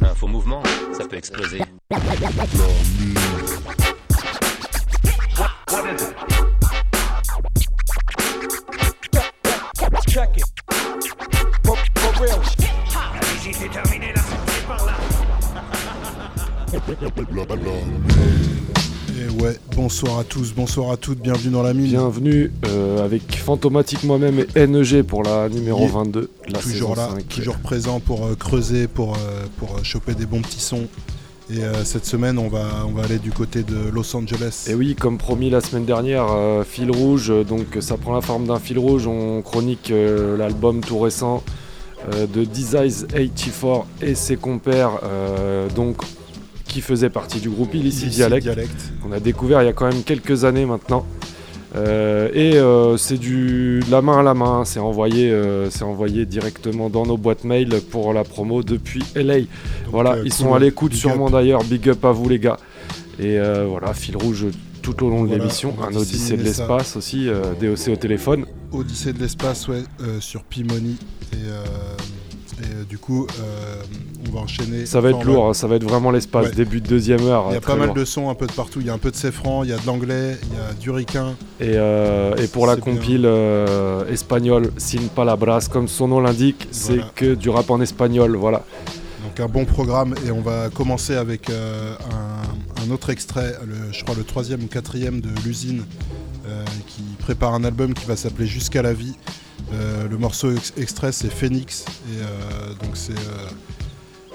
[0.00, 1.60] Un faux mouvement, ça peut exploser.
[19.92, 21.88] Bonsoir à tous, bonsoir à toutes, bienvenue dans la mine.
[21.88, 25.90] Bienvenue euh, avec Fantomatique moi-même et NEG pour la numéro Yeah.
[25.92, 26.20] 22.
[26.20, 27.28] de La toujours saison là, 5.
[27.28, 30.86] toujours présent pour euh, creuser, pour, euh, pour choper des bons petits sons.
[31.50, 34.64] Et cette semaine, on va, on va aller du côté de Los Angeles.
[34.70, 36.28] Et oui, comme promis la semaine dernière,
[36.64, 39.06] fil rouge, donc ça prend la forme d'un fil rouge.
[39.06, 39.92] On chronique
[40.38, 41.42] l'album tout récent
[42.10, 45.00] de Desires 84 et ses compères,
[45.76, 45.98] donc
[46.72, 48.42] qui faisaient partie du groupe Illicit Dialect.
[48.42, 48.92] Dialect.
[49.06, 51.04] On a découvert il y a quand même quelques années maintenant.
[51.74, 55.84] Euh, et euh, c'est du de la main à la main, c'est envoyé, euh, c'est
[55.84, 59.40] envoyé directement dans nos boîtes mail pour la promo depuis LA.
[59.40, 59.48] Donc,
[59.90, 61.62] voilà, ils cool, sont à l'écoute sûrement d'ailleurs.
[61.64, 62.58] Big up à vous les gars.
[63.18, 64.46] Et voilà, fil rouge
[64.80, 65.74] tout au long de l'émission.
[65.82, 67.28] Un Odyssée de l'espace aussi,
[67.60, 68.46] DOC au téléphone.
[68.72, 69.82] Odyssée de l'espace, ouais,
[70.20, 70.96] sur Pimoni.
[71.32, 71.36] Et,
[72.88, 73.82] du coup, euh,
[74.28, 74.86] on va enchaîner.
[74.86, 76.46] Ça va être lourd, hein, ça va être vraiment l'espace.
[76.46, 76.52] Ouais.
[76.54, 77.46] Début de deuxième heure.
[77.50, 77.96] Il y a pas mal lourd.
[77.96, 78.80] de sons un peu de partout.
[78.80, 80.72] Il y a un peu de Sefran, il y a de l'anglais, il y a
[80.74, 81.34] du ricain.
[81.60, 87.00] Et, euh, et pour la compile euh, espagnole Sin Palabras, comme son nom l'indique, c'est
[87.14, 88.36] que du rap en espagnol.
[88.36, 88.64] Voilà.
[89.24, 93.92] Donc un bon programme et on va commencer avec euh, un, un autre extrait, le-
[93.92, 95.84] je crois le troisième ou quatrième de l'usine
[96.46, 99.14] euh, qui prépare un album qui va s'appeler Jusqu'à la vie.
[99.72, 103.48] Euh, le morceau ex- extrait c'est Phoenix et euh, donc c'est euh,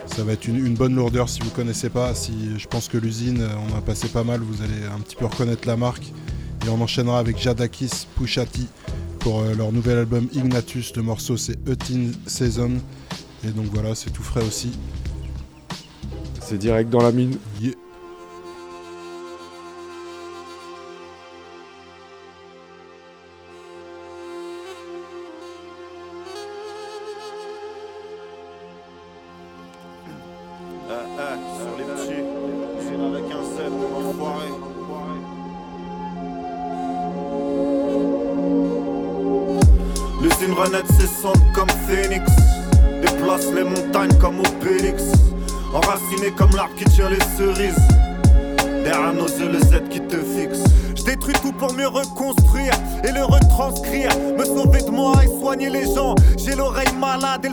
[0.08, 2.16] ça va être une, une bonne lourdeur si vous connaissez pas.
[2.16, 5.26] Si je pense que l'usine on a passé pas mal, vous allez un petit peu
[5.26, 6.12] reconnaître la marque
[6.66, 8.68] et on enchaînera avec Jadakis Pushati
[9.20, 10.96] pour leur nouvel album Ignatus.
[10.96, 12.72] Le morceau c'est Eutin Season
[13.46, 14.72] et donc voilà c'est tout frais aussi.
[16.42, 17.38] C'est direct dans la mine?
[17.62, 17.74] Yeah.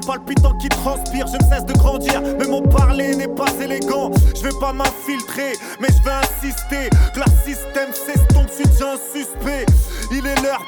[0.06, 1.26] Palpitant qui transpire.
[1.26, 4.10] Je ne cesse de grandir, mais mon parler n'est pas élégant.
[4.36, 6.90] Je vais pas m'infiltrer, mais je vais insister.
[7.14, 9.66] Que leur système s'estompe, je suis un suspect.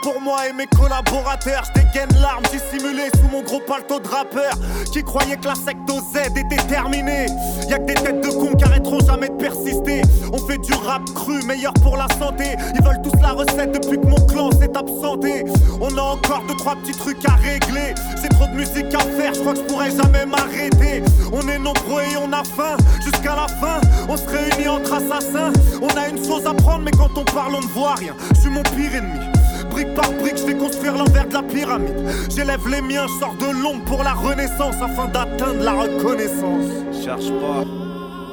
[0.03, 1.65] Pour moi et mes collaborateurs.
[1.67, 4.53] Je dégaine l'arme dissimulée sous mon gros palto de rappeur.
[4.93, 7.27] Qui croyait que la secte Z était terminée.
[7.69, 10.03] Y'a que des têtes de cons qui arrêteront jamais de persister.
[10.33, 12.57] On fait du rap cru, meilleur pour la santé.
[12.75, 15.45] Ils veulent tous la recette depuis que mon clan s'est absenté.
[15.81, 17.95] On a encore deux, trois petits trucs à régler.
[18.23, 21.03] J'ai trop de musique à faire, je crois que je pourrais jamais m'arrêter.
[21.33, 22.77] On est nombreux et on a faim.
[23.03, 25.53] Jusqu'à la fin, on se réunit entre assassins.
[25.83, 28.15] On a une chose à prendre, mais quand on parle, on ne voit rien.
[28.35, 29.36] Je suis mon pire ennemi.
[29.77, 32.03] Brique par brique, je vais construire l'envers de la pyramide.
[32.35, 36.65] J'élève les miens, je sors de l'ombre pour la renaissance afin d'atteindre la reconnaissance.
[37.05, 37.63] Cherche pas,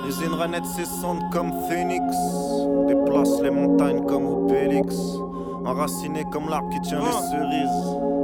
[0.05, 0.63] l'usine renaît
[1.01, 2.05] cendres comme Phoenix.
[2.87, 4.95] Déplace les montagnes comme Obélix.
[5.65, 8.22] Enraciné comme l'arbre qui tient les cerises.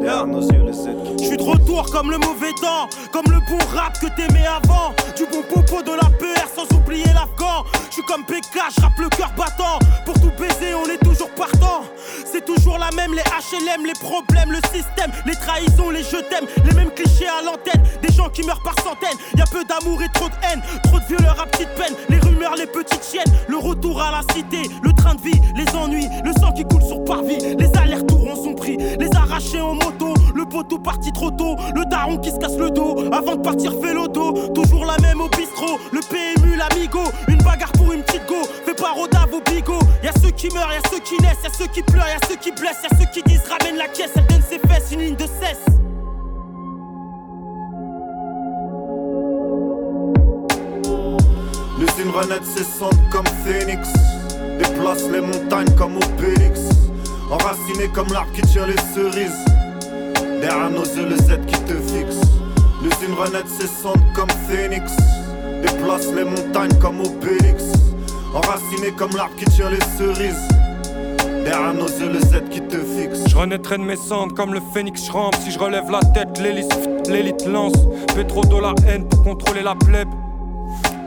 [0.00, 4.92] Je suis de retour comme le mauvais temps, comme le bon rap que t'aimais avant.
[5.16, 7.64] Du bon popo de la PR sans oublier l'afghan.
[7.88, 9.78] Je suis comme PK, je rappe le cœur battant.
[10.04, 11.82] Pour tout baiser, on est toujours partant.
[12.30, 16.46] C'est toujours la même, les HLM, les problèmes, le système, les trahisons, les je t'aime,
[16.64, 17.82] les mêmes clichés à l'antenne.
[18.02, 19.18] Des gens qui meurent par centaines.
[19.36, 21.94] Y a peu d'amour et trop de haine, trop de violeurs à petite peine.
[22.08, 25.76] Les rumeurs, les petites chiennes, le retour à la cité, le train de vie, les
[25.76, 27.38] ennuis, le sang qui coule sur parvis.
[27.56, 28.23] Les allers-retours
[28.62, 32.70] les arrachés en moto, le poteau parti trop tôt, le daron qui se casse le
[32.70, 34.32] dos avant de partir fait l'auto.
[34.54, 38.36] Toujours la même au bistrot, le PMU, l'amigo, une bagarre pour une petite go.
[38.64, 39.78] Fais pas rodave au bigot.
[40.02, 42.52] Y'a ceux qui meurent, y'a ceux qui naissent, y'a ceux qui pleurent, y'a ceux qui
[42.52, 45.26] blessent, y'a ceux qui disent ramène la caisse, elle donne ses fesses, une ligne de
[45.26, 45.64] cesse.
[51.78, 53.88] L'usine renaît ses cendres comme Phoenix
[54.58, 56.60] Déplace les montagnes comme Obélix
[57.30, 59.44] Enraciné comme l'arbre qui tient les cerises.
[60.40, 62.20] Derrière nos yeux, le Z qui te fixe.
[62.82, 64.92] L'usine renaître cessante comme Phoenix.
[65.62, 67.64] Déplace les montagnes comme Obélix.
[68.34, 70.48] Enraciné comme l'arbre qui tient les cerises.
[71.44, 73.28] Derrière nos yeux, le Z qui te fixe.
[73.28, 75.34] Je renaîtrai de mes cendres comme le phénix, je rampe.
[75.36, 77.74] Si je relève la tête, l'élite lance.
[78.14, 80.08] Pétro de la haine pour contrôler la plèbe.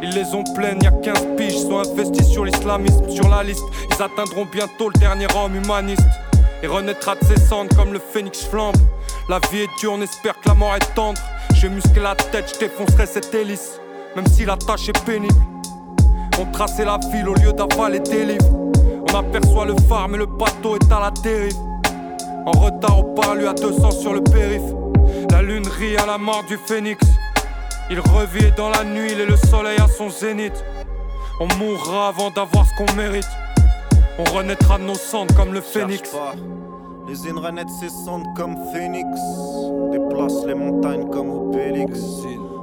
[0.04, 3.64] Ils les ont pleines, y'a 15 piges, sont investis sur l'islamisme, sur la liste.
[3.90, 6.06] Ils atteindront bientôt le dernier homme humaniste.
[6.62, 8.76] Et renaîtra de ses cendres comme le phénix flambe.
[9.30, 11.20] La vie est dure, on espère que la mort est tendre.
[11.54, 13.80] J'ai musclé la tête, je défoncerai cette hélice.
[14.16, 15.34] Même si la tâche est pénible.
[16.40, 18.72] On traçait la ville au lieu d'avaler des livres.
[19.10, 21.58] On aperçoit le phare, mais le bateau est à la dérive.
[22.46, 24.62] En retard au parlu à 200 sur le périph.
[25.32, 27.00] La lune rit à la mort du phénix.
[27.90, 30.64] Il revit dans la nuit, il est le soleil à son zénith.
[31.40, 33.28] On mourra avant d'avoir ce qu'on mérite.
[34.20, 36.10] On renaîtra de nos cendres comme le phénix.
[36.10, 36.34] Cherche pas.
[37.08, 39.08] L'usine renaître cessante comme Phoenix.
[39.92, 41.98] Déplace les montagnes comme Obélix.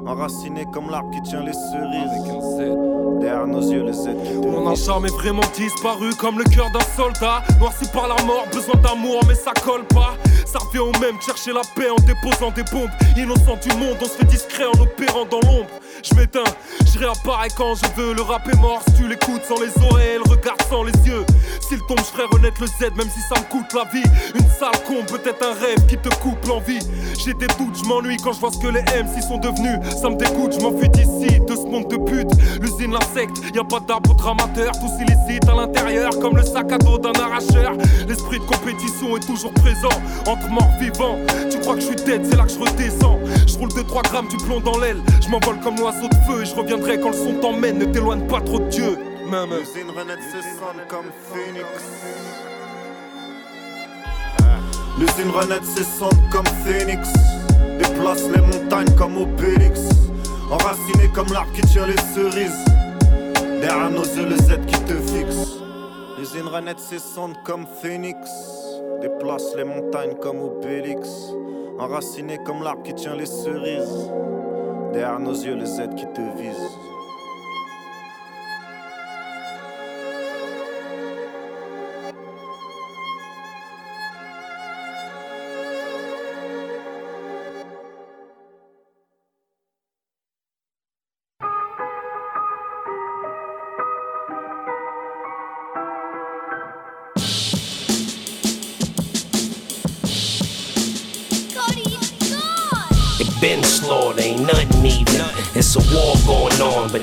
[0.06, 3.20] Enraciné comme l'arbre qui tient les cerises.
[3.20, 4.86] Derrière nos yeux, le Z qui te Mon fixe.
[4.86, 7.42] charme est vraiment disparu comme le cœur d'un soldat.
[7.58, 10.14] Noirci par la mort, besoin d'amour, mais ça colle pas.
[10.44, 12.90] Ça revient au même, chercher la paix en déposant des bombes.
[13.16, 15.70] Innocent du monde, on se fait discret en opérant dans l'ombre.
[16.02, 16.44] Je m'éteins,
[16.92, 18.14] je réapparais quand je veux.
[18.14, 21.24] Le rap est mort, si tu l'écoutes sans les oreilles, le regard sans les yeux.
[21.60, 24.06] S'il tombe, je ferai renaître le Z, même si ça me coûte la vie.
[24.34, 26.80] Une sale con, peut-être un rêve qui te coupe l'envie.
[27.24, 29.78] J'ai des doutes, je m'ennuie quand je vois ce que les MC sont devenus.
[30.00, 32.30] Ça me dégoûte, je m'enfuis d'ici, de ce monde de pute.
[32.60, 36.78] L'usine, l'insecte, y a pas d'arbre dramateur, tous illicites à l'intérieur, comme le sac à
[36.78, 37.72] dos d'un arracheur.
[38.06, 39.94] L'esprit de compétition est toujours présent,
[40.26, 41.18] entre morts vivants.
[41.50, 43.18] Tu crois que je suis dead, c'est là que je redescends.
[43.46, 46.46] Je roule 2-3 grammes du plomb dans l'aile, je m'envole comme l'oiseau de feu et
[46.46, 47.78] je reviendrai quand le son t'emmène.
[47.78, 48.96] Ne t'éloigne pas trop de Dieu.
[49.30, 49.50] Même.
[49.50, 51.66] L'usine renaître cessante comme Phoenix.
[54.98, 57.12] L'usine renaître cessante comme Phoenix.
[57.78, 59.80] Déplace les montagnes comme Obélix.
[60.50, 62.64] Enraciné comme l'arbre qui tient les cerises.
[63.60, 65.58] Derrière nos yeux, le Z qui te fixe.
[66.18, 68.16] L'usine renaître cessante comme Phoenix.
[69.02, 71.10] Déplace les montagnes comme Obélix.
[71.78, 74.10] Enraciné comme l'arbre qui tient les cerises.
[74.94, 76.93] Derrière nos yeux, le Z qui te vise.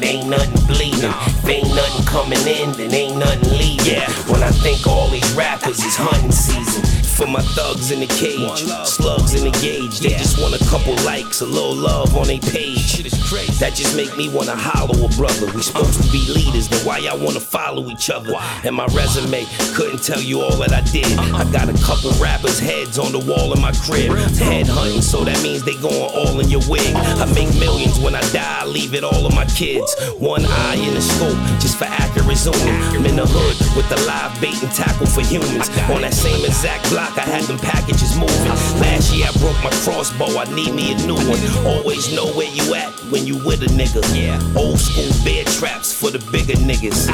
[0.01, 1.13] But ain't nothing bleeding.
[1.13, 4.01] If ain't nothing coming in, then ain't nothing leaving.
[4.31, 6.83] When I think all these rappers is hunting season.
[7.03, 10.00] For my thugs in the cage, slugs in the gauge.
[10.00, 13.03] They just want a couple likes, a little love on their page.
[13.31, 15.47] That just make me wanna hollow a brother.
[15.55, 18.35] We supposed to be leaders, then why y'all wanna follow each other?
[18.65, 21.07] And my resume couldn't tell you all that I did.
[21.15, 24.11] I got a couple rappers' heads on the wall in my crib.
[24.35, 26.91] Head hunting, so that means they going all in your wig.
[26.93, 29.95] I make millions when I die, I leave it all of my kids.
[30.19, 32.67] One eye in the scope, just for accurate zooming.
[32.91, 35.71] I'm in the hood with the live bait and tackle for humans.
[35.88, 38.51] On that same exact block, I had them packages moving.
[38.83, 41.39] Last year I broke my crossbow, I need me a new one.
[41.63, 44.01] Always know where you at when you with a nigga.
[44.15, 47.10] Yeah, old school bear traps for the bigger niggas.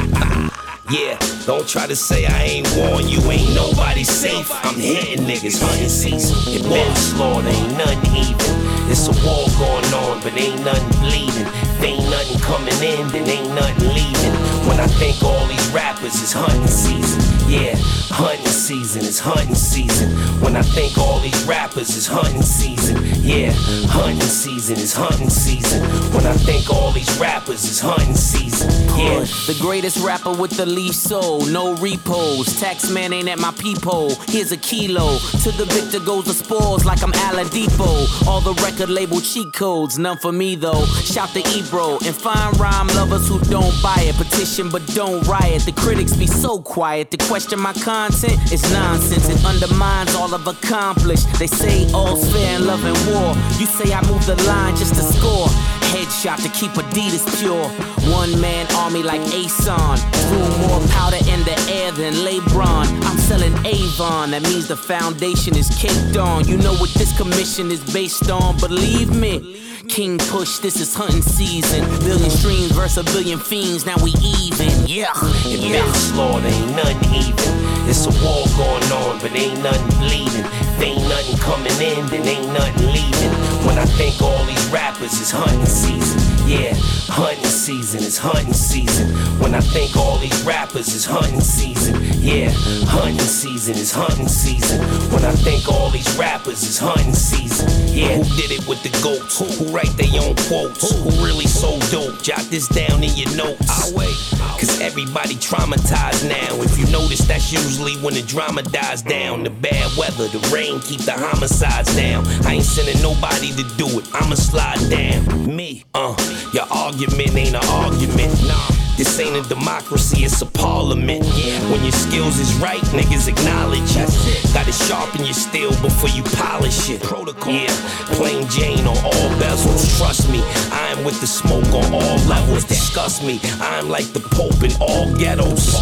[0.90, 4.48] Yeah, don't try to say I ain't warned you, ain't nobody safe.
[4.64, 6.34] I'm hitting niggas, hunting season.
[6.50, 8.67] It been slaughter, ain't nothing even.
[8.90, 11.46] It's a war going on, but ain't nothing bleeding.
[11.46, 14.34] If ain't nothing coming in, then ain't nothing leaving.
[14.66, 17.74] When I think all these rappers is hunting season, yeah,
[18.10, 20.10] hunting season is hunting season.
[20.40, 23.52] When I think all these rappers is hunting season, yeah,
[23.88, 25.82] hunting season is hunting season.
[26.12, 29.20] When I think all these rappers is hunting season, yeah.
[29.46, 32.58] The greatest rapper with the least soul, no repos.
[32.60, 34.14] Tax man ain't at my peephole.
[34.28, 35.18] Here's a kilo.
[35.44, 38.26] To the victor goes the spoils like I'm Oladipo.
[38.26, 40.84] All the record label cheat codes, none for me though.
[41.02, 44.14] Shout to Ebro and fine rhyme lovers who don't buy it.
[44.14, 45.62] Petition but don't riot.
[45.62, 47.10] The critics be so quiet.
[47.10, 49.28] To question my content is nonsense.
[49.28, 51.26] It undermines all I've accomplished.
[51.38, 53.34] They say all's fair in love and war.
[53.58, 55.48] You say I move the line just to score.
[55.88, 57.68] Headshot to keep Adidas pure.
[58.12, 59.96] One man army like Ason.
[60.28, 62.86] Threw more powder in the air than LeBron.
[63.04, 64.30] I'm selling Avon.
[64.32, 66.46] That means the foundation is caked on.
[66.46, 68.56] You know what this commission is based on.
[68.68, 69.62] Believe me.
[69.88, 71.82] King push, this is hunting season.
[72.00, 74.68] Billion streams versus a billion fiends, now we even.
[74.86, 75.08] Yeah,
[75.46, 77.88] It been slaughter, ain't nothing even.
[77.88, 80.44] It's a war going on, but ain't nothing bleeding.
[80.78, 83.32] If ain't nothing coming in, then ain't nothing leaving.
[83.66, 86.20] When I think all these rappers is hunting season.
[86.48, 86.72] Yeah,
[87.10, 89.10] hunting season is hunting season.
[89.40, 91.96] When I think all these rappers is hunting season.
[92.22, 92.52] Yeah,
[92.86, 94.80] hunting season is hunting season.
[95.10, 97.68] When I think all these rappers is hunting season.
[97.88, 99.40] Yeah, who did it with the goats?
[99.40, 100.94] Who write their own quotes?
[100.94, 102.22] Who really so dope?
[102.22, 103.66] Jot this down in your notes.
[103.68, 104.14] I wait.
[104.58, 106.60] Cause everybody traumatized now.
[106.62, 109.44] If you notice, that's usually when the drama dies down.
[109.44, 112.26] The bad weather, the rain keep the homicides down.
[112.44, 114.04] I ain't sending nobody to do it.
[114.12, 115.56] I'ma slide down.
[115.56, 116.14] Me, uh,
[116.52, 118.32] your argument ain't an argument.
[118.46, 118.68] Nah.
[118.98, 121.24] This ain't a democracy, it's a parliament.
[121.24, 121.58] Yeah.
[121.70, 124.10] When your skills is right, niggas acknowledge it.
[124.52, 127.00] Gotta sharpen your steel before you polish it.
[127.02, 127.52] Protocol.
[127.52, 127.70] Yeah,
[128.18, 129.96] plain Jane on all bezels.
[129.96, 132.64] Trust me, I'm with the smoke on all levels.
[132.64, 135.72] Disgust me, I'm like the Pope in all ghettos.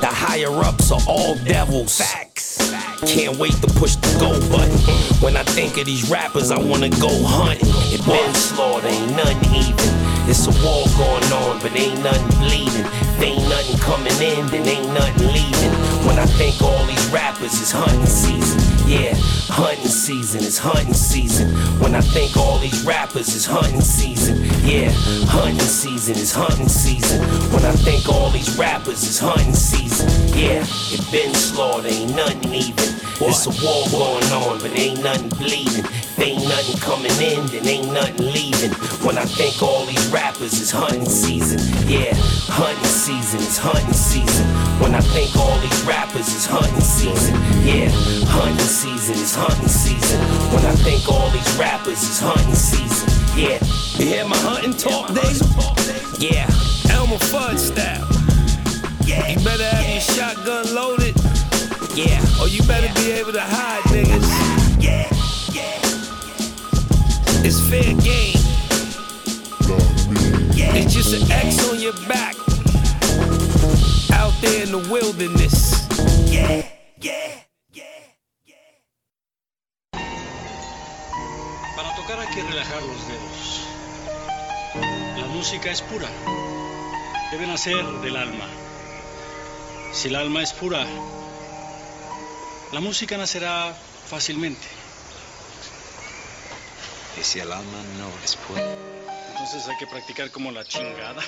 [0.00, 1.98] The higher ups are all devils.
[1.98, 2.29] Facts.
[3.06, 4.76] Can't wait to push the go button.
[5.22, 7.68] When I think of these rappers, I wanna go hunting.
[7.88, 9.90] It been slaughter, ain't nothing even.
[10.28, 12.84] It's a war going on, but ain't nothing bleeding.
[12.84, 15.72] If ain't nothing coming in, then ain't nothing leaving.
[16.06, 18.79] When I think all these rappers is hunting season.
[18.90, 19.14] Yeah,
[19.46, 21.48] hunting season is hunting season.
[21.78, 24.42] When I think all these rappers is hunting season.
[24.66, 24.90] Yeah,
[25.30, 27.22] hunting season is hunting season.
[27.52, 30.10] When I think all these rappers is hunting season.
[30.36, 32.90] Yeah, it been slaughter, ain't nothing even.
[33.22, 35.84] It's a war going on, but ain't nothing bleeding.
[35.84, 38.72] If ain't nothing coming in, then ain't nothing leaving.
[39.06, 41.60] When I think all these rappers is hunting season.
[41.86, 42.10] Yeah,
[42.50, 44.46] hunting season is hunting season.
[44.80, 47.34] When I think all these rappers is hunting season.
[47.62, 47.90] Yeah,
[48.26, 50.20] hunting season is hunting season.
[50.54, 53.08] When I think all these rappers is hunting season.
[53.36, 53.58] Yeah,
[53.98, 55.40] you hear my hunting talk, Dave?
[56.18, 56.46] Yeah,
[56.90, 58.08] Elmer Fudd style.
[59.04, 59.28] yeah.
[59.28, 61.14] You better have your shotgun loaded,
[61.94, 64.28] Yeah, or you better be able to hide, niggas.
[64.82, 65.08] yeah,
[65.52, 65.76] yeah,
[67.44, 68.40] It's fair game.
[70.56, 70.74] yeah.
[70.74, 72.34] It's just an X on your back.
[74.12, 75.86] Out there in the wilderness.
[76.32, 76.66] Yeah, yeah,
[77.00, 77.40] yeah.
[82.10, 83.60] Tocar hay que relajar los dedos.
[85.20, 86.08] La música es pura.
[87.30, 88.46] Debe nacer del alma.
[89.92, 90.86] Si el alma es pura,
[92.72, 93.74] la música nacerá
[94.08, 94.66] fácilmente.
[97.20, 98.76] Y si el alma no es pura.
[99.28, 101.22] Entonces hay que practicar como la chingada.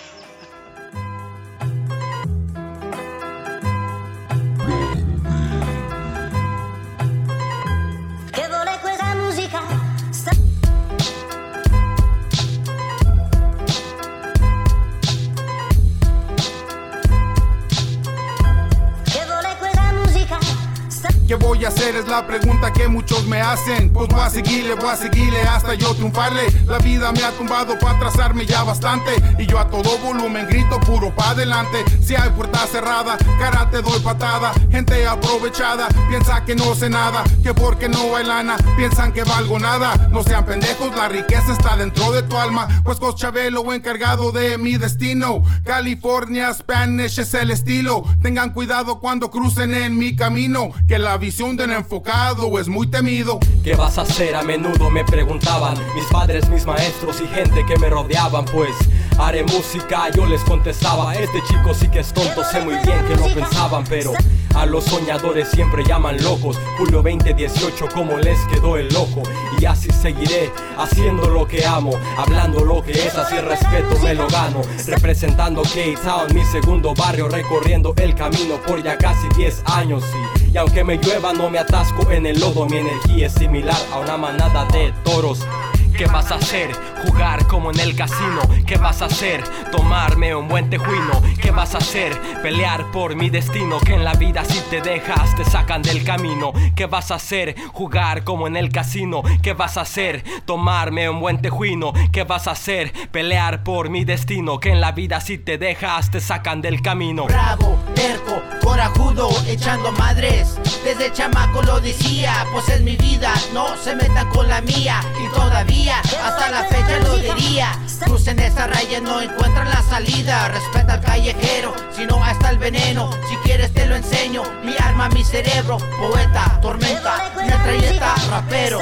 [21.33, 21.97] ¿Qué voy a hacer?
[21.97, 23.91] Es la pregunta que muchos me hacen.
[23.91, 26.43] Pues voy a seguirle, voy a seguirle hasta yo triunfarle.
[26.67, 29.13] La vida me ha tumbado para atrasarme ya bastante.
[29.39, 31.87] Y yo a todo volumen grito puro pa' adelante.
[32.03, 34.53] Si hay puerta cerrada, cara te doy patada.
[34.71, 37.25] Gente aprovechada, piensa que no sé nada.
[37.43, 39.95] Que porque no hay lana, piensan que valgo nada.
[40.11, 42.69] No sean pendejos, la riqueza está dentro de tu alma.
[42.85, 45.43] Pues Chabelo encargado de mi destino.
[45.65, 48.05] California, Spanish es el estilo.
[48.21, 50.73] Tengan cuidado cuando crucen en mi camino.
[50.87, 53.39] Que la visión de un enfocado es muy temido.
[53.63, 54.35] ¿Qué vas a hacer?
[54.35, 58.73] A menudo me preguntaban mis padres, mis maestros y gente que me rodeaban, pues
[59.19, 63.15] haré música, yo les contestaba, este chico sí que es tonto, sé muy bien que
[63.15, 64.13] no pensaban, pero
[64.57, 66.59] a los soñadores siempre llaman locos.
[66.77, 69.23] Julio 2018, como les quedó el loco,
[69.61, 74.27] y así seguiré haciendo lo que amo, hablando lo que es, así respeto me lo
[74.27, 80.42] gano, representando K-Town, mi segundo barrio, recorriendo el camino por ya casi 10 años, sí.
[80.53, 84.01] Y aunque me llueva no me atasco en el lodo, mi energía es similar a
[84.01, 85.47] una manada de toros.
[85.97, 86.71] ¿Qué vas a hacer?
[87.05, 88.41] Jugar como en el casino.
[88.67, 89.45] ¿Qué vas a hacer?
[89.71, 91.23] Tomarme un buen tejuino.
[91.41, 92.19] ¿Qué vas a hacer?
[92.43, 93.79] Pelear por mi destino.
[93.79, 96.53] Que en la vida si te dejas te sacan del camino.
[96.75, 97.55] ¿Qué vas a hacer?
[97.73, 99.23] Jugar como en el casino.
[99.43, 100.25] ¿Qué vas a hacer?
[100.47, 101.93] Tomarme un buen tejuino.
[102.11, 102.93] ¿Qué vas a hacer?
[103.11, 104.59] Pelear por mi destino.
[104.59, 107.27] Que en la vida si te dejas te sacan del camino.
[107.27, 110.59] Bravo, terco, corajudo, echando madres.
[110.85, 115.01] Desde chamaco lo decía, pues es mi vida, no se metan con la mía.
[115.23, 117.73] Y todavía, hasta la fecha lo diría.
[118.05, 120.49] Crucen esa raya, no encuentran la salida.
[120.49, 123.11] Respeta al callejero, si no hasta el veneno.
[123.29, 125.79] Si quieres te lo enseño, mi arma, mi cerebro.
[125.99, 128.81] Poeta, tormenta, metralleta, rapero.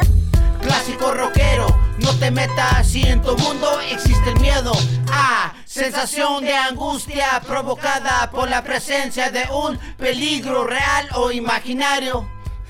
[0.60, 1.66] Clásico rockero,
[1.98, 4.72] No te metas si en tu mundo existe el miedo.
[5.10, 12.28] Ah, sensación de angustia provocada por la presencia de un peligro real o imaginario.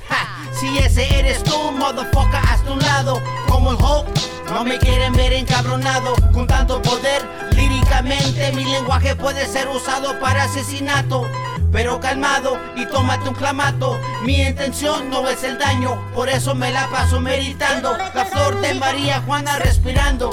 [0.08, 3.22] Ja, si ese eres tú, motherfucker, hasta un lado.
[3.48, 4.06] Como el Hulk,
[4.52, 6.14] no me quieren ver encabronado.
[6.32, 11.26] Con tanto poder, líricamente, mi lenguaje puede ser usado para asesinato.
[11.72, 13.98] Pero calmado y tómate un clamato.
[14.24, 17.96] Mi intención no es el daño, por eso me la paso meditando.
[18.14, 20.28] La flor de María Juana respirando.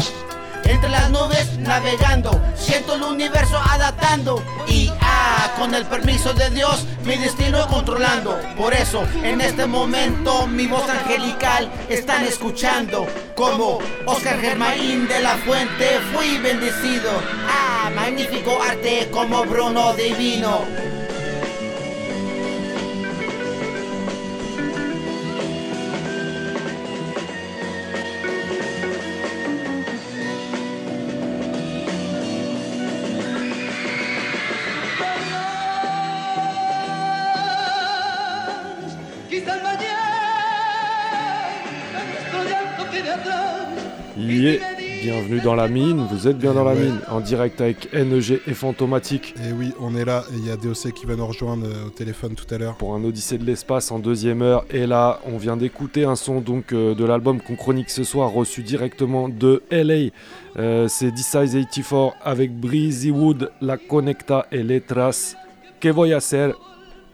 [0.66, 4.92] Entre las nubes navegando, siento el universo adaptando y
[5.58, 8.38] con el permiso de Dios mi destino controlando.
[8.56, 15.36] Por eso en este momento mi voz angelical están escuchando como Oscar Germain de la
[15.38, 17.12] Fuente fui bendecido.
[17.50, 20.97] Ah, magnífico arte como Bruno Divino.
[44.38, 48.54] Bienvenue dans la mine, vous êtes bien dans la mine, en direct avec NEG et
[48.54, 49.34] Fantomatique.
[49.44, 51.88] Et oui, on est là, et il y a DOC qui va nous rejoindre euh,
[51.88, 52.76] au téléphone tout à l'heure.
[52.76, 54.64] Pour un Odyssée de l'espace en deuxième heure.
[54.70, 58.32] Et là, on vient d'écouter un son donc euh, de l'album qu'on chronique ce soir,
[58.32, 60.12] reçu directement de LA.
[60.60, 65.36] Euh, C'est D-Size 84 avec Breezy Wood, La Conecta et Letras.
[65.80, 66.52] Que voy a hacer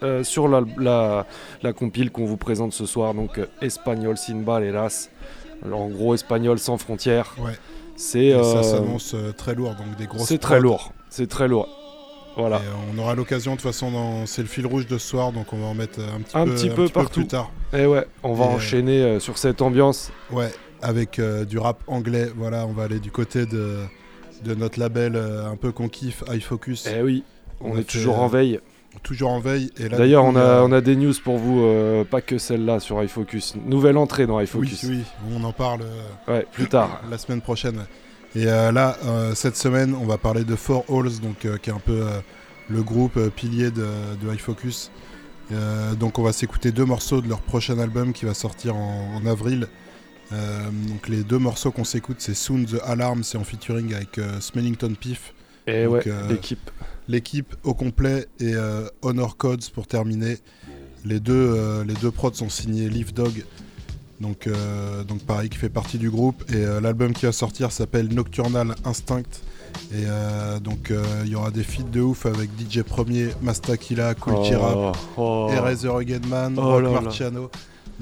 [0.03, 1.25] euh, sur la, la,
[1.61, 5.07] la compile qu'on vous présente ce soir, donc Espagnol sin barreras.
[5.65, 7.36] Alors en gros, espagnol sans frontières.
[7.39, 7.53] Ouais.
[7.96, 10.93] C'est ça euh, s'annonce euh, très lourd, donc des grosses C'est très lourd.
[11.10, 11.70] C'est très lourd.
[12.36, 12.58] Voilà.
[12.58, 14.25] Et, euh, on aura l'occasion, de toute façon, dans...
[14.25, 16.46] c'est le fil rouge de ce soir, donc on va en mettre un petit un
[16.46, 17.20] peu, petit un peu petit partout.
[17.22, 17.51] plus tard.
[17.74, 20.12] Et ouais, on va Et, enchaîner euh, sur cette ambiance.
[20.32, 22.30] Ouais, avec euh, du rap anglais.
[22.36, 23.80] Voilà, on va aller du côté de,
[24.43, 26.88] de notre label un peu qu'on kiffe, iFocus.
[26.88, 27.23] Eh oui,
[27.62, 28.60] on est fait, toujours en veille.
[29.01, 29.69] Toujours en veille.
[29.89, 33.56] D'ailleurs, on a, on a des news pour vous, euh, pas que celle-là sur iFocus.
[33.65, 34.84] Nouvelle entrée dans Oui, iFocus.
[34.84, 35.01] oui,
[35.36, 37.01] on en parle euh, Ouais, plus tard.
[37.10, 37.86] la semaine prochaine.
[38.36, 38.97] Et euh, là,
[39.36, 42.01] cette semaine, on va parler de Four Halls, donc, qui est un peu
[42.69, 43.86] le groupe pilier de,
[44.21, 44.89] de iFocus.
[45.99, 49.25] Donc on va s'écouter deux morceaux de leur prochain album qui va sortir en, en
[49.27, 49.67] avril.
[50.32, 54.95] Donc les deux morceaux qu'on s'écoute, c'est Soon the Alarm, c'est en featuring avec Smellington
[54.99, 55.34] Piff.
[55.67, 56.71] Et Donc, ouais, l'équipe.
[57.07, 60.37] L'équipe au complet et euh, Honor Codes pour terminer.
[61.05, 63.43] Les deux, euh, les deux prods sont signés Leaf Dog.
[64.21, 66.43] Donc, euh, donc pareil, qui fait partie du groupe.
[66.53, 69.23] Et l'album qui va sortir s'appelle Nocturnal Instinct.
[69.91, 70.05] Et
[70.61, 70.93] donc
[71.25, 75.49] il y aura des feats de ouf avec DJ Premier, Mastakila, Cool Oh, Chirap, oh.
[75.51, 76.83] Eraser Againman, Oh Rock
[77.19, 77.49] là là.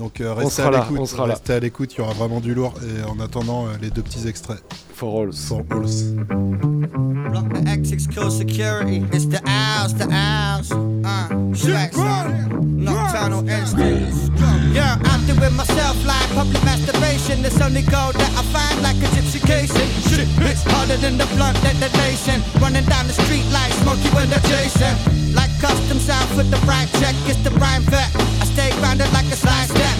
[0.01, 1.33] Donc euh, On restez sera à l'écoute, on sera là.
[1.35, 2.73] restez à l'écoute, il y aura vraiment du lourd.
[2.81, 4.63] Et en attendant, euh, les deux petits extraits.
[4.95, 5.33] For Halls.
[5.47, 5.61] For.
[5.61, 9.05] Block the X6 kill security.
[9.13, 10.71] It's the owls, the owls.
[10.71, 11.97] Uh, tracks.
[11.97, 14.31] Nocturnal instincts.
[14.73, 17.45] Yeah, I'm doing myself like public masturbation.
[17.45, 19.89] It's only gold that I find like a gypsy casing.
[20.09, 22.41] Shit, it's harder than the blunt detonation.
[22.59, 24.97] Running down the street like Smokey when adjacent.
[25.35, 27.15] Like custom sound for the right check.
[27.29, 28.09] It's the rhyme vet.
[28.41, 29.90] I stay grounded like a side step.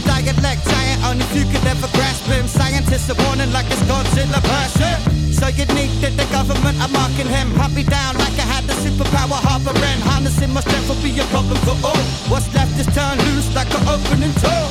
[3.41, 4.93] Warning like it's Godzilla person.
[5.33, 7.49] So need that the government are marking him.
[7.73, 9.99] Me down like I had the superpower harboring.
[10.05, 11.97] Harnessing my strength will be a problem for all.
[12.29, 14.69] What's left is turned loose like an opening toe.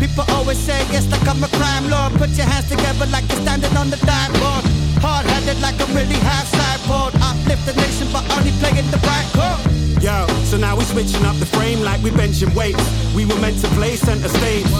[0.00, 2.16] People always say it's like I'm a crime lord.
[2.16, 4.64] Put your hands together like you're standing on the dime board.
[5.04, 7.12] Hard headed like I'm really half sideboard.
[7.20, 9.60] Uplift the nation but only playing the right chord.
[10.00, 12.80] Yo, so now we switching up the frame like we benching weights.
[13.12, 14.72] We were meant to play center stage.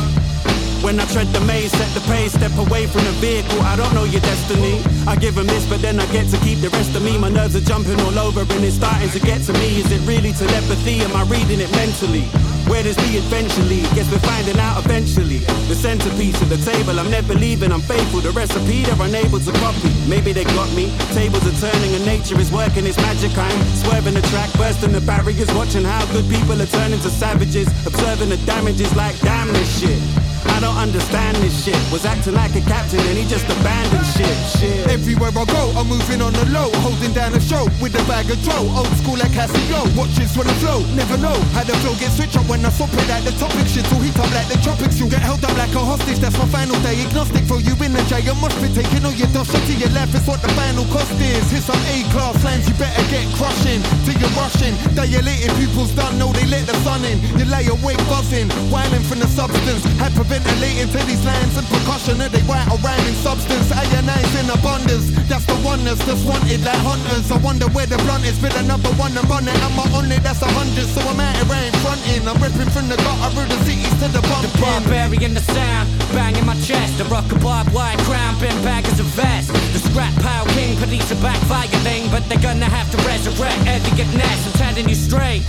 [0.82, 3.60] When I tread the maze, set the pace, step away from the vehicle.
[3.62, 4.80] I don't know your destiny.
[5.06, 7.18] I give 'em this, but then I get to keep the rest of me.
[7.18, 9.80] My nerves are jumping all over and it's starting to get to me.
[9.80, 11.02] Is it really telepathy?
[11.02, 12.24] Am I reading it mentally?
[12.66, 13.86] Where does the adventure lead?
[13.94, 15.38] Guess we're finding out eventually.
[15.68, 18.20] The centerpiece of the table, I'm never leaving, I'm faithful.
[18.20, 19.90] The recipe they're unable to copy.
[20.08, 20.92] Maybe they got me.
[21.12, 23.36] Tables are turning and nature is working its magic.
[23.36, 27.68] I'm swerving the track, bursting the barriers, watching how good people are turning to savages.
[27.84, 30.19] Observing the damages like damn this shit.
[30.46, 31.76] I don't understand this shit.
[31.92, 34.36] Was acting like a captain and he just abandoned shit.
[34.56, 34.88] Shit.
[34.88, 38.30] Everywhere I go, I'm moving on the low, holding down a show with a bag
[38.30, 38.68] of dough.
[38.76, 40.84] Old school like Casio, watches for the flow.
[40.96, 43.66] Never know how the flow gets switched up when I swap it at the topic.
[43.66, 44.98] Shit will heat up like the tropics.
[44.98, 46.18] You'll get held up like a hostage.
[46.18, 47.00] That's my final day.
[47.04, 48.34] Agnostic, throw you in the jail.
[48.40, 50.14] Must be taking all your dust shot to your life.
[50.14, 51.44] It's what the final cost is.
[51.50, 54.74] Hit some A class lines, you better get crushing till you're rushing.
[54.94, 57.18] Dilated pupils don't know they let the sun in.
[57.38, 59.82] You lay awake buzzing, whining from the substance.
[60.30, 62.20] Hyperventilating to these lines and percussion.
[62.22, 63.66] Are they white or rhyming substance?
[63.74, 65.10] Ionize in abundance.
[65.26, 67.30] That's the oneness that's wanted like hunters.
[67.30, 68.38] I wonder where the blunt is.
[68.38, 69.58] Been another one to run it.
[69.58, 70.86] I'm on it, that's a hundred.
[70.86, 72.22] So I'm out here ain't fronting.
[72.30, 74.46] I'm ripping from the gutter of the cities to the bump.
[74.46, 76.98] The barbarian, the sound, banging my chest.
[76.98, 79.50] The rock a barbed wire crown, bin baggers of vest.
[79.74, 84.10] The scrap pile king, police a backfire thing, but they're gonna have to resurrect Eliot
[84.14, 84.46] Ness.
[84.46, 85.42] I'm telling you straight.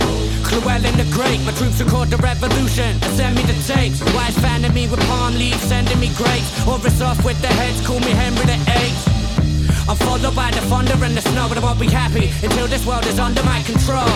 [0.52, 2.92] Llewellyn the Great, my troops record the revolution.
[3.00, 4.02] And send me the tapes.
[4.12, 4.36] Wise
[4.72, 6.50] me with palm leaves, sending me grapes.
[6.66, 9.88] Or it's off with the heads, call me Henry the Eighth.
[9.88, 12.86] I'm followed by the thunder and the snow, but I won't be happy until this
[12.86, 14.08] world is under my control.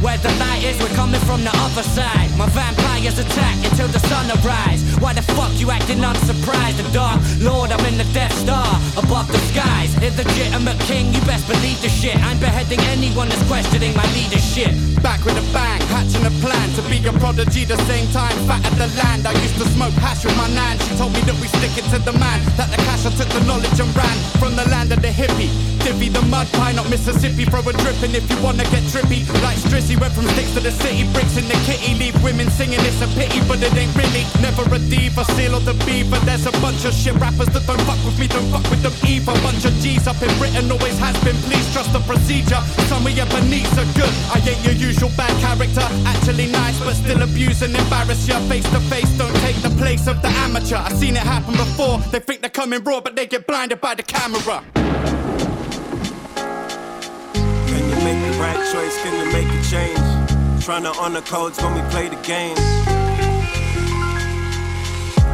[0.00, 2.30] Where the light is, we're coming from the other side.
[2.38, 4.82] My vampires attack until the sun arise.
[4.98, 6.78] Why the fuck you acting unsurprised?
[6.78, 9.92] The dark lord, I'm in the Death Star above the skies.
[10.00, 12.16] Illegitimate king, you best believe the shit.
[12.16, 14.89] I'm beheading anyone that's questioning my leadership.
[15.02, 18.36] Back with a bang, hatching a plan to be a prodigy the same time.
[18.44, 20.78] Fat at the land, I used to smoke hash with my nan.
[20.84, 22.38] She told me that we stick it to the man.
[22.60, 25.48] That the cash I took the knowledge and ran from the land of the hippie.
[25.80, 27.48] Divvy the mud pie, not Mississippi.
[27.48, 29.24] Throw a dripping if you wanna get trippy.
[29.40, 31.08] Like Strissy, went from sticks to the city.
[31.16, 32.80] Bricks in the kitty, leave women singing.
[32.84, 34.28] It's a pity, but it ain't really.
[34.44, 36.20] Never a diva, seal or the beaver.
[36.28, 38.92] There's a bunch of shit rappers that don't fuck with me, don't fuck with them
[39.08, 39.32] either.
[39.40, 41.36] Bunch of G's up in Britain, always has been.
[41.48, 42.60] Please trust the procedure.
[42.92, 44.12] Some of your beneaths are good.
[44.28, 45.86] I ain't your usual bad character.
[46.04, 48.34] Actually nice, but still abuse and embarrass you.
[48.48, 50.76] Face to face, don't take the place of the amateur.
[50.76, 51.98] I've seen it happen before.
[52.10, 54.64] They think they're coming raw, but they get blinded by the camera.
[57.68, 58.96] Can you make the right choice?
[59.02, 60.64] Can you make a change?
[60.64, 62.56] Trying to honor codes when we play the game.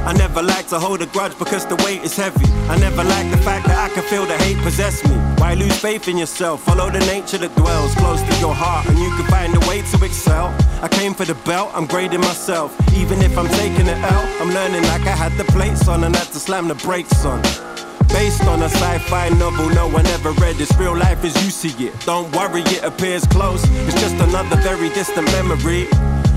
[0.06, 2.46] I never like to hold a grudge because the weight is heavy.
[2.70, 5.16] I never like the fact that I can feel the hate possess me.
[5.38, 6.62] Why lose faith in yourself?
[6.62, 9.82] Follow the nature that dwells close to your heart, and you can find a way
[9.82, 10.54] to excel.
[10.80, 12.70] I came for the belt, I'm grading myself.
[12.94, 16.14] Even if I'm taking it L, I'm learning like I had the plates on and
[16.14, 17.42] had to slam the brakes on.
[18.08, 20.60] Based on a sci-fi novel no one ever read.
[20.60, 21.98] It's real life as you see it.
[22.06, 23.62] Don't worry, it appears close.
[23.88, 25.88] It's just another very distant memory.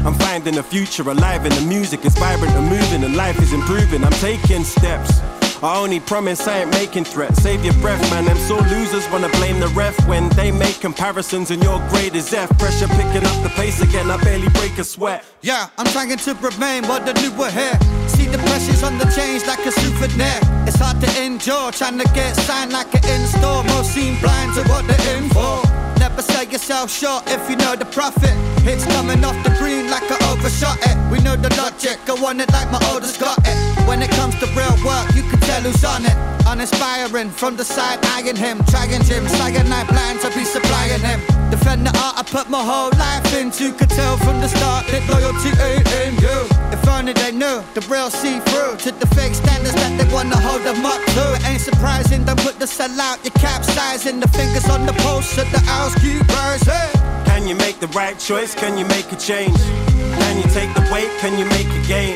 [0.06, 3.52] I'm finding the future alive and the music is vibrant and moving and life is
[3.52, 4.04] improving.
[4.04, 5.20] I'm taking steps.
[5.62, 7.42] I only promise I ain't making threats.
[7.42, 8.24] Save your breath, man.
[8.24, 12.34] Them sore losers wanna blame the ref when they make comparisons and your grade is
[12.34, 12.48] F.
[12.58, 14.10] Pressure picking up the pace again.
[14.10, 15.26] I barely break a sweat.
[15.42, 17.78] Yeah, I'm trying to remain what the new were here.
[18.08, 20.40] See the pressures on the change like a souvenir.
[20.66, 23.64] It's hard to endure, trying to get signed like an in store.
[23.66, 25.62] Most seem blind to what they're in for.
[26.00, 28.59] Never sell yourself short if you know the profit.
[28.70, 30.96] Hits coming off the green like I overshot it.
[31.10, 33.58] We know the logic, I want it like my oldest got it.
[33.90, 36.14] When it comes to real work, you can tell who's on it.
[36.46, 41.20] Uninspiring from the side, eyeing him, trying him, cyanide plans, I be supplying him.
[41.50, 43.74] Defend the art I put my whole life into.
[43.74, 46.40] Could tell from the start that loyalty ain't in you.
[46.70, 50.38] If only they knew the real see through to the fake standards that they wanna
[50.38, 51.24] hold them up to.
[51.42, 54.20] It ain't surprising, don't put the cell out, you capsizing.
[54.20, 57.10] The fingers on the pulse of the hours keep rising.
[57.40, 58.54] Can you make the right choice?
[58.60, 59.58] Can you make a change?
[59.58, 61.10] Can you take the weight?
[61.20, 62.14] Can you make a gain?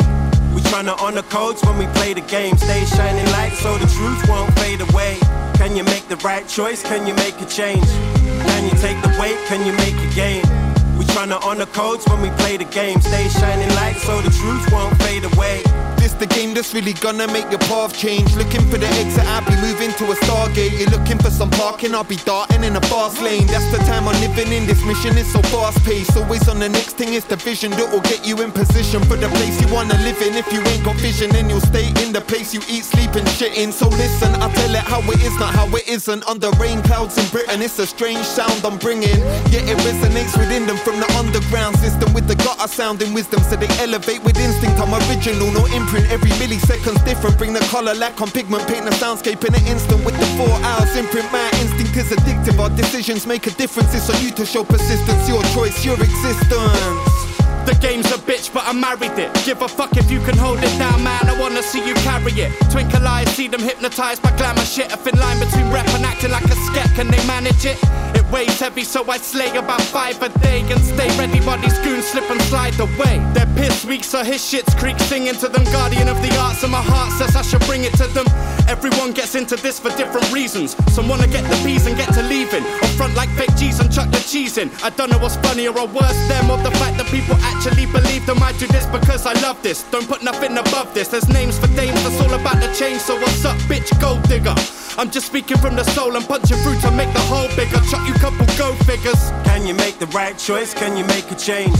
[0.54, 2.58] We tryna honor codes when we play the game.
[2.58, 5.18] Stay shining light so the truth won't fade away.
[5.56, 6.84] Can you make the right choice?
[6.84, 7.88] Can you make a change?
[7.88, 9.38] Can you take the weight?
[9.48, 10.73] Can you make a gain?
[10.98, 13.02] We tryna honor codes when we play the game.
[13.02, 15.64] Stay shining light so the truth won't fade away.
[15.98, 18.36] This the game that's really gonna make your path change.
[18.36, 20.78] Looking for the exit, I'll be moving to a stargate.
[20.78, 23.48] You're looking for some parking, I'll be darting in a fast lane.
[23.48, 24.68] That's the time I'm living in.
[24.68, 26.16] This mission is so fast paced.
[26.18, 29.16] Always on the next thing is the vision that will get you in position for
[29.16, 30.36] the place you wanna live in.
[30.36, 33.28] If you ain't got vision, then you'll stay in the place you eat, sleep, and
[33.30, 33.72] shit in.
[33.72, 36.28] So listen, I tell it how it is, not how it isn't.
[36.28, 39.20] Under rain clouds in Britain, it's a strange sound I'm bringing.
[39.56, 43.40] Yet it resonates within them from the underground system with the gutter sounding wisdom.
[43.48, 44.80] So they elevate with instinct.
[44.80, 46.12] I'm original, no imprint.
[46.12, 47.38] Every millisecond's different.
[47.38, 50.52] Bring the color like on pigment, paint the soundscape in an instant with the four
[50.68, 51.32] hours imprint.
[51.32, 52.60] My instinct is addictive.
[52.60, 53.96] Our decisions make a difference.
[53.96, 55.28] It's on you to show persistence.
[55.28, 57.24] Your choice, your existence.
[57.64, 59.32] The game's a bitch, but I married it.
[59.46, 61.30] Give a fuck if you can hold it down, man.
[61.30, 62.52] I wanna see you carry it.
[62.70, 64.92] Twinkle eyes, see them hypnotized by glamour shit.
[64.92, 66.94] A thin line between rap and acting like a sket.
[66.96, 67.80] Can they manage it?
[68.34, 72.08] Weighs heavy, so I slay about five a day and stay ready while these goons
[72.08, 73.22] slip and slide away.
[73.36, 75.64] They're pissed weak, so his shit's creek singing to them.
[75.66, 78.26] Guardian of the arts, and my heart says I should bring it to them.
[78.68, 80.76] Everyone gets into this for different reasons.
[80.96, 82.64] Some wanna get the peas and get to leaving.
[82.82, 84.72] Or front like fake G's and chuck the cheese in.
[84.82, 88.26] I don't know what's funnier or worse, them or the fact that people actually believe
[88.26, 88.42] them.
[88.42, 89.84] I do this because I love this.
[89.92, 91.10] Don't put nothing above this.
[91.10, 93.02] There's names for dames, that's all about the change.
[93.02, 94.56] So what's up, bitch, gold digger?
[94.96, 97.82] I'm just speaking from the soul and punching through to make the hole bigger.
[97.90, 99.32] Chuck you couple go figures.
[99.44, 100.74] Can you make the right choice?
[100.74, 101.76] Can you make a change?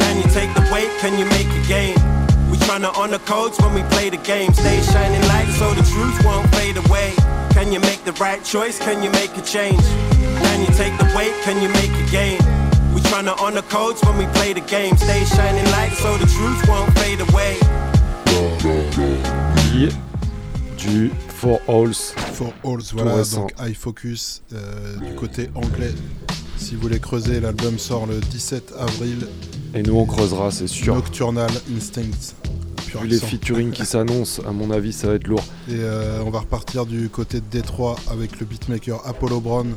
[0.00, 0.88] Can you take the weight?
[1.02, 1.94] Can you make a gain?
[2.50, 4.54] We tryna honor codes when we play the game.
[4.54, 7.12] Stay shining light so the truth won't fade away.
[7.52, 8.78] Can you make the right choice?
[8.78, 9.84] Can you make a change?
[10.44, 11.34] Can you take the weight?
[11.44, 12.40] Can you make a gain?
[12.94, 14.96] We tryna honor codes when we play the game.
[14.96, 17.60] Stay shining light so the truth won't fade away.
[19.74, 19.92] Lee
[20.78, 21.23] du
[21.68, 21.94] Halls.
[22.34, 23.40] Four Halls, Tout voilà, récent.
[23.42, 25.92] donc High Focus euh, du côté anglais.
[26.56, 29.26] Si vous voulez creuser, l'album sort le 17 avril.
[29.74, 30.94] Et nous on creusera, c'est sûr.
[30.94, 32.34] Nocturnal Instincts.
[32.86, 35.44] Pur Vu les featuring qui s'annoncent, à mon avis, ça va être lourd.
[35.68, 39.74] Et euh, on va repartir du côté de Détroit avec le beatmaker Apollo Brown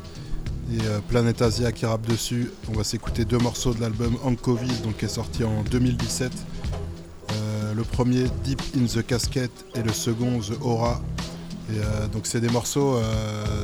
[0.71, 2.51] et euh, Planet Asia qui rappe dessus.
[2.69, 6.32] On va s'écouter deux morceaux de l'album Ankovis, donc qui est sorti en 2017.
[7.32, 11.01] Euh, le premier Deep in the Casket et le second The Aura.
[11.69, 13.03] Et euh, donc c'est des morceaux euh,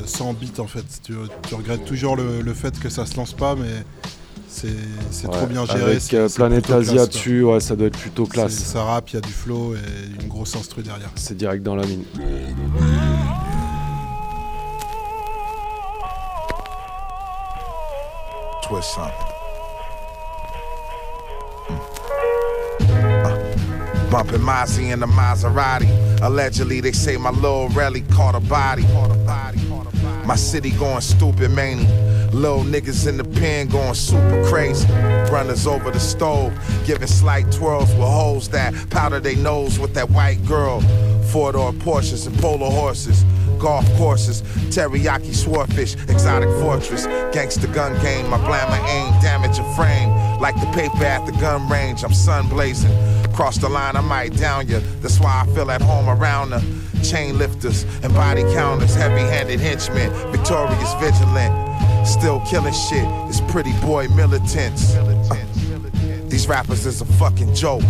[0.05, 0.83] sans beat en fait.
[1.03, 1.13] Tu,
[1.47, 3.85] tu regrettes toujours le, le fait que ça se lance pas, mais
[4.47, 5.83] c'est trop bien géré.
[5.83, 8.53] Avec euh, plutôt Asia dessus, ouais, ça doit être plutôt classe.
[8.53, 11.09] Ça rappe, il y a du flow et une grosse instru derrière.
[11.15, 12.03] C'est direct dans la mine.
[18.63, 18.97] twist
[24.13, 25.89] bumping Mozzie in the Maserati.
[26.21, 28.83] Allegedly, they say my little rally caught a body.
[30.23, 31.87] My city going stupid, manny.
[32.31, 34.87] Little niggas in the pen going super crazy.
[35.31, 36.53] Runners over the stove,
[36.85, 40.81] giving slight twirls with hoes that powder they nose with that white girl.
[41.31, 43.25] Four door Porsches and polo horses.
[43.57, 48.29] Golf courses, teriyaki swordfish, exotic fortress, gangster gun game.
[48.29, 50.09] My blammer aim, damage a frame.
[50.39, 52.91] Like the paper at the gun range, I'm sun blazing.
[53.33, 54.79] Cross the line, I might down ya.
[55.01, 56.61] That's why I feel at home around her.
[57.03, 62.07] Chain lifters and body counters, heavy handed henchmen, victorious, vigilant.
[62.07, 64.95] Still killing shit, it's pretty boy militants.
[64.95, 65.35] Uh,
[66.27, 67.83] these rappers is a fucking joke.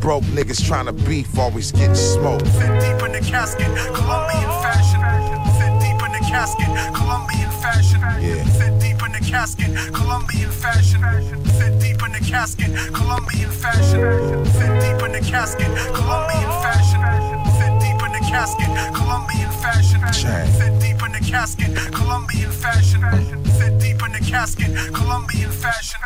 [0.00, 2.46] Broke niggas trying to beef, always getting smoked.
[2.48, 5.00] Fit deep in the casket, Colombian fashion.
[5.58, 8.00] Fit deep in the casket, Colombian fashion.
[8.20, 8.77] Yeah.
[9.18, 11.00] The casket, Colombian fashion.
[11.58, 14.44] Fit deep in the casket, Colombian fashion.
[14.44, 17.02] Fit deep in the casket, Colombian fashion.
[17.58, 20.00] Fit deep in the casket, Colombian fashion.
[20.54, 23.00] Fit deep in the casket, Colombian fashion.
[23.58, 26.00] Fit deep in the casket, Colombian fashion.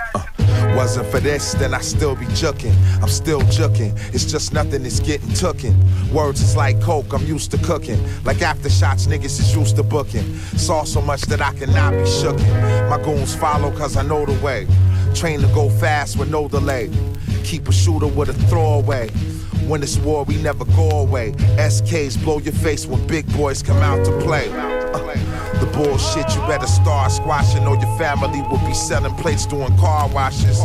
[0.76, 2.74] Wasn't for this, then I still be jucking.
[3.02, 3.92] I'm still jucking.
[4.14, 5.74] It's just nothing is getting tooken.
[6.12, 8.00] Words is like coke, I'm used to cooking.
[8.24, 10.36] Like aftershots, niggas is used to booking.
[10.56, 12.90] Saw so much that I cannot be shooken.
[12.90, 14.66] My goons follow cause I know the way.
[15.14, 16.90] Train to go fast with no delay.
[17.44, 19.08] Keep a shooter with a throwaway.
[19.66, 21.32] When it's war, we never go away.
[21.56, 24.50] SKs blow your face when big boys come out to play.
[24.50, 24.82] Uh,
[25.62, 30.08] the bullshit you better start squashing, or your family will be selling plates doing car
[30.08, 30.60] washes.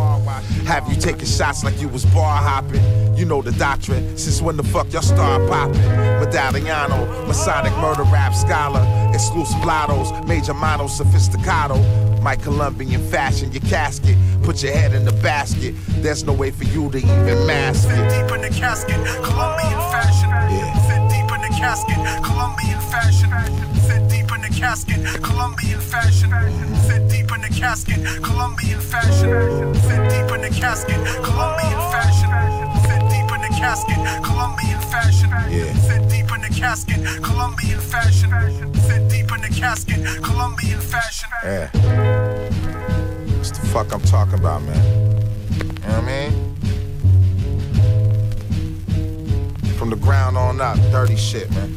[0.66, 2.82] Have you taking shots like you was bar hopping?
[3.16, 4.18] You know the doctrine.
[4.18, 5.82] Since when the fuck y'all start popping?
[6.22, 8.84] Medalliano, Masonic murder rap scholar,
[9.14, 11.78] exclusive lottos, major mono sophisticato.
[12.24, 14.18] My Colombian fashion, your casket.
[14.42, 15.76] Put your head in the basket.
[16.02, 18.10] There's no way for you to even mask Fit it.
[18.10, 20.30] deep in the casket, Colombian fashion.
[20.30, 20.74] Yeah.
[20.88, 23.30] Fit deep in the casket, Colombian fashion.
[23.88, 24.07] Fit
[24.48, 26.30] the casket, Colombian fashion.
[26.88, 29.74] Fit deep in the casket, Colombian fashion.
[29.74, 32.30] Fit deep in the casket, Colombian fashion.
[32.84, 35.30] Fit deep in the casket, Colombian fashion.
[35.88, 38.30] Fit deep in the casket, Colombian fashion.
[38.88, 41.30] Fit deep in the casket, Colombian fashion.
[41.44, 41.70] Yeah.
[43.38, 44.76] What's the fuck I'm talking about, man?
[45.52, 46.56] You know what I mean?
[49.78, 51.76] From the ground on up, dirty shit, man.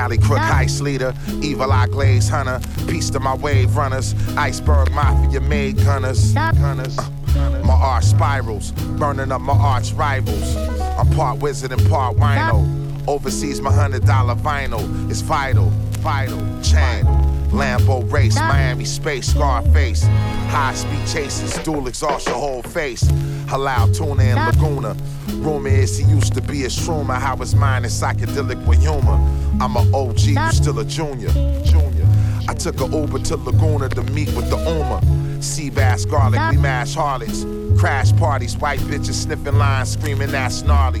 [0.00, 5.42] Cali Crook Heist Leader, Evil Eye Glaze Hunter, Beast of my Wave Runners, Iceberg Mafia
[5.42, 6.32] Made Gunners.
[6.32, 6.96] Gunners.
[6.98, 7.62] Uh.
[7.66, 10.56] My art spirals, burning up my arch rivals.
[10.56, 12.66] I'm part wizard and part wino.
[13.06, 15.68] Overseas, my hundred dollar vinyl is vital,
[16.00, 17.04] vital, chain.
[17.50, 20.04] Lambo race, Miami space, Scarface.
[20.50, 23.02] High speed chases, dual exhaust your whole face.
[23.46, 24.96] Halal tuna in Laguna.
[25.36, 27.18] Rumor is he used to be a shroomer.
[27.18, 29.18] How his mind is psychedelic with humor.
[29.60, 31.30] I'm a OG, you still a junior.
[31.64, 32.06] Junior.
[32.48, 35.00] I took a Uber to Laguna to meet with the Uma.
[35.42, 37.44] Sea bass, garlic, we mash harlots.
[37.78, 41.00] Crash parties, white bitches sniffing lines, screaming that's gnarly.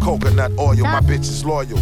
[0.00, 1.78] Coconut oil, my bitch is loyal.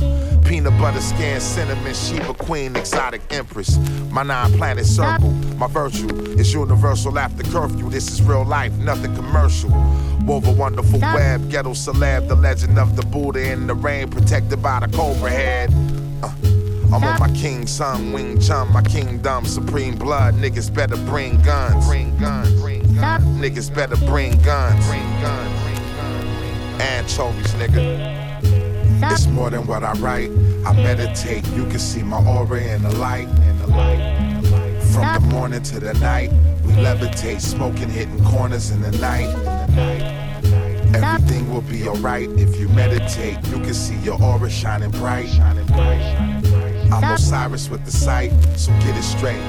[0.46, 3.78] Peanut butter skin, cinnamon, Sheba Queen, exotic empress.
[4.10, 7.90] My nine planet circle, my virtue is universal after curfew.
[7.90, 9.70] This is real life, nothing commercial.
[10.24, 14.62] Wove a wonderful web, ghetto celeb, the legend of the Buddha in the rain, protected
[14.62, 15.70] by the cobra head.
[16.22, 16.32] Uh,
[16.94, 20.34] I'm on my king son, Wing Chun, my kingdom, supreme blood.
[20.34, 21.86] Niggas better bring guns.
[21.88, 22.60] Bring guns.
[22.60, 23.24] Bring guns.
[23.40, 24.86] Niggas better bring guns.
[24.86, 25.62] Bring guns.
[25.62, 26.80] Bring guns.
[26.80, 28.25] Anchovies, nigga.
[29.02, 30.30] It's more than what I write.
[30.66, 31.46] I meditate.
[31.48, 33.28] You can see my aura in the light.
[33.28, 34.82] In the light.
[34.92, 36.30] From the morning to the night,
[36.64, 39.28] we levitate, smoking, hitting corners in the night.
[40.94, 43.36] Everything will be alright if you meditate.
[43.48, 44.48] You can see your aura.
[44.48, 45.28] Shining bright.
[46.90, 49.42] I'm Osiris with the sight, so get it straight.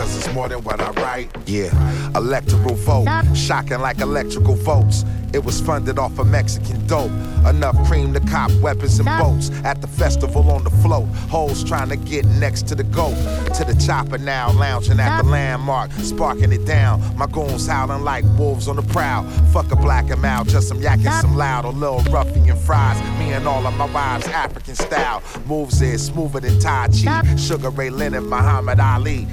[0.00, 1.28] Because it's more than what I write.
[1.46, 1.68] Yeah,
[2.16, 5.04] electoral vote, shocking like electrical votes.
[5.32, 7.12] It was funded off of Mexican dope.
[7.46, 11.06] Enough cream to cop weapons and boats at the festival on the float.
[11.28, 13.14] Hoes trying to get next to the goat.
[13.54, 17.00] To the chopper now, lounging at the landmark, sparking it down.
[17.16, 19.24] My goons howling like wolves on the prowl.
[19.52, 23.00] Fuck a black and out, just some yakking, some loud, a little ruffian fries.
[23.18, 25.22] Me and all of my wives, African style.
[25.46, 27.36] Moves is smoother than Tai Chi.
[27.36, 29.28] Sugar Ray Leonard, Muhammad Ali.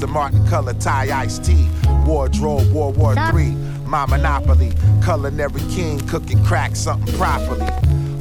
[0.00, 1.68] Aston Martin color tie iced tea.
[2.06, 3.50] Wardrobe, World War III.
[3.84, 4.72] My monopoly.
[5.04, 7.66] Culinary king cooking crack something properly.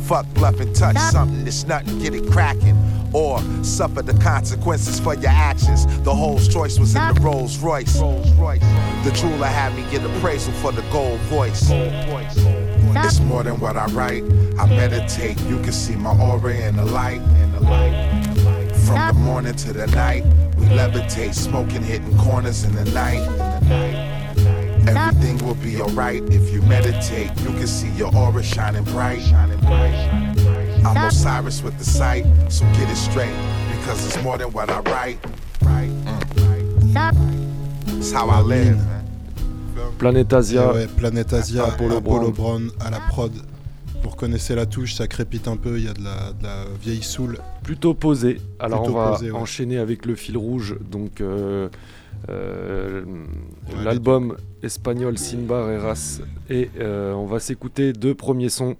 [0.01, 2.75] Fuck bluff and touch something that's nothing, get it cracking.
[3.13, 5.85] Or suffer the consequences for your actions.
[6.03, 7.93] The whole choice was in the Rolls Royce.
[7.93, 11.69] The jeweler had me get appraisal for the gold voice.
[11.71, 14.23] It's more than what I write.
[14.59, 15.39] I meditate.
[15.43, 17.21] You can see my aura in the light.
[17.21, 18.75] In the light.
[18.85, 20.25] From the morning to the night,
[20.69, 23.21] levitate, smoking, hitting corners in the night.
[24.87, 27.29] Everything will be alright if you meditate.
[27.41, 29.21] You can see your aura shining bright.
[29.21, 30.29] Shining bright.
[30.85, 33.35] I'm Osiris with the sight, so get it straight.
[33.71, 35.17] Because it's more than what I write.
[35.61, 35.91] Right?
[37.97, 38.79] It's how I live.
[39.97, 40.71] Planète Asia.
[40.71, 42.69] Et ouais, Planète Asia, Apollo Apollo, Brown.
[42.69, 43.31] Brown à la prod.
[44.01, 46.65] Vous reconnaissez la touche, ça crépite un peu, il y a de la, de la
[46.81, 47.37] vieille soul.
[47.63, 48.39] Plutôt posé.
[48.59, 49.37] Alors Plutôt on va posé, ouais.
[49.37, 50.77] enchaîner avec le fil rouge.
[50.89, 51.69] Donc euh,
[52.29, 53.03] euh,
[53.83, 58.75] l'album espagnol Sinbar Eras et euh, on va s'écouter deux premiers sons.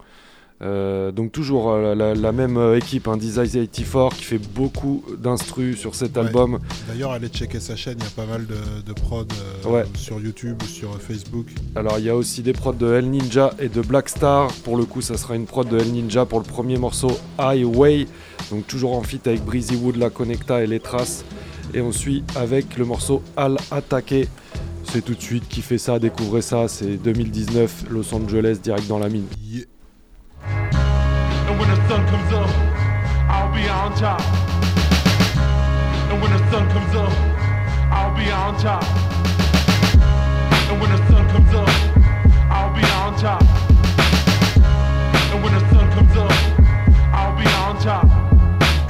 [0.62, 5.06] Euh, donc toujours euh, la, la même euh, équipe, hein, Design 84 qui fait beaucoup
[5.18, 6.24] d'instru sur cet Ouais.
[6.26, 6.60] album.
[6.90, 9.32] D'ailleurs, allez checker sa chaîne, il y a pas mal de, de prod
[9.66, 9.86] euh, Ouais.
[9.96, 11.46] sur YouTube ou sur Facebook.
[11.76, 14.52] Alors il y a aussi des prods de El Ninja et de Black Star.
[14.66, 18.06] Pour le coup, ça sera une prod de El Ninja pour le premier morceau Highway.
[18.52, 21.24] Donc toujours en feat avec Breezy Wood, La Connecta et Les Traces.
[21.74, 24.28] Et on suit avec le morceau Al Attaque.
[24.84, 26.68] C'est tout de suite qui fait ça, découvrez ça.
[26.68, 29.26] C'est 2019, Los Angeles, direct dans la mine.
[31.60, 32.50] And when the sun comes up,
[33.28, 34.22] I'll be on top.
[36.10, 37.12] And when the sun comes up,
[37.92, 38.84] I'll be on top.
[40.70, 41.68] And when the sun comes up,
[42.50, 43.44] I'll be on top.
[45.34, 46.32] And when the sun comes up,
[47.12, 48.08] I'll be on top.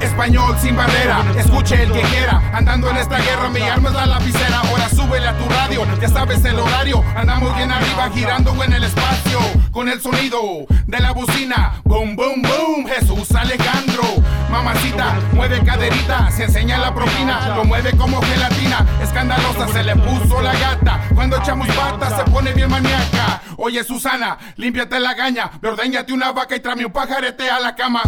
[0.00, 2.40] Español sin barrera, escuche el que quiera.
[2.54, 4.60] Andando en esta guerra, mi alma es la lapicera.
[4.60, 7.02] Ahora súbele a tu radio, ya sabes el horario.
[7.16, 9.59] Andamos bien arriba, girando en el espacio.
[9.72, 11.80] Con el sonido de la bocina.
[11.84, 12.86] Boom, boom, boom.
[12.86, 14.02] Jesús Alejandro.
[14.50, 17.54] Mamacita, mueve caderita, se enseña la propina.
[17.54, 18.84] Lo mueve como gelatina.
[19.00, 21.00] Escandalosa, se le puso la gata.
[21.14, 23.42] Cuando echamos patas, se pone bien maníaca.
[23.56, 25.50] Oye, Susana, límpiate la gaña.
[25.62, 28.02] Ordeñate una vaca y tráeme un pajarete a la cama.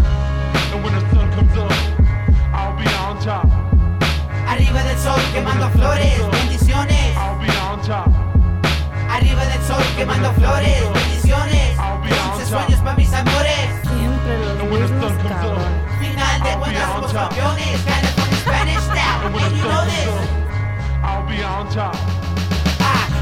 [0.72, 1.70] And when the sun comes up,
[2.52, 3.46] I'll be on top.
[4.48, 7.16] Arriba del sol quemando flores, bendiciones.
[7.16, 8.08] I'll be on top.
[9.10, 11.11] Arriba del sol quemando flores, bendiciones.
[11.32, 13.82] Dulces sueños para mis amores.
[14.72, 15.58] The sun comes up,
[16.00, 17.80] Final de cuentas somos campeones.
[17.84, 20.08] California Spanish style, and you know this.
[21.02, 21.96] I'll be on top.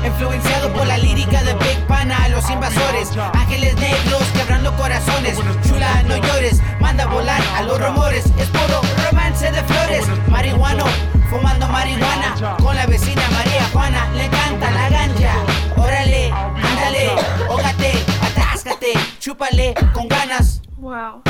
[0.05, 5.39] Influenciado por la lírica de Big Pana, los invasores, ángeles negros quebrando corazones.
[5.69, 8.25] Chula, no llores, manda a volar a los rumores.
[8.39, 8.81] Es puro
[9.11, 10.85] romance de flores, marihuano,
[11.31, 14.11] fumando marihuana con la vecina María Juana.
[14.15, 15.35] Le canta la ganja.
[15.77, 17.13] Órale, ándale,
[17.49, 20.61] ógate, atáscate, chúpale con ganas.
[20.77, 21.23] Wow.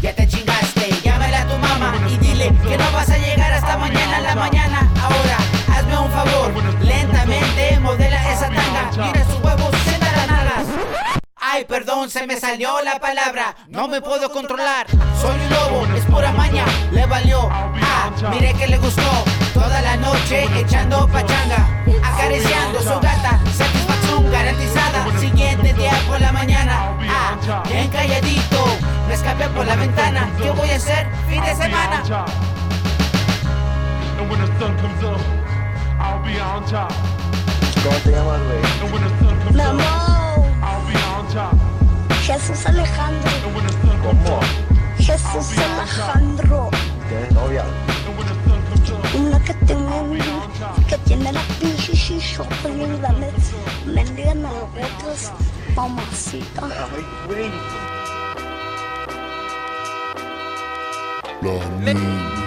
[0.00, 3.76] Ya te chingaste, llámale a tu mamá y dile que no vas a llegar hasta
[3.76, 4.90] mañana a la mañana.
[5.02, 5.36] Ahora,
[5.76, 9.55] hazme un favor, lentamente modela esa tanga, mira su huevo
[11.68, 13.56] perdón, se me salió la palabra.
[13.68, 14.86] No me puedo controlar.
[15.20, 16.64] Soy un lobo, es pura maña.
[16.92, 17.48] Le valió.
[17.50, 19.02] Ah, mire que le gustó.
[19.54, 21.84] Toda la noche echando pachanga.
[22.02, 23.40] Acariciando su gata.
[23.52, 25.18] Satisfacción garantizada.
[25.18, 26.96] Siguiente día por la mañana.
[27.08, 28.66] Ah, bien calladito.
[29.08, 30.28] Me escapé por la ventana.
[30.40, 31.08] ¿Qué voy a hacer?
[31.28, 32.02] Fin de semana.
[34.18, 35.20] And when the sun comes up,
[36.00, 36.90] I'll be on top.
[37.84, 39.35] ¿Cómo te llamas, güey?
[42.22, 43.30] Jesús Alejandro.
[44.02, 44.40] ¿Cómo?
[44.96, 46.70] Jesús Alejandro.
[47.08, 47.64] ¿Tienes novia?
[49.18, 50.14] Una que tengo
[50.88, 53.30] que tiene la pinche chichota bien grande.
[53.84, 55.32] Mendiga nalgotas,
[55.74, 56.62] mamacita.
[61.42, 62.45] Vamos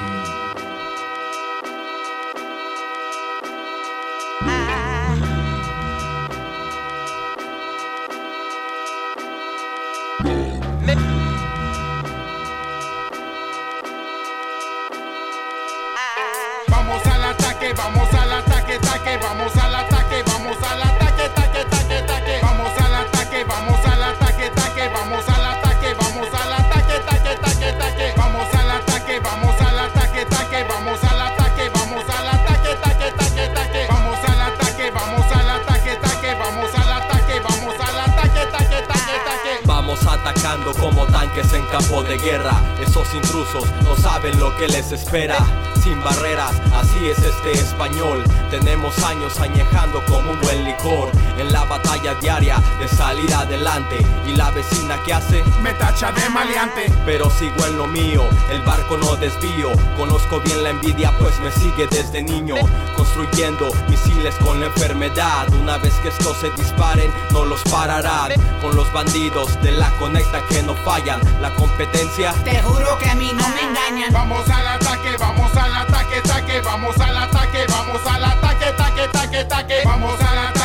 [40.30, 42.60] Vamos como tanques en campo de guerra.
[42.82, 45.38] Esos intrusos no saben lo que les espera.
[45.84, 48.24] Sin barreras, así es este español.
[48.50, 51.12] Tenemos años añejando como un buen licor.
[51.38, 53.98] En la batalla diaria de salir adelante.
[54.28, 56.92] Y la vecina que hace Me tacha de maleante.
[57.06, 59.70] pero sigo en lo mío, el barco no desvío.
[59.98, 62.56] Conozco bien la envidia, pues me sigue desde niño.
[62.96, 65.48] Construyendo misiles con la enfermedad.
[65.62, 68.32] Una vez que estos se disparen, no los pararán.
[68.62, 71.20] Con los bandidos de la conecta que no fallan.
[71.42, 72.34] La competencia.
[72.44, 74.14] Te juro que a mí no me engañan.
[74.14, 79.46] Vamos al ataque, vamos al ataque, taque, vamos al ataque, vamos al ataque, taque, taque,
[79.46, 79.82] taque.
[79.86, 80.59] Vamos al ataque,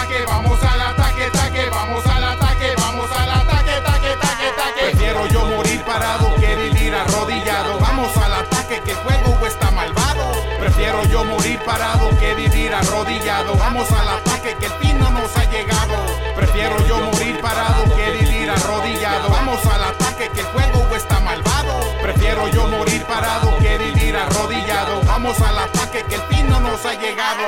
[27.05, 27.45] llegado.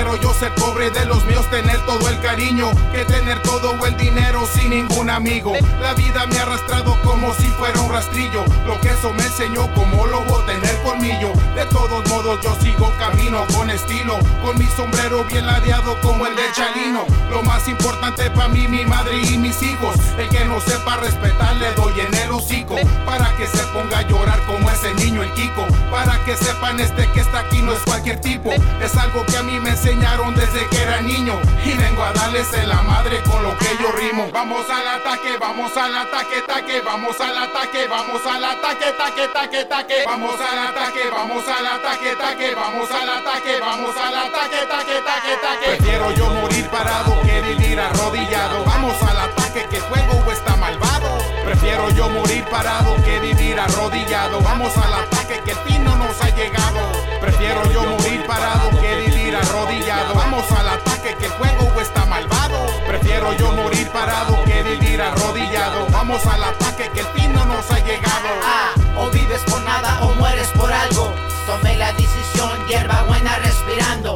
[0.00, 3.94] Prefiero yo ser pobre de los míos, tener todo el cariño, que tener todo el
[3.98, 5.52] dinero sin ningún amigo.
[5.78, 8.42] La vida me ha arrastrado como si fuera un rastrillo.
[8.66, 11.32] Lo que eso me enseñó como lobo tener colmillo.
[11.54, 16.34] De todos modos yo sigo camino con estilo, con mi sombrero bien ladeado como el
[16.34, 17.04] de Chalino.
[17.30, 19.96] Lo más importante para mí, mi madre y mis hijos.
[20.16, 22.76] El que no sepa respetar le doy en el hocico.
[23.04, 25.66] Para que se ponga a llorar como ese niño el Kiko.
[25.90, 28.50] Para que sepan este que está aquí no es cualquier tipo.
[28.82, 31.38] Es algo que a mí me enseñaron desde que era niño.
[31.64, 34.30] Y vengo a darles la madre con lo que yo rimo.
[34.32, 39.64] Vamos al ataque, vamos al ataque, taque, vamos al ataque, vamos al ataque, taque, taque,
[39.64, 40.04] taque.
[40.06, 45.36] Vamos al ataque, vamos al ataque, taque, vamos al ataque, vamos al ataque, taque, taque,
[45.42, 45.76] taque.
[45.76, 48.64] Prefiero yo morir parado que vivir arrodillado.
[48.64, 51.18] Vamos al ataque, que el juego está malvado.
[51.44, 54.40] Prefiero yo morir parado que vivir arrodillado.
[54.40, 56.80] Vamos al ataque, que el fin no nos ha llegado.
[57.20, 60.14] Prefiero yo morir parado que vivir arrodillado.
[60.14, 62.58] Vamos al ataque, que el juego está malvado.
[62.86, 65.86] Prefiero yo morir parado que vivir arrodillado.
[65.90, 68.28] Vamos al ataque, que el fin no nos ha llegado.
[68.44, 71.12] Ah, o vives por nada o mueres por algo.
[71.46, 74.14] Tomé la decisión, hierba buena respirando.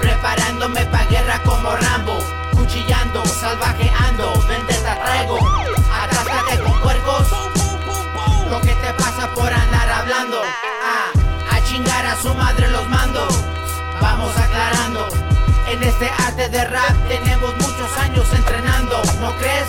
[0.00, 2.18] Preparándome pa' guerra como Rambo.
[2.56, 4.05] Cuchillando, salvajeando,
[16.36, 19.00] de rap tenemos muchos años entrenando.
[19.20, 19.68] ¿No crees?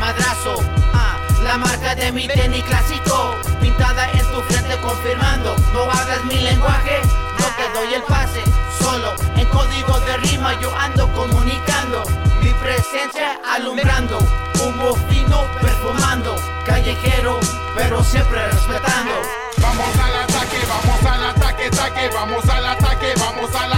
[0.00, 0.56] Madrazo.
[0.94, 3.34] Ah, la marca de mi tenis clásico.
[3.60, 5.54] Pintada en tu frente confirmando.
[5.74, 7.02] No hablas mi lenguaje,
[7.38, 8.42] no te doy el pase.
[8.80, 12.02] Solo en código de rima yo ando comunicando.
[12.42, 14.18] Mi presencia alumbrando.
[14.62, 16.34] Humo fino perfumando.
[16.64, 17.38] Callejero,
[17.76, 19.12] pero siempre respetando.
[19.60, 23.77] Vamos al ataque, vamos al ataque, taque, vamos al ataque, vamos al ataque,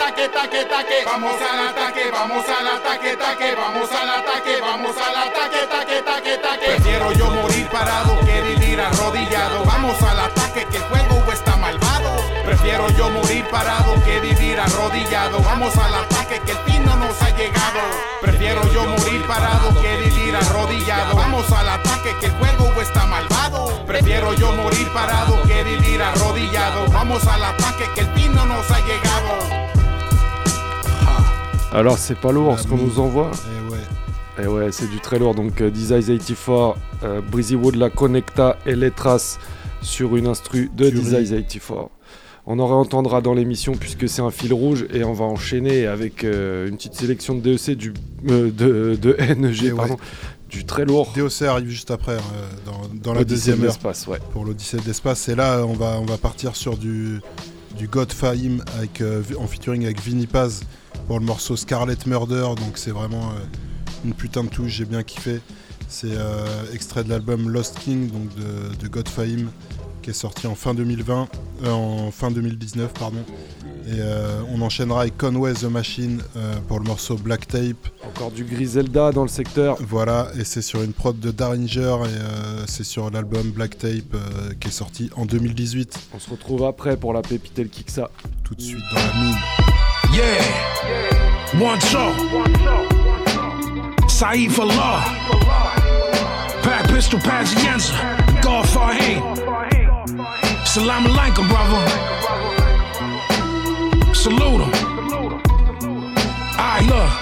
[0.00, 1.04] taque, taque, taque.
[1.04, 6.38] Vamos al ataque, vamos al ataque, taque, vamos al ataque, vamos al ataque, taque, taque,
[6.38, 6.66] taque.
[6.66, 9.62] Prefiero yo morir parado que vivir arrodillado.
[9.64, 12.10] Vamos al ataque, que el juego está malvado.
[12.46, 15.38] Prefiero yo morir parado que vivir arrodillado.
[15.42, 17.80] Vamos al ataque que el fin no nos ha llegado.
[18.22, 21.14] Prefiero yo morir parado que vivir arrodillado.
[21.14, 23.84] Vamos al ataque que el juego está malvado.
[23.86, 26.86] Prefiero yo morir parado que vivir arrodillado.
[26.90, 29.69] Vamos al ataque que el fin no nos ha llegado.
[31.72, 33.30] Alors c'est pas lourd ce qu'on nous envoie.
[33.30, 34.44] Et ouais.
[34.44, 35.34] Et ouais, c'est du très lourd.
[35.34, 39.38] Donc euh, Desires 84, euh, Breezy Wood, la Connecta et les traces
[39.82, 40.90] sur une instru de.
[40.90, 41.90] Desires 84.
[42.46, 46.24] On en réentendra dans l'émission puisque c'est un fil rouge et on va enchaîner avec
[46.24, 47.92] euh, une petite sélection de DEC du,
[48.28, 49.70] euh, de, de NG, ouais.
[49.76, 49.96] pardon,
[50.48, 51.12] du très lourd.
[51.14, 53.68] DOC arrive juste après, euh, dans, dans la deuxième de heure.
[53.68, 54.18] l'espace, ouais.
[54.32, 55.28] Pour l'Odyssée de l'espace.
[55.28, 57.20] Et là, on va, on va partir sur du,
[57.76, 59.02] du God Fahim avec,
[59.38, 60.62] en featuring avec Vinny Paz
[61.10, 62.50] pour le morceau Scarlet Murder.
[62.56, 65.40] Donc c'est vraiment euh, une putain de touche, j'ai bien kiffé.
[65.88, 69.50] C'est euh, extrait de l'album Lost King donc de, de God Fahim
[70.02, 71.28] qui est sorti en fin 2020,
[71.64, 73.24] euh, en fin 2019 pardon.
[73.88, 77.88] Et euh, on enchaînera avec Conway the Machine euh, pour le morceau Black Tape.
[78.06, 79.78] Encore du Griselda dans le secteur.
[79.80, 84.16] Voilà, et c'est sur une prod de Daringer et c'est sur l'album Black Tape
[84.60, 85.98] qui est sorti en 2018.
[86.14, 88.12] On se retrouve après pour la pépite et le Kiksa.
[88.44, 89.59] Tout de suite dans la mine.
[90.12, 91.60] Yeah.
[91.60, 92.12] One show.
[94.50, 95.02] For law.
[96.62, 97.94] Pack pistol Pazienza.
[98.42, 99.20] God Fahim.
[100.66, 101.84] Salam alaikum, brother.
[104.14, 104.72] Salute him.
[106.58, 107.12] I love.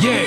[0.00, 0.26] Yeah.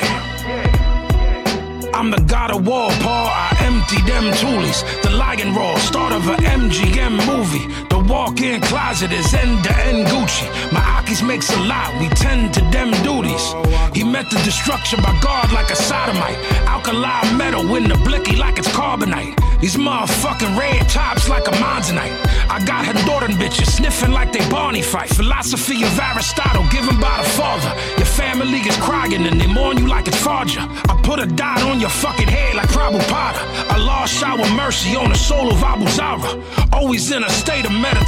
[1.93, 3.27] I'm the god of war, Paul.
[3.27, 4.83] I empty them toolies.
[5.03, 7.67] The lion roar, start of a MGM movie.
[8.09, 10.47] Walk-in closet is end to end Gucci.
[10.73, 13.53] My Akis makes a lot, we tend to them duties.
[13.93, 16.37] He met the destruction by God like a sodomite.
[16.65, 19.35] Alkali metal in the blicky like it's carbonite.
[19.61, 22.15] These motherfucking red tops like a monzonite.
[22.49, 25.09] I got Honduran bitches sniffing like they Barney fight.
[25.09, 27.71] Philosophy of Aristotle given by the father.
[27.97, 30.65] Your family is crying and they mourn you like it's Farja.
[30.89, 33.41] I put a dot on your fucking head like Prabhupada.
[33.75, 36.41] Allah shower mercy on the soul of Abu Zara.
[36.71, 37.98] Always in a state of meditation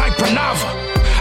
[0.00, 0.68] like Pranava.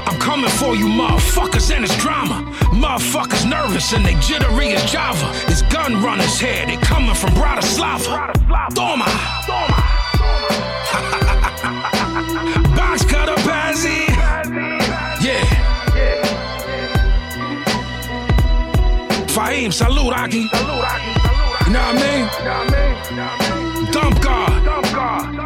[0.07, 2.45] I'm coming for you motherfuckers and it's drama.
[2.71, 5.31] Motherfuckers nervous and they jittery as Java.
[5.47, 8.33] It's gun runners here, they coming from Bratislava.
[8.73, 9.05] Toma!
[12.75, 14.07] Box cutter Pazzi.
[15.23, 15.43] Yeah.
[19.27, 20.39] Fahim, salute Aki.
[20.39, 20.49] You
[21.73, 22.25] know what I mean?
[23.91, 24.63] Dump guard.
[24.65, 25.38] Dump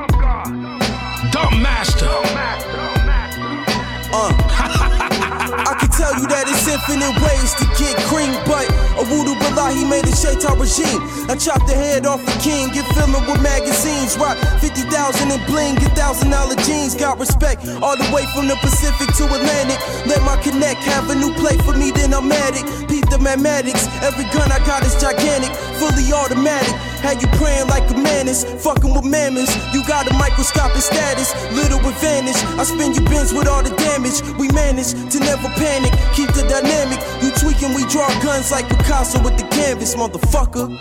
[6.73, 8.65] infinite ways to get cream, but
[8.97, 9.37] a voodoo
[9.71, 10.99] he made a shaitan regime.
[11.29, 15.75] I chopped the head off a king, get filming with magazines, rock 50,000 in bling,
[15.75, 19.77] get thousand dollar jeans, got respect all the way from the Pacific to Atlantic.
[20.05, 22.65] Let my connect have a new play for me, then I'm at it.
[22.89, 26.92] Beat the mathematics, every gun I got is gigantic, fully automatic.
[27.03, 29.51] Had you praying like a menace, fucking with mammoths.
[29.75, 32.39] You got a microscopic status, little advantage.
[32.57, 34.23] I spin you bins with all the damage.
[34.39, 36.99] We manage to never panic, keep the dynamic.
[37.21, 40.71] You tweaking, we draw guns like Picasso with the canvas, motherfucker.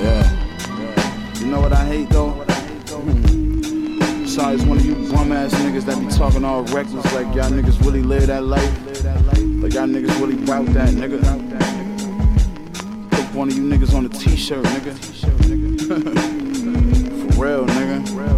[0.00, 1.40] Yeah.
[1.40, 2.33] You know what I hate though?
[4.36, 7.80] It's one of you bum ass niggas that be talking all reckless like y'all niggas
[7.84, 9.04] really live that life.
[9.62, 11.20] Like y'all niggas really bout that nigga.
[13.12, 14.94] Put one of you niggas on a t-shirt, nigga.
[17.34, 18.33] For real, nigga.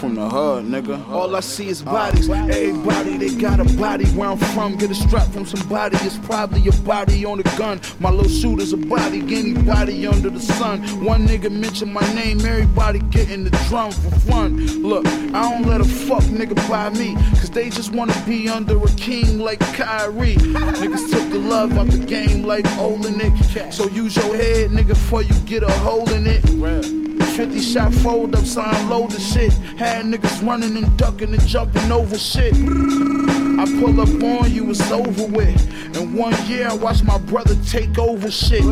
[0.00, 1.06] From the hood, nigga.
[1.10, 2.26] All I see is bodies.
[2.30, 4.06] Everybody, they got a body.
[4.06, 5.98] Where I'm from, get a strap from somebody.
[6.00, 7.82] It's probably a body on a gun.
[7.98, 9.20] My little shooter's a body.
[9.20, 10.80] Anybody under the sun.
[11.04, 14.56] One nigga mention my name, everybody getting the drum for fun.
[14.82, 17.16] Look, I don't let a fuck nigga buy me.
[17.38, 20.36] Cause they just wanna be under a king like Kyrie.
[20.36, 23.70] Niggas took the love out the game like Olenek.
[23.70, 27.10] So use your head, nigga, before you get a hole in it.
[27.40, 29.52] 50 shot fold up, sign load the shit.
[29.90, 32.54] Had niggas running and ducking and jumping over shit.
[32.54, 35.96] I pull up on you, it's over with.
[35.96, 38.62] In one year, I watched my brother take over shit.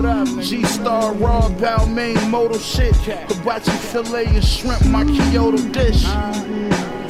[0.40, 2.94] G Star, Raw, Balmain, Moto shit.
[2.94, 6.04] Hibachi filet and shrimp, my Kyoto dish.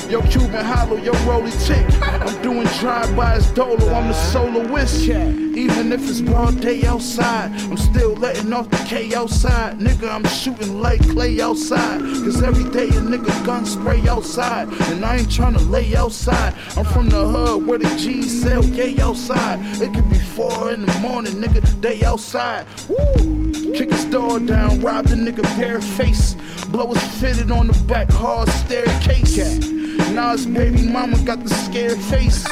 [0.08, 1.84] Yo, Cuban hollow, yo, rolly tick.
[2.00, 5.06] I'm doing drive-bys dolo, I'm the soloist.
[5.06, 9.78] Even if it's broad day outside, I'm still letting off the K outside.
[9.78, 12.00] Nigga, I'm shooting like clay outside.
[12.00, 14.68] Cause every day a nigga gun spray outside.
[14.90, 16.54] And I ain't tryna lay outside.
[16.74, 19.58] I'm from the hood where the G's sell gay outside.
[19.82, 22.64] It could be four in the morning, nigga, day outside.
[22.88, 23.52] Woo!
[23.74, 26.34] Kick his door down, rob the nigga bare face.
[26.68, 29.77] Blow his fitted on the back hard staircase.
[30.12, 32.44] Nas baby mama got the scared face.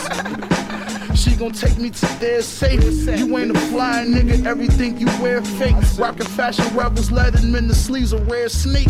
[1.17, 2.83] She gon' take me to their safe.
[3.19, 5.77] You ain't a flying nigga, everything you wear fake.
[5.99, 8.89] Rockin' fashion rebels, let him in the sleeves a sneak.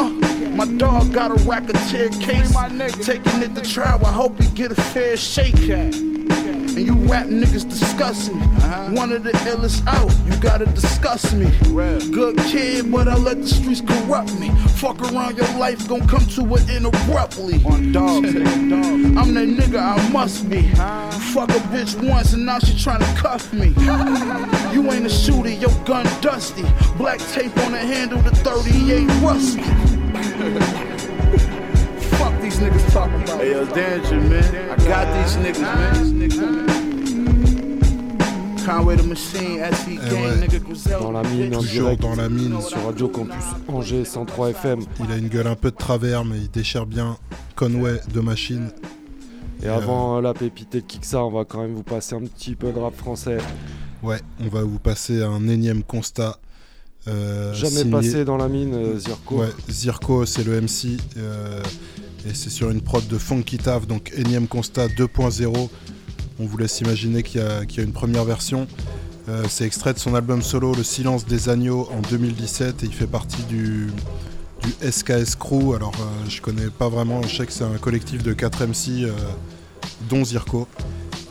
[0.00, 0.08] Uh,
[0.56, 2.54] my dog got a rack of tear case.
[3.04, 6.15] Taking it to trial, I hope he get a fair shake.
[6.76, 8.40] And you rap niggas disgust me.
[8.94, 11.50] One of the illest out, you gotta discuss me.
[12.12, 14.50] Good kid, but I let the streets corrupt me.
[14.76, 17.54] Fuck around, your life gon' come to an end abruptly.
[17.66, 20.68] I'm that nigga, I must be.
[21.32, 23.72] Fuck a bitch once and now she tryna cuff me.
[24.74, 26.64] You ain't a shooter, your gun dusty.
[26.98, 30.82] Black tape on the handle, the 38 rusty.
[32.56, 33.40] Fuck these niggas talking about.
[33.40, 34.70] Hey, yo, danger, man.
[34.70, 36.96] I got these niggas, man.
[38.64, 40.36] Conway the Machine, SC Gang, ouais.
[40.40, 40.98] nigga, Griselda.
[41.00, 42.60] Dans la mine, en Toujours direct dans la mine.
[42.62, 44.80] sur Radio Campus Angers 103 FM.
[45.04, 47.16] Il a une gueule un peu de travers, mais il déchire bien.
[47.54, 48.70] Conway de machine.
[49.62, 52.20] Et avant euh, la pépite et le Kiksa, on va quand même vous passer un
[52.20, 53.38] petit peu de rap français.
[54.02, 56.36] Ouais, on va vous passer un énième constat.
[57.08, 59.36] euh, Jamais signé- passé dans la mine, euh, Zirko.
[59.42, 60.96] Ouais, Zirko, c'est le MC.
[62.28, 65.68] Et c'est sur une prod de Funky Tav, donc énième constat 2.0.
[66.38, 68.66] On vous laisse imaginer qu'il y, a- qu'il y a une première version.
[69.28, 72.92] Euh, c'est extrait de son album solo Le Silence des Agneaux en 2017 et il
[72.92, 73.88] fait partie du,
[74.62, 75.74] du SKS Crew.
[75.74, 78.88] Alors euh, je connais pas vraiment, je sais que c'est un collectif de 4 MC
[79.04, 79.12] euh,
[80.08, 80.68] dont Zirko.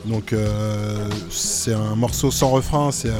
[0.05, 3.11] Donc euh, c'est un morceau sans refrain, c'est,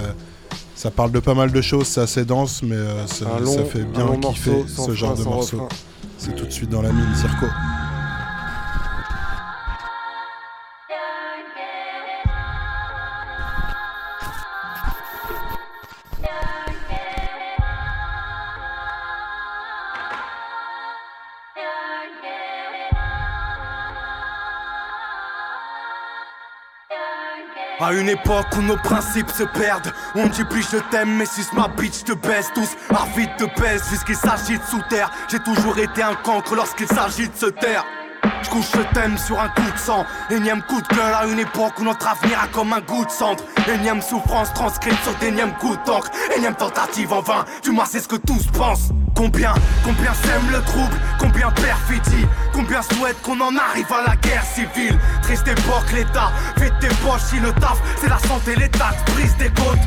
[0.76, 2.76] ça parle de pas mal de choses, c'est assez dense mais
[3.08, 5.58] ça, Un long- ça fait bien kiffer ce genre de morceau.
[5.64, 5.70] refrain.
[6.26, 7.46] C'est tout de suite dans la mine, Zirko.
[27.86, 31.42] À une époque où nos principes se perdent, on dit plus je t'aime, mais si
[31.54, 35.12] ma bitch te baisse, tous arbitres te baissent, puisqu'il s'agit de sous terre.
[35.30, 37.86] J'ai toujours été un cancre lorsqu'il s'agit de se taire.
[38.42, 41.40] Je couche je t'aime sur un coup de sang, énième coup de gueule à une
[41.40, 43.44] époque où notre avenir a comme un goût de cendre.
[43.68, 48.08] Énième souffrance transcrite sur d'énièmes coups d'encre, énième tentative en vain, tu m'as c'est ce
[48.08, 48.90] que tous pensent.
[49.16, 54.44] Combien, combien sème le trouble, combien perfidie, combien souhaite qu'on en arrive à la guerre
[54.44, 55.00] civile?
[55.22, 59.50] Triste époque, l'État, fais tes poches si le taf, c'est la santé, taxes, brise des
[59.50, 59.80] côtes.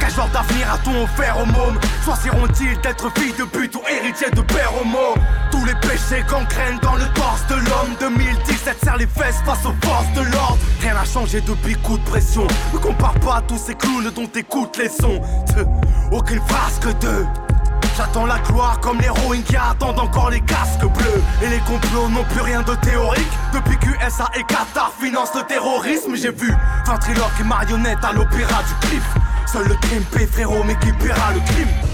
[0.00, 1.78] Quel genre d'avenir a-t-on offert aux mômes?
[2.04, 5.14] Choisiront-ils d'être fille de pute ou héritier de père homo
[5.52, 9.74] Tous les péchés gangrènent dans le torse de l'homme 2017 serre les fesses face aux
[9.86, 10.58] forces de l'ordre.
[10.80, 12.46] Rien n'a changé depuis coup de pression.
[12.72, 15.20] Ne compare pas à tous ces clowns dont t'écoutes les sons.
[16.12, 16.40] Aucune
[16.80, 17.26] que deux
[17.96, 21.22] J'attends la gloire comme l'héroïne qui attendent encore les casques bleus.
[21.42, 23.32] Et les complots n'ont plus rien de théorique.
[23.52, 26.16] Depuis QSA et Qatar financent le terrorisme.
[26.16, 26.52] J'ai vu
[26.86, 29.14] ventriloque et marionnette à l'opéra du cliff.
[29.46, 31.93] Seul le crime paie frérot mais qui paiera le crime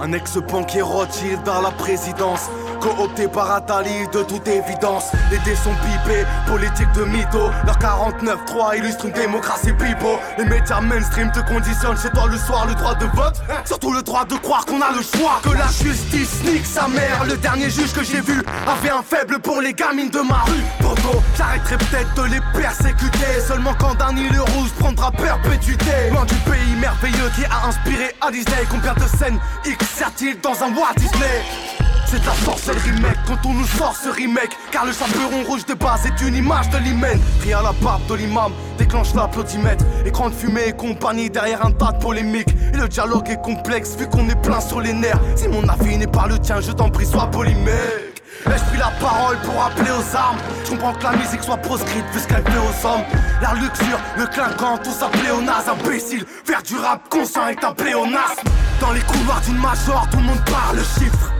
[0.00, 2.48] Un ex-banquier Rothschild dans la présidence
[2.80, 5.06] Coopté par Attali de toute évidence.
[5.30, 7.50] Les dés sont pipés, politique de mytho.
[7.66, 12.66] Leur 49-3 illustre une démocratie pipeau Les médias mainstream te conditionnent chez toi le soir
[12.66, 13.36] le droit de vote.
[13.64, 15.40] Surtout le droit de croire qu'on a le choix.
[15.42, 17.24] Que la justice nique sa mère.
[17.26, 20.62] Le dernier juge que j'ai vu avait un faible pour les gamines de ma rue.
[20.80, 23.40] Poto, j'arrêterai peut-être de les persécuter.
[23.46, 28.30] Seulement quand Danny le Rouge prendra perpétuité Loin du pays merveilleux qui a inspiré à
[28.30, 28.64] Disney.
[28.70, 31.87] Combien de scènes X sert-il dans un Walt Disney?
[32.10, 34.56] C'est de la sorcellerie mec quand on nous sort ce remake.
[34.70, 37.20] Car le chaperon rouge de base est une image de l'hymen.
[37.42, 39.84] Rie à la barbe de l'imam, déclenche l'applaudimètre.
[40.06, 42.54] Écran de fumée et compagnie derrière un tas de polémiques.
[42.72, 45.20] Et le dialogue est complexe vu qu'on est plein sur les nerfs.
[45.36, 49.36] Si mon avis n'est pas le tien, je t'en prie sois polymèque Ai-je la parole
[49.38, 50.38] pour appeler aux armes.
[50.64, 53.04] Je comprends que la musique soit proscrite puisqu'elle fait aux hommes.
[53.42, 58.48] La luxure, le clinquant, tout ça pléonase Imbécile, faire du rap conscient est un pléonasme.
[58.80, 61.32] Dans les couloirs d'une major, tout le monde parle chiffres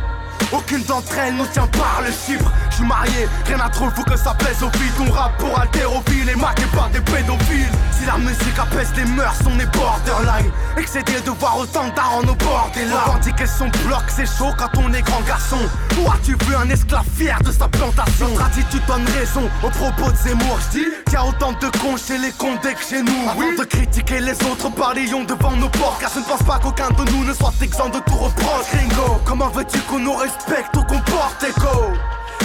[0.53, 2.51] aucune d'entre elles nous tient par le chiffre.
[2.71, 4.93] Je suis marié, rien à trop, faut que ça plaise aux filles.
[4.97, 7.71] Ton rap pour haltérophiles et marqué par des pédophiles.
[7.93, 10.51] Si la musique qu'apaise les mœurs, on est borderline.
[10.77, 13.11] Excédé de voir autant d'arts au bord des larmes.
[13.11, 15.59] Revendiquer son bloc, c'est chaud quand on est grand garçon.
[15.91, 18.29] Toi, tu veux un esclave fier de sa plantation.
[18.29, 20.59] Notre attitude donne raison au propos de Zemmour.
[20.67, 23.29] Je dis qu'il y a autant de cons chez les condés que chez nous.
[23.31, 26.01] Avant de critiquer les autres, parlions devant nos portes.
[26.01, 28.67] Car je ne pense pas qu'aucun de nous ne soit exempt de tout reproche.
[28.73, 31.93] Gringo, comment veux-tu qu'on nous respecte ou qu'on porte écho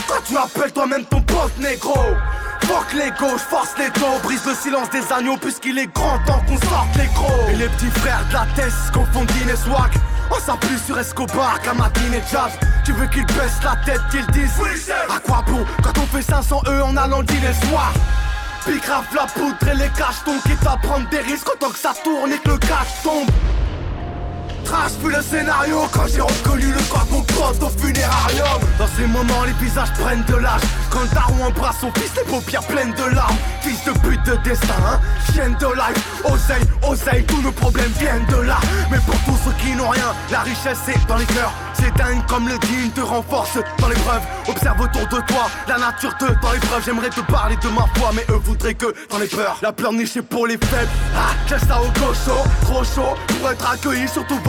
[0.07, 1.99] Quand tu appelles toi-même ton pote négro.
[2.61, 6.41] Fuck les gauches, force les dos, brise le silence des agneaux puisqu'il est grand temps
[6.47, 7.49] qu'on sorte les gros.
[7.49, 9.91] Et les petits frères de la tête confondent et swag
[10.31, 12.51] On s'appuie sur Escobar, Kamadine et Jazz.
[12.85, 14.61] Tu veux qu'ils baissent la tête, qu'ils disent
[15.09, 15.65] À quoi bon?
[15.83, 17.93] Quand on fait 500 E en allant dîner soir.
[18.65, 22.31] Pigrave la poudre et les cachetons Quitte à prendre des risques autant que ça tourne
[22.31, 23.29] et que le cash tombe
[24.63, 28.61] Trash plus le scénario quand j'ai reconnu le corps de mon pote au funérarium.
[28.79, 30.61] Dans ces moments les visages prennent de l'âge.
[30.89, 33.35] Quand le daron embrasse son fils les paupières pleines de larmes.
[33.61, 34.99] Fils de pute de destin hein
[35.33, 36.03] Chienne de life.
[36.25, 38.57] Oseille, oseille, tous nos problèmes viennent de là.
[38.91, 41.53] Mais pour tous ceux qui n'ont rien La richesse c'est dans les cœurs.
[41.73, 44.21] C'est dingue comme le digne te renforce dans l'épreuve.
[44.47, 48.11] Observe autour de toi La nature te dans l'épreuve J'aimerais te parler de ma foi
[48.13, 50.89] Mais eux voudraient que dans les peurs La peur nichée pour les faibles.
[51.15, 54.39] Ah, j'ai ça au gaucho Trop chaud pour être accueilli sur tous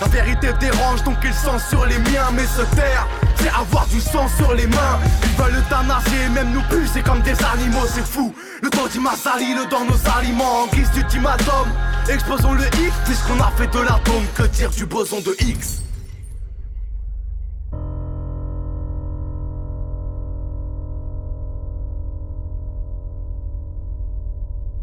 [0.00, 3.06] La vérité dérange donc ils sont sur les miens Mais se taire
[3.36, 4.98] c'est avoir du sang sur les mains.
[5.22, 6.62] Ils veulent euthanasier même nous
[6.92, 8.34] C'est comme des animaux c'est fou.
[8.62, 11.68] Le temps m'a sali le dans nos aliments En guise d'ultimatum.
[12.08, 15.80] Exposons le X puisqu'on a fait de l'atome Que dire du boson de X?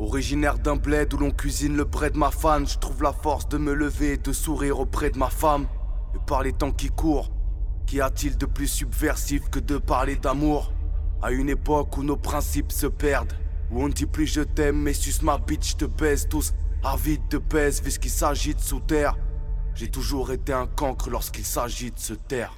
[0.08, 3.58] Originaire d'un bled où l'on cuisine le de ma fan, je trouve la force de
[3.58, 5.68] me lever et de sourire auprès de ma femme.
[6.16, 7.30] Et par les temps qui courent,
[7.86, 10.72] qu'y a-t-il de plus subversif que de parler d'amour?
[11.22, 13.34] À une époque où nos principes se perdent,
[13.70, 16.54] où on ne dit plus je t'aime, mais suce ma bitch, te baise tous,
[16.86, 19.18] avides de pèse, puisqu'il s'agit de sous terre.
[19.76, 22.58] J'ai toujours été un cancre lorsqu'il s'agit de se taire.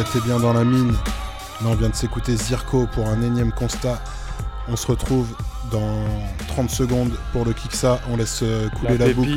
[0.00, 0.92] Ouais, t'es bien dans la mine.
[0.92, 4.02] Là, on vient de s'écouter Zirko pour un énième constat.
[4.66, 5.28] On se retrouve
[5.70, 6.02] dans
[6.48, 8.00] 30 secondes pour le Kiksa.
[8.10, 9.28] On laisse euh, couler La la, boucle.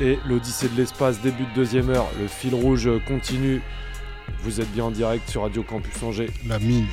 [0.00, 2.06] et l'Odyssée de l'espace, début de deuxième heure.
[2.20, 3.62] Le fil rouge continue.
[4.44, 6.30] Vous êtes bien en direct sur Radio Campus Angers.
[6.46, 6.86] La mine.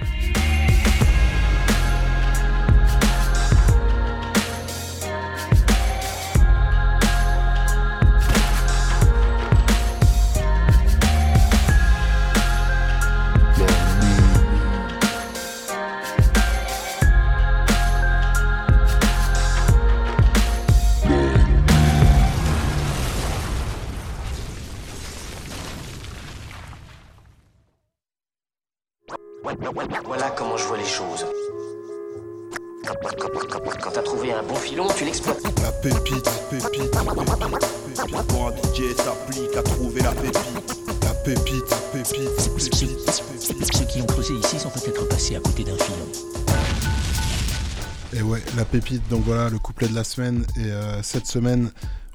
[49.10, 50.46] Donc voilà le couplet de la semaine.
[50.58, 51.70] Et euh, cette semaine,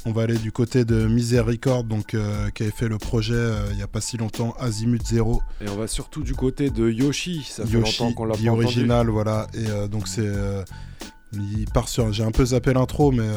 [0.04, 3.34] on va aller du côté de Misère Record, donc, euh, qui avait fait le projet
[3.34, 5.42] euh, il n'y a pas si longtemps, Azimut Zero.
[5.60, 7.46] Et on va surtout du côté de Yoshi.
[7.48, 8.64] Ça fait longtemps qu'on l'a pas entendu.
[8.64, 9.46] original, voilà.
[9.54, 10.30] Et donc c'est.
[11.32, 12.12] il part sur.
[12.12, 13.28] J'ai un peu zappé l'intro, mais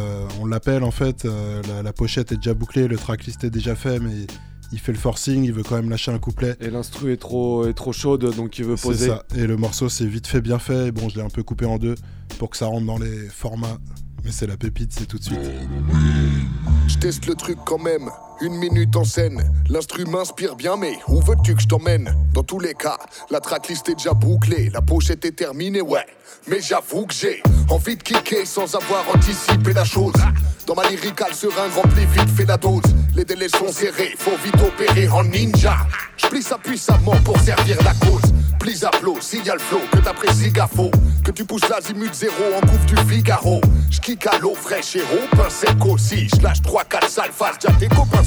[0.42, 1.26] on l'appelle en fait.
[1.26, 4.28] la, la pochette est déjà bouclée, le tracklist est déjà fait, mais
[4.72, 6.56] il fait le forcing, il veut quand même lâcher un couplet.
[6.60, 9.08] Et l'instru est trop, est trop chaude, donc il veut C'est poser.
[9.08, 9.24] ça.
[9.36, 10.88] Et le morceau, c'est vite fait, bien fait.
[10.88, 11.96] Et bon, je l'ai un peu coupé en deux
[12.40, 13.78] pour que ça rentre dans les formats.
[14.28, 15.40] Mais c'est la pépite, c'est tout de suite.
[16.90, 18.10] Je teste le truc quand même,
[18.42, 19.42] une minute en scène.
[19.70, 22.14] L'instru m'inspire bien, mais où veux-tu que je t'emmène?
[22.34, 22.98] Dans tous les cas,
[23.32, 26.06] la tracklist est déjà bouclée, la pochette est terminée, ouais.
[26.50, 30.12] Mais j'avoue que j'ai envie de kicker sans avoir anticipé la chose.
[30.66, 32.82] Dans ma lyricale seringue remplie vite fait la dose.
[33.16, 35.78] Les délais sont serrés, faut vite opérer en ninja.
[36.18, 38.34] Je plie ça puissamment pour servir la cause.
[38.68, 40.92] Plis à flot, signal flow, que t'apprécies gafo.
[41.24, 43.62] Que tu pousses l'azimut zéro en couve du Figaro.
[43.90, 46.28] J'kick à l'eau fraîche héros, pain sec aussi.
[46.38, 48.18] J'lâche 3-4 sales faces, déjà tes copains.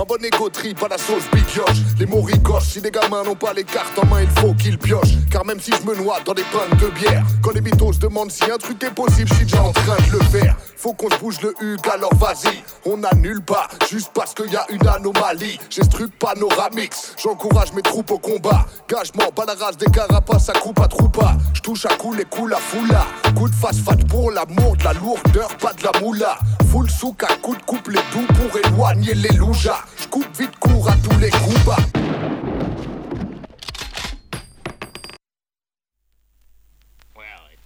[0.00, 1.78] Un bon égo trip à la sauce bigioche.
[1.98, 4.78] Les mots ricochent, si les gamins n'ont pas les cartes en main, il faut qu'ils
[4.78, 5.16] piochent.
[5.28, 7.98] Car même si je me noie dans des pintes de bière, quand les mythos se
[7.98, 10.54] demandent si un truc est possible, je suis déjà en train de le faire.
[10.76, 12.62] Faut qu'on se bouge le hug, alors vas-y.
[12.86, 15.58] On annule pas, juste parce qu'il y a une anomalie.
[15.68, 18.66] J'ai ce truc panoramix, j'encourage mes troupes au combat.
[18.88, 21.36] Gagement, pas la race des carapaces, à coupe à troupa.
[21.54, 23.04] Je touche à coup les coups, la foula.
[23.34, 26.38] Coup de face fat pour l'amour, de la lourdeur, pas de la moula.
[26.70, 29.84] Full souk à coup de coupe les doux pour éloigner les loujas.
[30.08, 31.76] Je coupe vite court à tous les coups bas.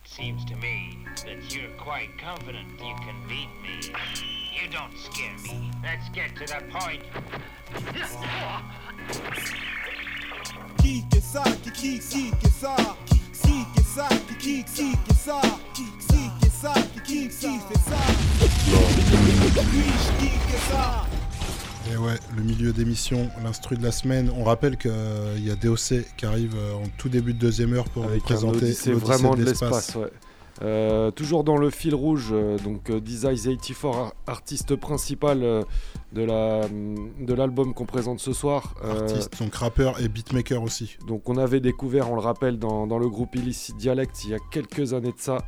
[0.05, 3.93] Seems to me that you're quite confident you can beat me.
[4.53, 5.71] You don't scare me.
[5.85, 7.03] Let's get to the point.
[10.79, 12.77] Qui que ça, qui qui qui que ça,
[13.07, 13.21] qui
[13.75, 15.41] que ça, qui qui qui que ça,
[15.75, 15.85] qui
[16.41, 18.01] que ça, qui qui qui fait ça.
[19.73, 21.22] Oui, qui que ça.
[21.93, 24.31] Et ouais, le milieu d'émission, l'instru de la semaine.
[24.37, 24.91] On rappelle qu'il
[25.45, 28.61] y a DOC qui arrive euh, en tout début de deuxième heure pour Avec présenter
[28.61, 29.95] l'Odyssée vraiment de l'espace.
[29.97, 30.11] ouais.
[30.63, 35.63] Euh, toujours dans le fil rouge, euh, donc euh, Designs 84, ar- artiste principal euh,
[36.13, 38.75] de la de l'album qu'on présente ce soir.
[38.85, 40.99] Euh, Artiste, donc rappeur et beatmaker aussi.
[41.09, 44.35] donc on avait découvert, on le rappelle, dans, dans le groupe Illicit Dialect il y
[44.35, 45.39] a quelques années de ça.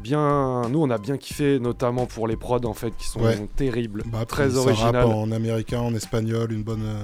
[0.00, 3.48] Bien, nous on a bien kiffé, notamment pour les prods en fait qui sont Ouais.
[3.56, 5.06] terribles, Bah, très originales.
[5.06, 7.02] en américain, en espagnol, une bonne, euh,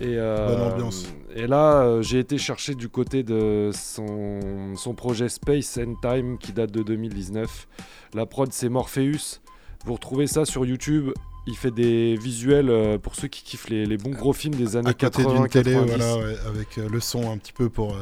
[0.00, 1.06] Et, euh, bonne ambiance.
[1.34, 6.36] Et là, euh, j'ai été chercher du côté de son, son projet Space and Time
[6.38, 7.66] qui date de 2019.
[8.12, 9.40] La prod, c'est Morpheus.
[9.86, 11.10] Vous retrouvez ça sur YouTube.
[11.46, 14.76] Il fait des visuels euh, pour ceux qui kiffent les, les bons gros films des
[14.76, 15.96] années à côté 80 d'une télé, 90.
[15.96, 17.96] voilà, ouais, avec le son un petit peu pour.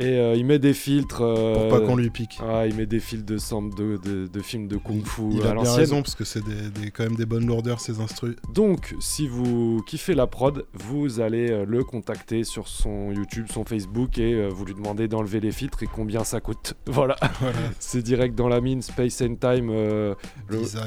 [0.00, 1.20] Et euh, il met des filtres.
[1.22, 2.38] euh, Pour pas qu'on lui pique.
[2.40, 5.50] Ah, il met des filtres de, samples de, de, de films de kung-fu Il à
[5.50, 8.34] a bien raison parce que c'est des, des- quand même des bonnes lourdeurs ces instrus.
[8.54, 13.64] Donc, si vous kiffez la prod, vous allez euh, le contacter sur son YouTube, son
[13.64, 16.74] Facebook et euh, vous lui demandez d'enlever les filtres et combien ça coûte.
[16.86, 17.58] Voilà, Voilà.
[17.78, 20.14] c'est direct dans la mine, Space and Time, euh,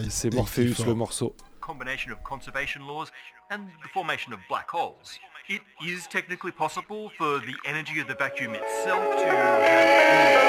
[0.10, 0.88] c'est Morpheus 84.
[0.88, 1.36] le morceau.
[1.62, 3.06] combination of conservation laws
[3.52, 5.20] and the formation of black holes.
[5.50, 10.44] It is technically possible for the energy of the vacuum itself to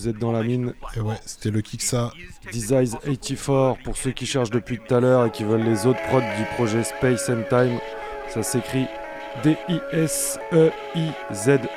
[0.00, 0.72] vous êtes dans la mine.
[0.96, 2.10] Et ouais, c'était le Kiksa.
[2.52, 6.00] Designs 84 pour ceux qui cherchent depuis tout à l'heure et qui veulent les autres
[6.08, 7.78] prods du projet Space and Time.
[8.28, 8.86] Ça s'écrit
[9.44, 10.70] D-I-S-E-I-Z-E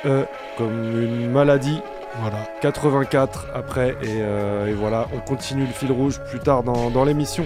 [0.06, 0.24] E
[0.56, 1.80] comme une maladie.
[2.20, 2.38] Voilà.
[2.60, 7.04] 84 après et, euh, et voilà, on continue le fil rouge plus tard dans, dans
[7.04, 7.44] l'émission.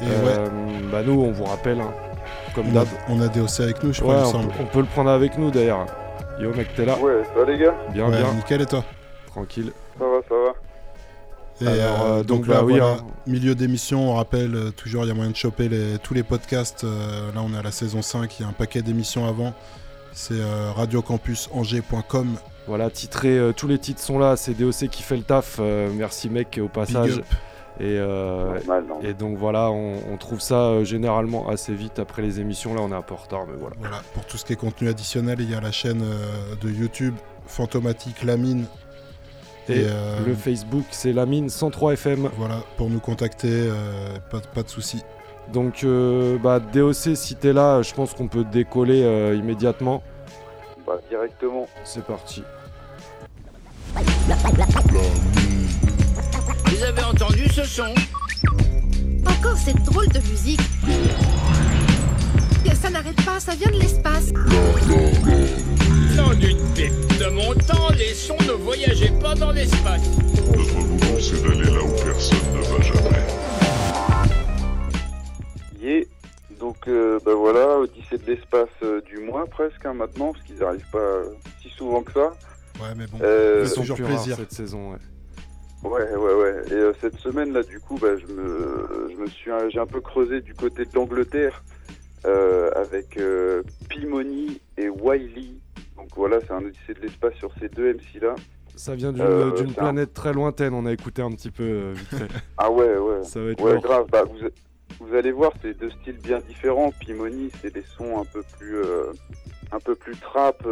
[0.00, 0.46] Et Euh,
[0.90, 1.90] bah nous, on vous rappelle, hein,
[2.54, 2.88] comme On a, d'hab.
[3.08, 5.36] on a DOC avec nous, je Ouais, crois, on, peut, on peut le prendre avec
[5.36, 5.86] nous d'ailleurs.
[6.38, 8.32] Yo mec, t'es là Ouais, ça va les gars Bien, Ouais, bien.
[8.34, 8.84] nickel et toi?
[9.34, 9.72] Tranquille.
[9.98, 10.54] Ça va, ça va.
[11.60, 13.06] Et Alors, euh, euh, donc, donc, là, bah oui, voilà, hein.
[13.26, 16.22] milieu d'émission, on rappelle euh, toujours, il y a moyen de choper les- tous les
[16.22, 16.82] podcasts.
[16.84, 19.52] euh, là, on est à la saison 5, il y a un paquet d'émissions avant.
[20.12, 22.36] C'est euh, radiocampusangers.com.
[22.66, 25.56] Voilà, titré, euh, tous les titres sont là, c'est DOC qui fait le taf.
[25.60, 27.18] euh, merci mec au passage.
[27.18, 27.24] up.
[27.80, 28.56] Et, euh,
[29.02, 32.72] et donc voilà, on, on trouve ça euh, généralement assez vite après les émissions.
[32.72, 33.74] Là, on est un peu en retard, mais voilà.
[33.80, 36.70] Voilà, pour tout ce qui est contenu additionnel, il y a la chaîne euh, de
[36.70, 37.14] YouTube
[37.46, 38.36] Fantomatique La
[39.68, 42.28] Et, euh, le Facebook, c'est la mine 103 FM.
[42.36, 45.02] Voilà, pour nous contacter, euh, pas, pas de soucis.
[45.52, 50.02] Donc, euh, bah, DOC, si t'es là, je pense qu'on peut décoller euh, immédiatement.
[50.86, 51.66] Bah, directement.
[51.82, 52.42] C'est parti.
[56.66, 57.94] Vous avez entendu ce son?
[59.26, 60.60] Encore cette drôle de musique.
[62.80, 64.30] Ça n'arrête pas, ça vient de l'espace.
[66.18, 70.16] Pipe de mon temps, les sons ne voyageaient pas dans l'espace.
[70.56, 73.26] Notre boulot, c'est d'aller là où personne ne va jamais.
[75.80, 76.04] Yeah.
[76.60, 80.58] Donc, euh, bah voilà, Odyssée de l'espace euh, du mois presque hein, maintenant, parce qu'ils
[80.58, 81.24] n'arrivent pas euh,
[81.60, 82.32] si souvent que ça.
[82.80, 84.36] Ouais, mais bon, Euh, c'est toujours plus plaisir.
[84.36, 84.98] cette saison, ouais.
[85.82, 86.54] Ouais, ouais, ouais.
[86.70, 89.86] Et euh, cette semaine là, du coup, bah, je me, je me suis, j'ai un
[89.86, 91.64] peu creusé du côté de l'Angleterre
[92.24, 95.50] euh, avec euh, Pimoni et Wiley.
[95.96, 98.34] Donc voilà, c'est un Odyssée de l'espace sur ces deux MC là.
[98.76, 101.92] Ça vient d'une Euh, un- planète très lointaine, on a écouté un petit peu euh,
[101.94, 102.28] vite fait.
[102.58, 103.22] Ah ouais, ouais.
[103.22, 104.06] Ça va être ouais, grave.
[104.10, 104.36] Bah, vous,
[105.06, 106.90] vous allez voir, c'est deux styles bien différents.
[107.00, 109.12] Pimoni, c'est des sons un peu plus, euh,
[109.70, 110.62] un peu plus trap,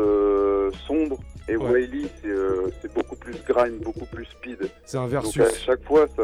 [0.87, 1.19] sombre.
[1.49, 1.71] Et Ouais.
[1.71, 2.09] Wiley,
[2.81, 4.59] c'est beaucoup plus grime, beaucoup plus speed.
[4.85, 5.41] C'est un Donc versus.
[5.43, 6.23] à chaque fois, ça,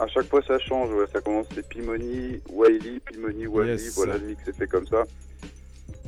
[0.00, 0.90] à chaque fois, ça change.
[0.92, 1.06] ouais.
[1.12, 3.72] Ça commence c'est Pimoni, Wiley, Pimoni, Wiley.
[3.72, 3.94] Yes.
[3.96, 5.04] Voilà, le mix est fait comme ça.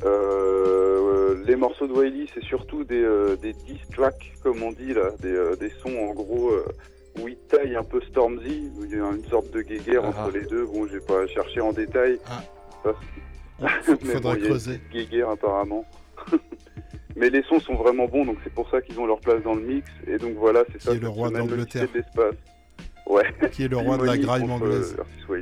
[0.03, 4.93] Euh, les morceaux de Wiley, c'est surtout des, euh, des diss tracks, comme on dit
[4.93, 6.51] là, des, euh, des sons en gros
[7.19, 10.07] où il taille un peu Stormzy, où il y a une sorte de guéguerre Ah.
[10.25, 10.65] entre les deux.
[10.65, 12.19] Bon, j'ai pas cherché en détail.
[12.83, 12.95] Ça,
[13.83, 14.71] Faut- mais faudrait il y a creuser.
[14.73, 15.85] une petite guéguerre apparemment.
[17.17, 19.53] Mais les sons sont vraiment bons, donc c'est pour ça qu'ils ont leur place dans
[19.53, 19.85] le mix.
[20.07, 20.91] Et donc voilà, c'est ça.
[20.91, 21.87] Qui est le roi d'Angleterre.
[23.05, 23.25] Ouais.
[23.51, 24.95] Qui est le roi de la contre, anglaise.
[24.97, 25.39] euh.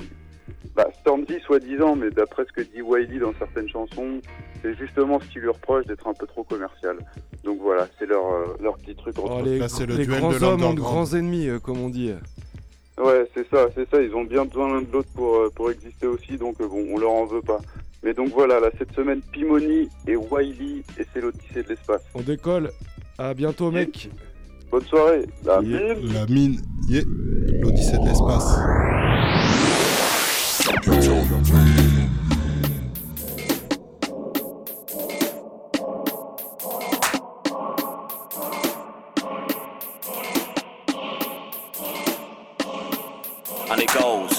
[0.75, 4.21] Bah, Stormzy, soi-disant, mais d'après ce que dit Wiley dans certaines chansons,
[4.61, 6.97] c'est justement ce qu'il lui reproche d'être un peu trop commercial.
[7.43, 10.79] Donc voilà, c'est leur, euh, leur petit truc Oh, les les grands hommes ont de
[10.79, 12.13] grands ennemis, euh, comme on dit.
[12.99, 14.01] Ouais, c'est ça, c'est ça.
[14.01, 16.85] Ils ont bien besoin l'un de l'autre pour, euh, pour exister aussi, donc euh, bon,
[16.91, 17.59] on leur en veut pas.
[18.03, 22.01] Mais donc voilà, là, cette semaine, Pimoni et Wiley, et c'est l'Odyssée de l'espace.
[22.13, 22.71] On décolle.
[23.17, 24.09] À bientôt, mec.
[24.69, 25.25] Bonne soirée.
[25.45, 25.95] La Yeah.
[26.13, 27.01] La mine, yeah.
[27.61, 28.57] l'Odyssée de l'espace.
[43.71, 44.38] And it goes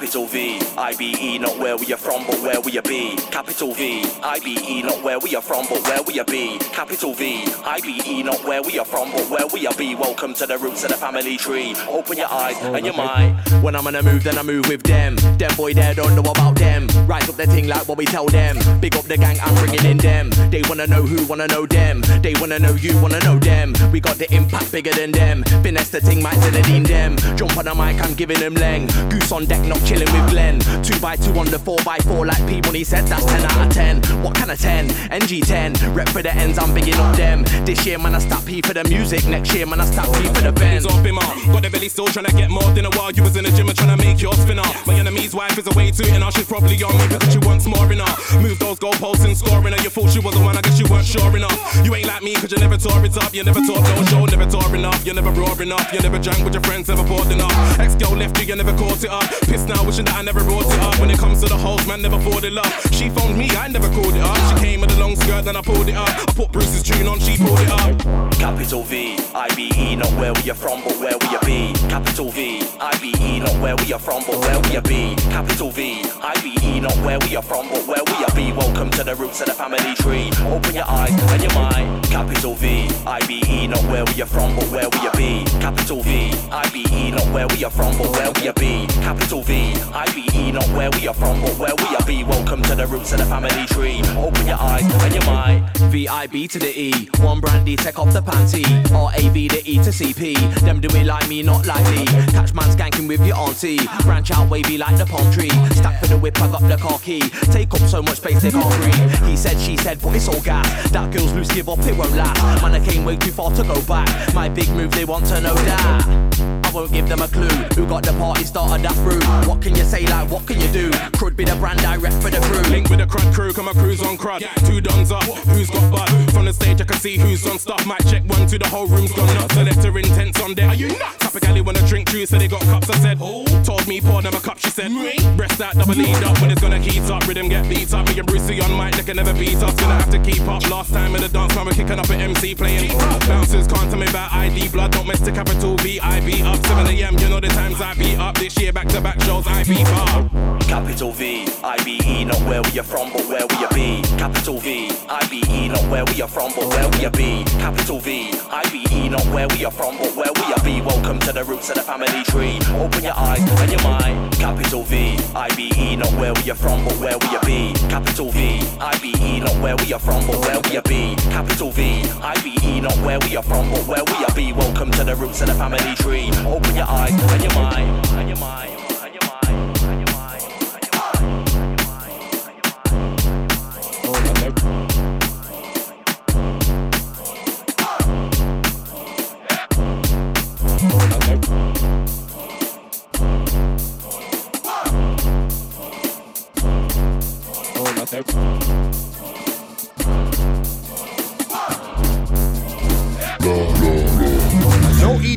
[0.00, 3.16] capital V, IBE, not where we are from, but where we are be.
[3.30, 6.58] Capital V, IBE, not where we are from, but where we are be.
[6.72, 9.94] Capital V, IBE, not where we are from, but where we are be.
[9.94, 11.76] Welcome to the roots of the family tree.
[11.86, 13.38] Open your eyes and your mind.
[13.62, 15.16] When I'm on a move, then I move with them.
[15.36, 16.86] Them boy there don't know about them.
[17.06, 18.56] Rise up the thing like what we tell them.
[18.80, 20.30] Big up the gang, I'm bringing in them.
[20.48, 22.00] They wanna know who, wanna know them.
[22.22, 23.74] They wanna know you, wanna know them.
[23.92, 25.42] We got the impact bigger than them.
[25.62, 27.16] Finesse the thing, might Zinedine them.
[27.36, 28.88] Jump on the mic, I'm giving them leng.
[29.10, 30.60] Goose on deck, not chilling with Glenn.
[30.82, 33.44] Two by two on the four by four, like P when he said that's 10
[33.44, 34.22] out of 10.
[34.22, 34.88] What kind of 10?
[34.88, 35.94] NG10.
[35.94, 37.44] Rep for the ends, I'm bigging up them.
[37.64, 39.26] This year, man, I stop P for the music.
[39.26, 40.86] Next year, man, I stop P for the bend.
[40.86, 41.34] off him up.
[41.52, 43.10] Got the belly still trying to get more than a while.
[43.12, 44.74] You was in the gym and trying to make your spin up.
[44.86, 46.30] My enemy's wife is away too, and her.
[46.30, 48.40] She's probably on me because she wants more in her.
[48.40, 49.82] Move those goalposts and scoring her.
[49.82, 51.58] You thought she was the one, I guess you weren't sure enough.
[51.84, 53.34] You ain't like me because you never tore it up.
[53.34, 55.06] You never taught no show, never tore enough.
[55.06, 55.92] You never roar enough.
[55.92, 57.78] You never drank with your friends, never poured enough.
[57.78, 59.24] Ex girl left you, you never caught it up.
[59.42, 60.98] Pissed now, wishing that I never brought it up.
[61.00, 62.66] When it comes to the hoes, man, never fought it up.
[62.92, 64.36] She phoned me, I never called it up.
[64.48, 66.08] She came with a long skirt, then I pulled it up.
[66.08, 68.30] I put Bru C's tune on, she pulled it up.
[68.38, 71.72] Capital V, IBE, not where we are from, but where we are be.
[71.88, 75.14] Capital V, IBE, not where we are from, but where we are be.
[75.30, 78.52] Capital V, IBE, not where we are from, but where we are be.
[78.52, 80.30] Welcome to the roots of the family tree.
[80.46, 82.04] Open your eyes and your mind.
[82.04, 85.44] Capital V, I B E, not where we are from, but where we are be.
[85.60, 88.86] Capital V, I B E, not where we are from, but where we are be.
[89.02, 92.24] Capital V, I B E, not where we are from, but where we are be.
[92.24, 94.00] Welcome to the roots of the family tree.
[94.16, 95.76] Open your eyes and your mind.
[95.90, 98.64] V I B to the E, one brandy, take off the panty.
[98.94, 100.34] R A B the E to C P.
[100.60, 102.04] Them do it like me, not like me.
[102.32, 103.80] Catch man skanking with your auntie.
[104.02, 105.50] Branch out wavy like the palm tree.
[105.76, 107.20] Stack for the whip, I got the car key.
[107.52, 109.28] Take up so much space they can't breathe.
[109.28, 110.90] He said, she said, but it's all gas.
[110.90, 112.62] That girl's loose, give up, it won't last.
[112.62, 114.08] Man, I came way too far to go back.
[114.40, 116.59] My big move, they want to know that.
[116.70, 117.48] I won't give them a clue.
[117.74, 119.18] Who got the party started that through?
[119.50, 120.90] What can you say, like, what can you do?
[121.18, 122.62] Crud be the brand I rep for the crew.
[122.70, 124.46] Link with the crud crew, come a cruise on crud.
[124.68, 126.08] Two dons up, who's got bud?
[126.32, 127.84] From the stage, I can see who's on stuff.
[127.86, 129.52] Might check one, two, the whole room's gone nuts.
[129.54, 130.68] Selector intense on deck.
[130.68, 131.16] Are you nuts?
[131.18, 132.88] Topically wanna drink juice, so they got cups.
[132.88, 133.44] I said, Oh.
[133.64, 134.58] told me pour them a cup.
[134.60, 134.92] She said,
[135.36, 136.40] breast out, double lead up.
[136.40, 138.06] When it's gonna heat up, rhythm get beat up.
[138.08, 139.74] Me and Bru C on mic, they can never beat us.
[139.74, 140.62] Gonna have to keep up.
[140.70, 142.96] Last time in the dance, man, we're kicking up an MC playing.
[143.26, 144.92] Bouncers can't tell me about ID blood.
[144.92, 147.18] Don't mess to capital V I B up 7 a.m.
[147.18, 148.36] You know the times I be up.
[148.38, 150.28] This year back to back shows I be far.
[150.70, 154.02] Capital V, I B E, not where we are from, but where we are be.
[154.16, 157.44] Capital V, I B E, not where we are from, but where we are be.
[157.58, 160.80] Capital V, I B E, not where we are from, but where we are be.
[160.80, 162.58] Welcome to the roots of the family tree.
[162.78, 164.32] Open your eyes and your mind.
[164.34, 167.72] Capital V, I B E, not where we are from, but where we are be.
[167.88, 171.16] Capital V, I B E, not where we are from, but where we are be.
[171.34, 174.52] Capital V, I B E, not where we are from, but where we are be.
[174.52, 176.30] Welcome to the roots of the family tree.
[176.50, 178.06] Open your eyes and your mind.
[178.18, 178.80] And your mind.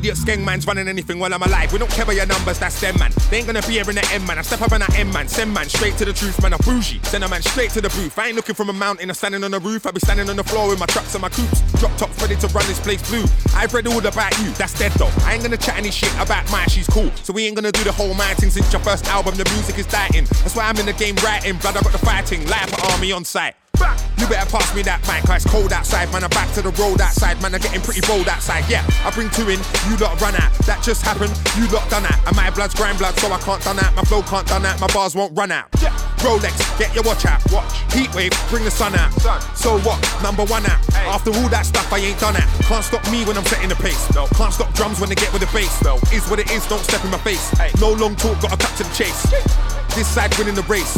[0.03, 1.71] Idiot skeng man's running anything while I'm alive.
[1.71, 3.11] We don't care about your numbers, that's them man.
[3.31, 4.37] They ain't gonna be here in the M man.
[4.37, 6.53] I step up in that M man, send man straight to the truth, man.
[6.53, 6.99] I'm bougie.
[7.03, 8.19] Send a man straight to the booth.
[8.19, 9.87] I ain't looking from a mountain, I'm standing on the roof.
[9.87, 11.61] I be standing on the floor with my trucks and my coops.
[11.79, 13.23] Drop tops ready to run this place blue.
[13.55, 15.11] I've read all about you, that's dead though.
[15.23, 17.09] I ain't gonna chat any shit about my she's cool.
[17.23, 19.35] So we ain't gonna do the whole man thing since your first album.
[19.35, 20.25] The music is dying.
[20.43, 21.55] That's why I'm in the game writing.
[21.57, 22.45] Blood, I got the fighting.
[22.47, 23.55] Life army on site.
[24.23, 26.23] You better pass me that mic, cause it's cold outside, man.
[26.23, 27.51] I'm back to the road outside, man.
[27.51, 28.63] I'm getting pretty bold outside.
[28.71, 29.59] Yeah, I bring two in,
[29.91, 30.47] you lot run out.
[30.63, 32.23] That just happened, you lot done that.
[32.23, 33.91] And my blood's grind blood, so I can't done that.
[33.99, 35.67] My flow can't done that, my bars won't run out.
[36.23, 37.43] Rolex, get your watch out.
[37.51, 37.67] Watch.
[37.91, 39.11] Heat wave, bring the sun out.
[39.59, 39.99] So what?
[40.23, 40.79] Number one out.
[40.95, 42.47] After all that stuff, I ain't done that.
[42.63, 44.07] Can't stop me when I'm setting the pace.
[44.15, 44.27] No.
[44.39, 45.83] Can't stop drums when they get with the bass.
[45.83, 45.99] No.
[46.15, 47.51] Is what it is, don't step in my face.
[47.81, 49.19] No long talk, gotta cut to the chase.
[49.99, 50.95] This side winning the race.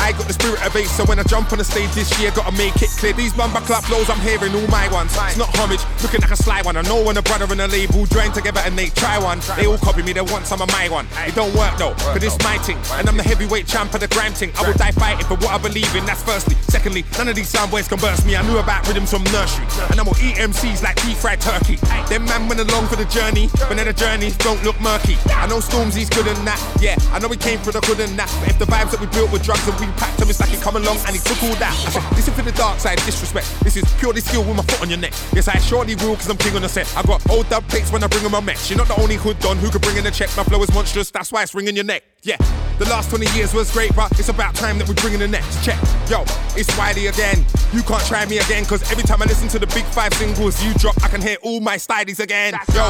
[0.00, 2.30] I got the spirit of ace, so when I jump on the stage this year,
[2.34, 3.12] gotta make it clear.
[3.12, 5.12] These bumper clap flows, I'm hearing all my ones.
[5.28, 6.76] It's not homage, looking like a sly one.
[6.76, 9.40] I know when a brother and a label join together and they try one.
[9.56, 11.06] They all copy me, they want some of my one.
[11.28, 12.78] It don't work though, cause it's my thing.
[12.98, 14.52] And I'm the heavyweight champ of the grime thing.
[14.56, 16.56] I will die fighting for what I believe in, that's firstly.
[16.68, 18.36] Secondly, none of these sound boys can burst me.
[18.36, 19.66] I knew about rhythms from nursery.
[19.90, 21.76] And I'm eat MCs like deep fried turkey.
[22.08, 25.16] Them man went along for the journey, but now the journeys don't look murky.
[25.28, 26.96] I know Stormzy's good and that, yeah.
[27.12, 28.30] I know we came for the good and that.
[28.40, 30.52] But if the vibes that we built with drugs and we packed them, it's like
[30.52, 31.72] it come along and he took all that.
[31.86, 33.48] I said, listen for the dark side, disrespect.
[33.60, 35.12] This is purely skill with my foot on your neck.
[35.32, 36.86] Yes, I surely will because I'm king on the set.
[36.96, 38.58] I got old dub plates when I bring in my mech.
[38.68, 40.30] You're not the only hood don who could bring in a check.
[40.36, 42.02] My flow is monstrous, that's why it's ringing your neck.
[42.22, 42.36] Yeah,
[42.80, 45.28] the last 20 years was great, but it's about time that we bring in the
[45.28, 45.76] next check.
[46.08, 46.24] Yo,
[46.56, 47.44] it's Wiley again.
[47.76, 50.56] You can't try me again, cause every time I listen to the big five singles
[50.64, 52.56] you drop, I can hear all my stylies again.
[52.72, 52.88] Yo,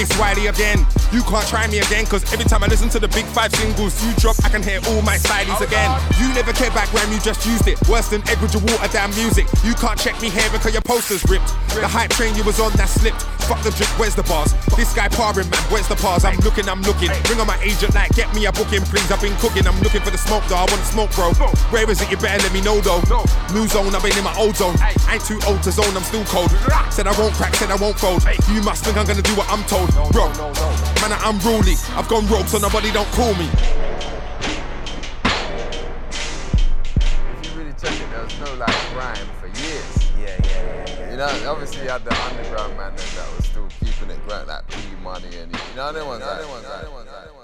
[0.00, 0.86] it's Wiley again.
[1.12, 3.92] You can't try me again, cause every time I listen to the big five singles
[4.02, 5.92] you drop, I can hear all my stylies oh, again.
[6.16, 7.76] You never cared back when you just used it.
[7.88, 9.46] Worse than Edward your water down music.
[9.62, 11.52] You can't check me here because your poster's ripped.
[11.76, 13.22] The hype train you was on that slipped.
[13.46, 14.54] Fuck the drip, where's the bars?
[14.74, 16.24] This guy parring, man, where's the bars?
[16.24, 17.14] I'm looking, I'm looking.
[17.30, 19.06] Ring on my agent, like, get me a booking, please.
[19.12, 20.54] I've been cooking, I'm looking for the smoke, though.
[20.54, 21.34] I want to smoke, bro.
[21.74, 22.10] Where is it?
[22.10, 23.02] You better let me know, though.
[23.50, 24.76] New zone, I've been in my old zone.
[24.78, 26.50] I ain't too old to zone, I'm still cold.
[26.94, 28.22] Said I won't crack, said I won't fold.
[28.54, 30.30] You must think I'm gonna do what I'm told, bro.
[31.02, 31.74] Man, I'm unruly.
[31.98, 33.50] I've gone rogue, so nobody don't call me.
[37.34, 39.90] If you really check it, there was no like grime for years.
[40.22, 40.86] Yeah, yeah, yeah.
[40.86, 41.10] yeah.
[41.10, 44.46] You know, obviously you had the underground man that, that was still keeping it grind,
[44.46, 46.22] like P Money and you know them ones.
[46.22, 46.64] You know them ones.
[46.64, 47.35] You know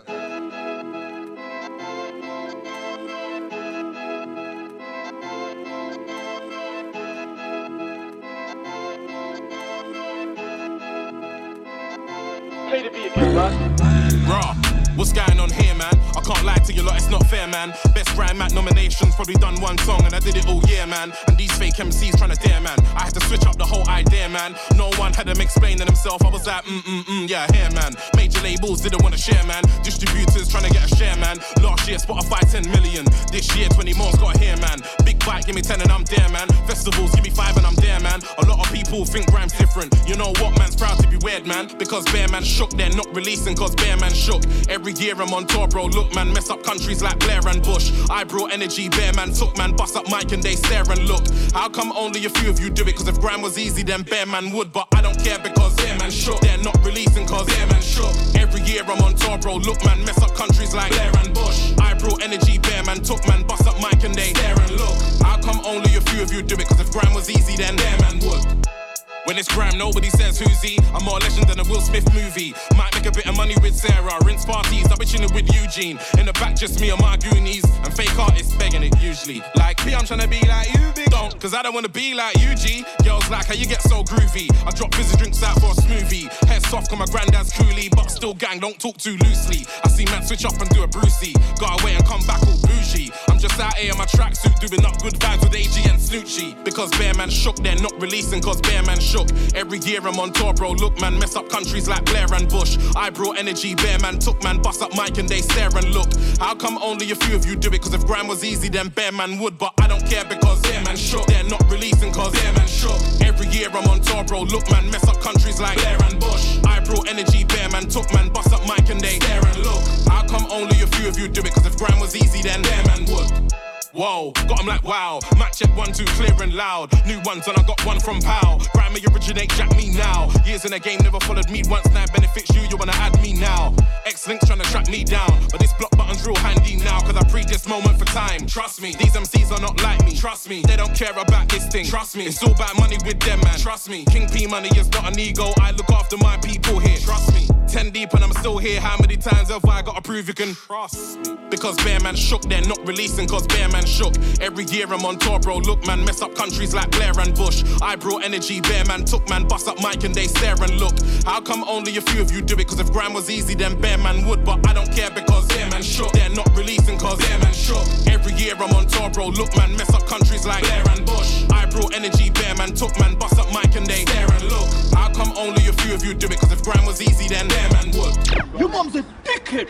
[12.73, 14.55] Raw,
[14.97, 16.02] what's going on here, man?
[16.25, 17.75] Can't lie to you lot, it's not fair, man.
[17.95, 21.13] Best rhyme at nominations, probably done one song, and I did it all year, man.
[21.27, 22.79] And these fake MCs trying to dare, man.
[22.97, 24.55] I had to switch up the whole idea, man.
[24.77, 26.25] No one had them explaining themselves.
[26.25, 27.95] I was like, mm mm mm, yeah, here, man.
[28.17, 29.63] Major labels didn't want to share, man.
[29.83, 31.39] Distributors trying to get a share, man.
[31.61, 33.05] Last year, Spotify 10 million.
[33.31, 34.79] This year, 20 more's got here, man.
[35.05, 36.49] Big bike, give me 10 and I'm there, man.
[36.67, 38.21] Festivals, give me 5 and I'm there, man.
[38.39, 39.93] A lot of people think rhyme's different.
[40.07, 41.69] You know what, man's proud to be weird, man.
[41.79, 44.43] Because bare man shook, they're not releasing cause bare man shook.
[44.69, 45.87] Every year I'm on tour, bro.
[45.87, 47.91] Look, man, mess up countries like Blair and Bush.
[48.11, 49.75] I brought energy, bare man took, man.
[49.75, 51.25] Bust up mic and they stare and look.
[51.55, 52.97] How come only a few of you do it?
[52.97, 54.73] Cause if grime was easy, then bare man would.
[54.73, 56.41] But I don't care because bare man shook.
[56.41, 58.15] They're not releasing cause bare man shook.
[58.37, 59.57] Every year I'm on tour, bro.
[59.57, 61.73] Look, man, mess up countries like Blair and Bush.
[61.79, 63.47] I brought energy, bare man took, man.
[63.47, 64.97] Bust up mic and they stare and look.
[65.23, 66.69] How come only a few of you do it?
[66.69, 68.82] Cause if grime was easy, then bare man would.
[69.25, 70.79] When it's grime, nobody says who's he.
[70.93, 72.55] I'm more legend than a Will Smith movie.
[72.77, 74.19] Might make a bit of money with Sarah.
[74.25, 75.99] Rinse parties, I'll be chilling with Eugene.
[76.19, 77.65] In the back, just me and my Goonies.
[77.85, 79.41] And fake artists begging it usually.
[79.55, 81.39] Like, me, I'm trying to be like you, big don't.
[81.39, 82.85] Cause I don't wanna be like you, G.
[83.05, 84.49] Girls like how you get so groovy.
[84.67, 86.27] I drop fizzy drinks out for a smoothie.
[86.49, 87.91] Head soft, cause my granddad's coolie.
[87.95, 89.67] But still gang, don't talk too loosely.
[89.85, 91.35] I see man switch up and do a Brucey.
[91.61, 93.13] Got away and come back all bougie.
[93.29, 96.65] I'm just out here in my tracksuit doing up good vibes with AG and Snoochie.
[96.65, 99.29] Because bare man shook, they're not releasing cause bare man shook.
[99.55, 100.73] Every year I'm on tour, bro.
[100.73, 102.79] Look, man, mess up countries like Blair and Bush.
[102.97, 106.09] I brought energy, bare man took, man, bust up Mike and they stare and look.
[106.39, 107.83] How come only a few of you do it?
[107.83, 109.59] Cause if grime was easy, then bare man would.
[109.59, 113.01] But I don't care because bare man They're not releasing cause bare man shook.
[113.21, 114.43] Every year I'm on tour, bro.
[114.43, 116.59] Look, man, mess up countries like Blair and Bush.
[116.65, 119.83] I brought energy, bare man took, man, bust up mic and they stare and look.
[120.09, 121.53] How come only a few of you do it?
[121.53, 123.53] Cause if grime was easy, then bare man would.
[123.95, 125.21] Whoa, got 'em like wow.
[125.37, 126.91] Match check one, two, clear and loud.
[127.07, 128.59] New ones, and I got one from Pow.
[128.93, 130.29] May originate, jack me now.
[130.45, 131.87] Years in the game, never followed me once.
[131.95, 133.75] Now it benefits you, you wanna add me now.
[134.05, 135.33] X links trying to track me down.
[135.51, 138.47] But this block button's real handy now, cause I pre this moment for time.
[138.47, 140.15] Trust me, these MCs are not like me.
[140.15, 141.87] Trust me, they don't care about this thing.
[141.87, 143.59] Trust me, it's all about money with them, man.
[143.59, 145.55] Trust me, King P money is not an ego.
[145.59, 146.99] I look after my people here.
[146.99, 148.79] Trust me, 10 deep and I'm still here.
[148.79, 151.39] How many times have I got to prove you can trust me?
[151.49, 154.13] Because bare man shook, they're not releasing cause bare man shook.
[154.43, 155.57] Every year I'm on tour, bro.
[155.57, 157.65] Look, man, mess up countries like Blair and Bush.
[157.81, 160.93] I brought energy, bare man took, man, bust up mic and they stare and look.
[161.25, 162.69] How come only a few of you do it?
[162.69, 164.45] Cause if grime was easy, then bare man would.
[164.45, 166.13] But I don't care because bare man shook.
[166.13, 167.87] They're not releasing cause bare man shook.
[168.07, 169.29] Every year I'm on tour, bro.
[169.29, 171.45] Look, man, mess up countries like Blair and Bush.
[171.51, 174.69] I brought energy, bare man took, man, bust up mic and they stare and look.
[174.93, 176.39] How come only a few of you do it?
[176.39, 177.62] Cause if grime was easy, then Bear
[177.95, 178.61] Would.
[178.61, 179.69] Your mom's a dickhead.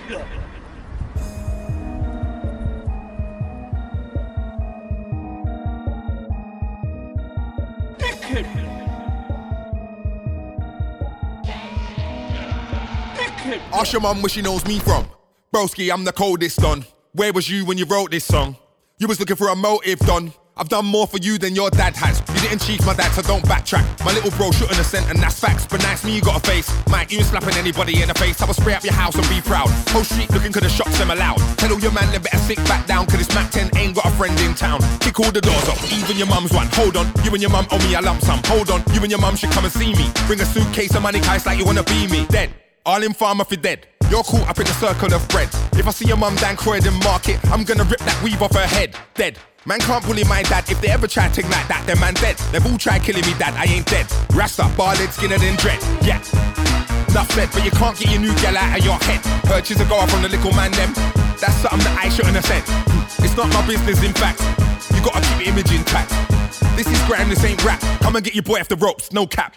[7.99, 8.47] Dickhead.
[13.17, 13.61] Dickhead.
[13.73, 15.07] Ask your mum where she knows me from.
[15.55, 16.85] Broski, I'm the coldest don.
[17.13, 18.57] Where was you when you wrote this song?
[18.99, 20.33] You was looking for a motive, Don.
[20.57, 22.23] I've done more for you than your dad has.
[22.43, 23.87] Didn't cheat my dad, so don't backtrack.
[24.05, 25.65] My little bro shouldn't have sent, and that's facts.
[25.65, 26.69] But nice me, you got a face.
[26.89, 28.43] Mike, you ain't slapping anybody in the face.
[28.43, 29.71] I will spray up your house and be proud.
[29.95, 31.39] Whole street looking cause the shops them allowed.
[31.57, 34.07] Tell all your man they better sit back down, cause this Mac 10 ain't got
[34.07, 34.81] a friend in town.
[34.99, 36.67] Kick all the doors up, even your mum's one.
[36.73, 38.41] Hold on, you and your mum owe me a lump sum.
[38.47, 40.11] Hold on, you and your mum should come and see me.
[40.27, 42.27] Bring a suitcase of money, guys, like you wanna be me.
[42.27, 42.51] Dead.
[42.85, 43.87] All in farmer for dead.
[44.11, 45.49] You're caught up in the circle of bread.
[45.75, 48.67] If I see your mum down Croydon Market, I'm gonna rip that weave off her
[48.67, 48.97] head.
[49.15, 49.39] Dead.
[49.65, 50.69] Man can't bully my dad.
[50.69, 52.37] If they ever try to ignite that, then man dead.
[52.51, 53.55] They've all tried killing me, dad.
[53.55, 54.11] I ain't dead.
[54.35, 55.79] Rasta, barlid, skinner than dread.
[56.03, 56.19] Yeah.
[57.11, 59.23] Enough said, but you can't get your new gal out of your head.
[59.45, 60.93] Purchase a go from the little man them.
[61.39, 62.65] That's something that I shouldn't have said.
[63.23, 64.43] It's not my business, in fact.
[64.97, 66.11] You gotta keep your image intact.
[66.75, 67.81] This is grime, this ain't rap.
[68.01, 69.55] Come and get your boy off the ropes, no cap.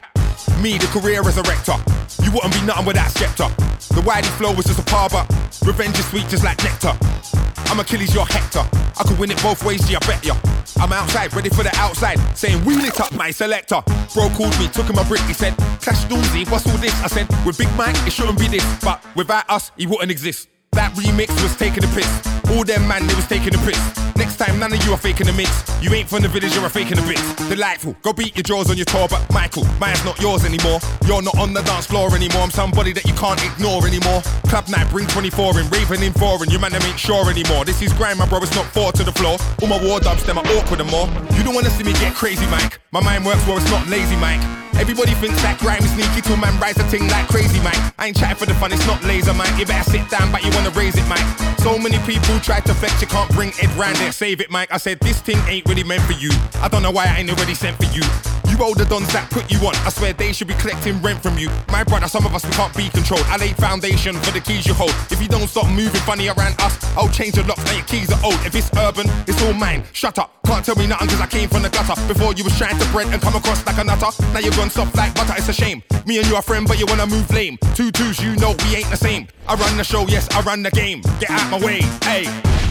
[0.61, 1.77] Me, the career as a resurrector.
[2.23, 3.49] You wouldn't be nothing without Skepta.
[3.89, 5.25] The whitey flow was just a par, but
[5.65, 6.97] revenge is sweet just like nectar.
[7.67, 8.63] I'm Achilles, you're Hector.
[8.97, 10.35] I could win it both ways, yeah, I bet ya.
[10.77, 13.81] I'm outside, ready for the outside, saying wheel it up, my selector.
[14.13, 16.93] Bro called me, took him a brick, he said, Clash Doozy, what's all this?
[17.03, 20.49] I said, with Big Mike, it shouldn't be this, but without us, he wouldn't exist.
[20.73, 22.09] That remix was taking a piss.
[22.51, 23.79] All them man, they was taking a piss.
[24.17, 25.51] Next time, none of you are faking the mix.
[25.81, 27.19] You ain't from the village, you're a faking a bit.
[27.49, 30.79] Delightful, go beat your jaws on your tour, but Michael, mine's not yours anymore.
[31.05, 32.43] You're not on the dance floor anymore.
[32.43, 34.21] I'm somebody that you can't ignore anymore.
[34.47, 36.49] Club night, bring 24 in, raving in foreign.
[36.49, 37.65] You man, them ain't sure anymore.
[37.65, 39.37] This is grind, my bro, it's not four to the floor.
[39.61, 41.07] All my war dubs, them are awkward and more.
[41.35, 42.79] You don't wanna see me get crazy, Mike.
[42.91, 44.41] My mind works well, it's not lazy, Mike.
[44.75, 47.79] Everybody thinks that grime is sneaky till man rise a ting like crazy, Mike.
[47.97, 49.55] I ain't chatting for the fun, it's not laser, Mike.
[49.57, 51.23] You better sit down, but you wanna raise it, Mike.
[51.63, 54.71] So many people try to flex, you can't bring Ed round save it, Mike.
[54.71, 56.31] I said this thing ain't really meant for you.
[56.61, 58.03] I don't know why I ain't already sent for you.
[58.49, 59.75] You You older dons that put you on.
[59.83, 61.49] I swear they should be collecting rent from you.
[61.67, 63.25] My brother, some of us we can't be controlled.
[63.27, 64.95] I laid foundation for the keys you hold.
[65.11, 67.65] If you don't stop moving funny around us, I'll change the locks.
[67.65, 68.39] Now your keys are old.
[68.45, 69.83] If it's urban, it's all mine.
[69.91, 70.31] Shut up.
[70.45, 71.99] Can't tell me nothing cause I came from the gutter.
[72.07, 74.11] Before you was trying to bread and come across like a nutter.
[74.31, 75.33] Now you're gone soft like butter.
[75.37, 75.83] It's a shame.
[76.05, 77.57] Me and you are friend, but you wanna move lame.
[77.75, 79.27] Two twos, you know we ain't the same.
[79.47, 81.01] I run the show, yes, I run the game.
[81.19, 82.64] Get out my way, hey.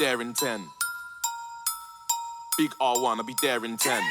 [0.00, 0.64] There in 10.
[2.56, 4.02] Big R1, I'll be there in 10.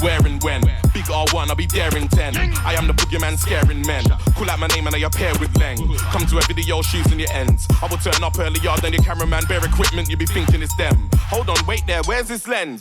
[0.00, 0.62] Where and when?
[0.92, 2.36] Big R1, I'll be there in 10.
[2.36, 4.02] I am the boogeyman scaring men.
[4.34, 5.96] Call out my name and I appear with Leng.
[6.10, 7.68] Come to a video, shoes in your ends.
[7.80, 11.08] I will turn up earlier than your cameraman, bare equipment, you be thinking it's them.
[11.30, 12.80] Hold on, wait there, where's this lens?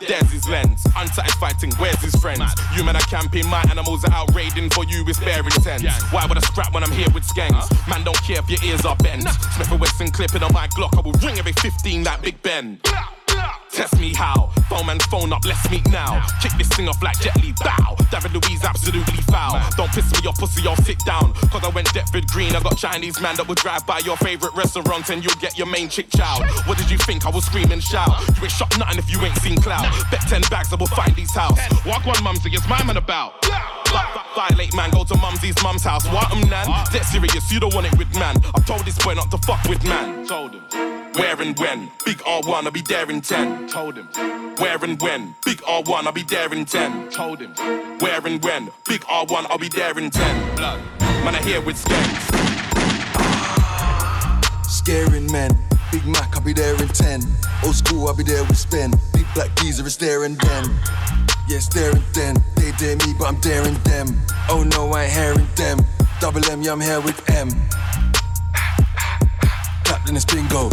[0.00, 0.86] There's his lens.
[0.96, 2.42] Unsatisfied thing, where's his friends?
[2.76, 5.84] You men are camping, my animals are out raiding for you with bare intent.
[6.10, 7.70] Why would I scrap when I'm here with skanks?
[7.88, 9.22] Man, don't care if your ears are bent.
[9.22, 12.80] Smith and Wesson clipping on my Glock, I will ring every 15 like Big Ben.
[13.76, 14.48] Test me how.
[14.70, 16.24] Phone man, phone up, let's meet now.
[16.40, 17.94] Kick this thing off like Jet Li, bow.
[18.10, 19.60] David Luiz, absolutely foul.
[19.76, 21.34] Don't piss me off, pussy, I'll sit down.
[21.52, 24.54] Cause I went Deptford Green, I got Chinese man that will drive by your favorite
[24.54, 26.40] restaurant and you'll get your main chick chow.
[26.64, 27.26] What did you think?
[27.26, 28.08] I will scream and shout.
[28.36, 29.92] You ain't shot nothing if you ain't seen cloud.
[30.10, 31.60] Bet 10 bags, I will find these house.
[31.84, 33.44] Walk one mumsy, it's my man about.
[34.34, 36.06] Violate man, go to mumsy's mum's house.
[36.08, 36.64] What am nan?
[36.92, 38.36] Dead serious, you don't want it with man.
[38.54, 40.26] I told this boy not to fuck with man.
[40.26, 40.95] Told him.
[41.16, 41.90] Where and when?
[42.04, 43.68] Big R1, I'll be there in 10.
[43.68, 44.06] Told him.
[44.58, 45.34] Where and when?
[45.46, 47.08] Big R1, I'll be there in 10.
[47.08, 47.54] Told him.
[48.00, 48.70] Where and when?
[48.86, 50.56] Big R1, I'll be there in 10.
[50.56, 50.78] Blood.
[51.24, 52.26] Man, I here with skanks.
[54.68, 55.58] Scaring men.
[55.90, 57.22] Big Mac, I'll be there in 10.
[57.64, 58.92] Old school, I'll be there with Spin.
[59.14, 60.64] Big black geezer is there and then.
[61.48, 62.36] Yeah, it's there and then.
[62.56, 64.08] They dare me, but I'm daring them.
[64.50, 65.78] Oh no, I ain't hearing them.
[66.20, 67.48] Double M, yeah, I'm here with M.
[69.84, 70.68] Clapped in it's bingo.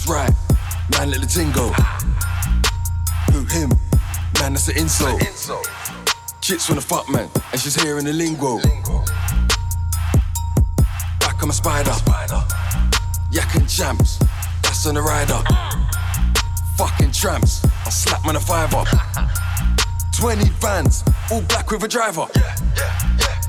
[0.00, 0.32] That's right,
[0.92, 1.74] man, let the tingo.
[3.32, 3.68] Who him?
[4.40, 5.20] Man, that's an insult.
[6.40, 8.60] Chicks wanna fuck, man, and she's hearing the lingo.
[11.18, 11.92] Back, I'm a spider.
[13.30, 14.18] Yak and champs,
[14.62, 15.38] that's on the rider.
[16.78, 18.84] Fucking tramps, I slap man a fiver.
[20.18, 22.26] 20 vans, all black with a driver.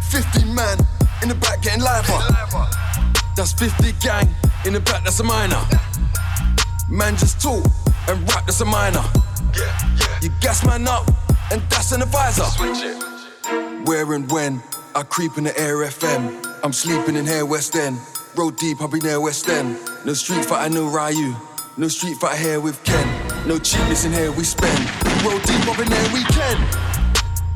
[0.09, 0.77] 50 man
[1.23, 2.19] in the back getting liver.
[3.37, 4.27] That's 50 gang
[4.65, 5.65] in the back, that's a minor.
[6.91, 7.63] Man just talk
[8.09, 9.01] and rap, that's a minor.
[10.21, 11.07] You gas man up
[11.49, 12.43] and that's an advisor.
[13.85, 14.61] Where and when
[14.93, 16.45] I creep in the air FM.
[16.63, 17.97] I'm sleeping in here West End.
[18.35, 19.77] Road deep, I'll be near West End.
[20.05, 21.33] No street fight, no Ryu.
[21.77, 23.47] No street fight here with Ken.
[23.47, 24.77] No cheapness in here, we spend.
[25.23, 26.57] Road deep, up in there, we can.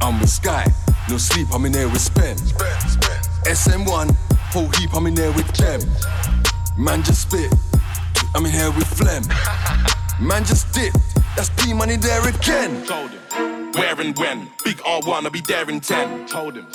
[0.01, 0.65] I'm with Sky.
[1.09, 2.39] No sleep, I'm in there with Spend.
[3.43, 4.15] SM1,
[4.53, 5.81] whole heap, I'm in there with them.
[6.77, 7.53] Man just spit.
[8.35, 9.23] I'm in here with Phlegm.
[10.19, 10.93] Man just dip.
[11.37, 12.85] That's P money there again.
[12.85, 13.71] Told him.
[13.71, 14.49] Where and when?
[14.65, 16.27] Big R1, I'll be there in 10.
[16.27, 16.65] Told him.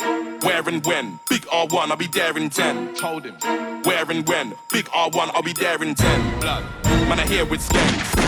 [0.41, 1.21] Where and when?
[1.29, 2.95] Big R1, I'll be there in 10.
[2.95, 3.35] Told him.
[3.83, 4.55] Where and when?
[4.73, 6.41] Big R1, I'll be there in 10.
[6.41, 6.65] Blood.
[6.85, 8.20] Man, I here with skanks.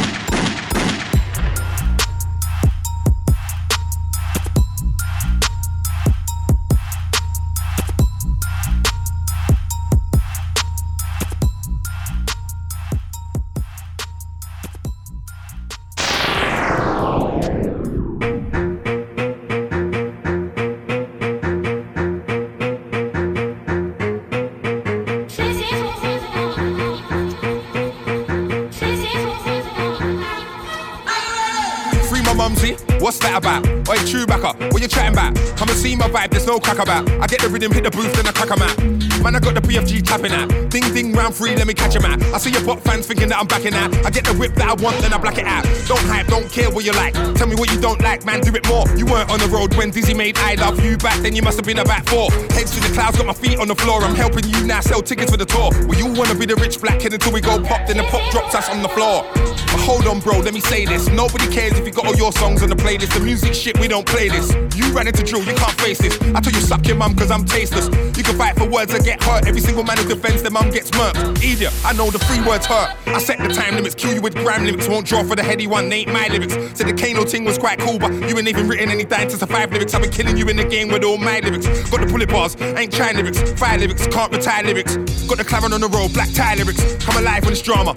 [36.45, 37.09] There's no crack about.
[37.23, 38.92] I get the rhythm, hit the booth, then I crack 'em out.
[39.23, 40.49] Man, I got the BFG tapping out.
[40.71, 42.21] Ding ding, round three, let me catch 'em out.
[42.35, 43.95] I see your pop fans thinking that I'm backing out.
[44.05, 45.65] I get the whip that I want, then I black it out.
[45.87, 47.15] Don't hype, don't care what you like.
[47.37, 48.85] Tell me what you don't like, man, do it more.
[48.97, 51.57] You weren't on the road when Dizzee made I Love You back, then you must
[51.57, 52.33] have been about four.
[52.51, 54.03] Heads to the clouds, got my feet on the floor.
[54.03, 55.71] I'm helping you now sell tickets for the tour.
[55.87, 58.29] Well, you wanna be the rich black kid until we go pop, then the pop
[58.33, 59.25] drops us on the floor.
[59.35, 61.09] But hold on, bro, let me say this.
[61.09, 63.15] Nobody cares if you got all your songs on the playlist.
[63.15, 64.53] The music shit, we don't play this.
[64.75, 66.19] You ran into drill, you can't face this.
[66.35, 67.87] I told you suck your mum cause I'm tasteless.
[68.17, 69.47] You can fight for words that get hurt.
[69.47, 71.39] Every single man who defends their mum gets murked.
[71.39, 72.97] Idiot, I know the three words hurt.
[73.07, 74.89] I set the time limits, kill you with gram limits.
[74.89, 76.55] Won't draw for the heady one, ain't my lyrics.
[76.75, 79.47] Said the Kano thing was quite cool, but you ain't even written any nine to
[79.47, 79.95] five lyrics.
[79.95, 81.67] I've been killing you in the game with all my lyrics.
[81.91, 83.41] Got the bullet bars, ain't trying lyrics.
[83.53, 84.97] Fire lyrics, can't retire lyrics.
[85.29, 86.83] Got the claret on the road, black tie lyrics.
[87.05, 87.95] Come alive when it's drama.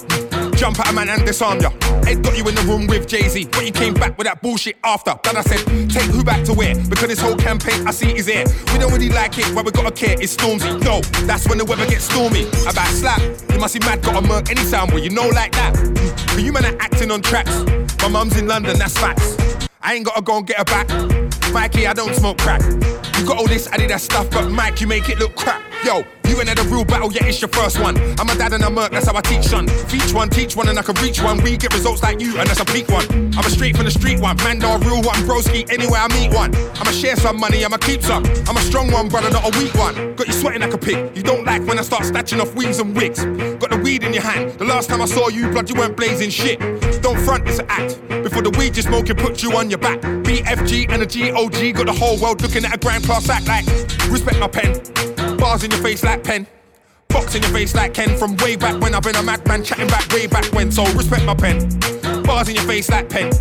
[0.58, 1.70] Jump at a man and disarm ya.
[2.08, 4.42] Ed got you in the room with Jay Z, but you came back with that
[4.42, 5.14] bullshit after.
[5.24, 5.60] Then I said,
[5.90, 6.76] take who back to where?
[6.76, 8.46] Because this whole campaign I see is here.
[8.72, 10.16] We don't really like it, but we gotta care.
[10.20, 10.82] It's Stormzy.
[10.84, 12.48] No, that's when the weather gets stormy.
[12.68, 13.20] About slap,
[13.52, 15.74] you must be mad, got a murk any sound, but you know like that.
[16.28, 17.56] But you man are acting on tracks.
[18.02, 19.36] My mum's in London, that's facts.
[19.82, 20.90] I ain't gotta go and get her back.
[21.52, 22.62] Mikey, I don't smoke crack.
[22.62, 25.62] You got all this Adidas stuff, but Mike, you make it look crap.
[25.84, 27.96] Yo, you ain't had a real battle, yeah, it's your first one.
[28.20, 29.68] I'm a dad and a merc, that's how I teach son.
[29.68, 31.42] Feach one, teach one, and I can reach one.
[31.42, 33.06] We get results like you, and that's a peak one.
[33.38, 36.34] I'm a straight from the street one, man, a real one, broski, anywhere I meet
[36.34, 36.56] one.
[36.56, 38.26] I'ma share some money, I'ma keep some.
[38.48, 40.16] I'm a strong one, brother, not a weak one.
[40.16, 41.16] Got you sweating like a pig.
[41.16, 43.24] You don't like when I start snatching off weaves and wigs.
[43.26, 44.52] Got the weed in your hand.
[44.60, 46.60] The last time I saw you, blood, you weren't blazing shit.
[47.02, 48.00] Don't front, it's an act.
[48.24, 50.02] Before the weed you smoking put you on your back.
[50.02, 53.66] BFG and a GOG, got the whole world looking at a grand class act like.
[54.10, 55.25] Respect my pen.
[55.38, 56.48] Bars in your face like pen.
[57.10, 59.88] Box in your face like Ken from way back when I've been a madman chatting
[59.88, 60.72] back way back when.
[60.72, 61.70] So respect my pen.
[62.24, 63.32] Bars in your face like pen.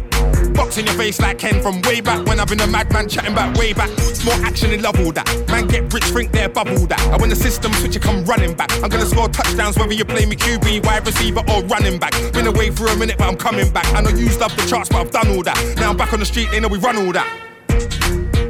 [0.55, 3.35] Box in your face like Ken from way back when I've been a madman chatting
[3.35, 3.91] back way back.
[4.25, 5.27] More action in love all that.
[5.49, 7.01] Man get rich, think they're bubble that.
[7.11, 8.73] And when the system switch, you come running back.
[8.83, 12.13] I'm gonna score touchdowns whether you play me QB, wide receiver or running back.
[12.33, 13.93] Been away for a minute, but I'm coming back.
[13.93, 15.75] I know you love the charts, but I've done all that.
[15.77, 17.29] Now I'm back on the street, they know we run all that.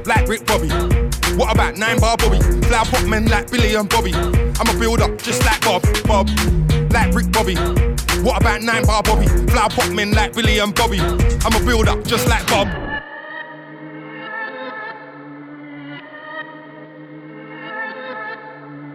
[0.07, 1.04] Like Rick Bobby.
[1.37, 2.39] What about nine bar Bobby?
[2.67, 4.15] Flower pop men like Billy and Bobby.
[4.15, 6.29] I'm a build up just like Bob, Bob,
[6.93, 7.57] like Rick Bobby.
[8.23, 9.27] What about nine bar Bobby?
[9.51, 11.01] Flower pop men like Billy and Bobby.
[11.01, 12.69] I'm a build up just like Bob.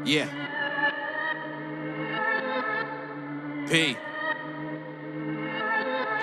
[0.06, 0.30] Yeah.
[3.70, 3.98] P.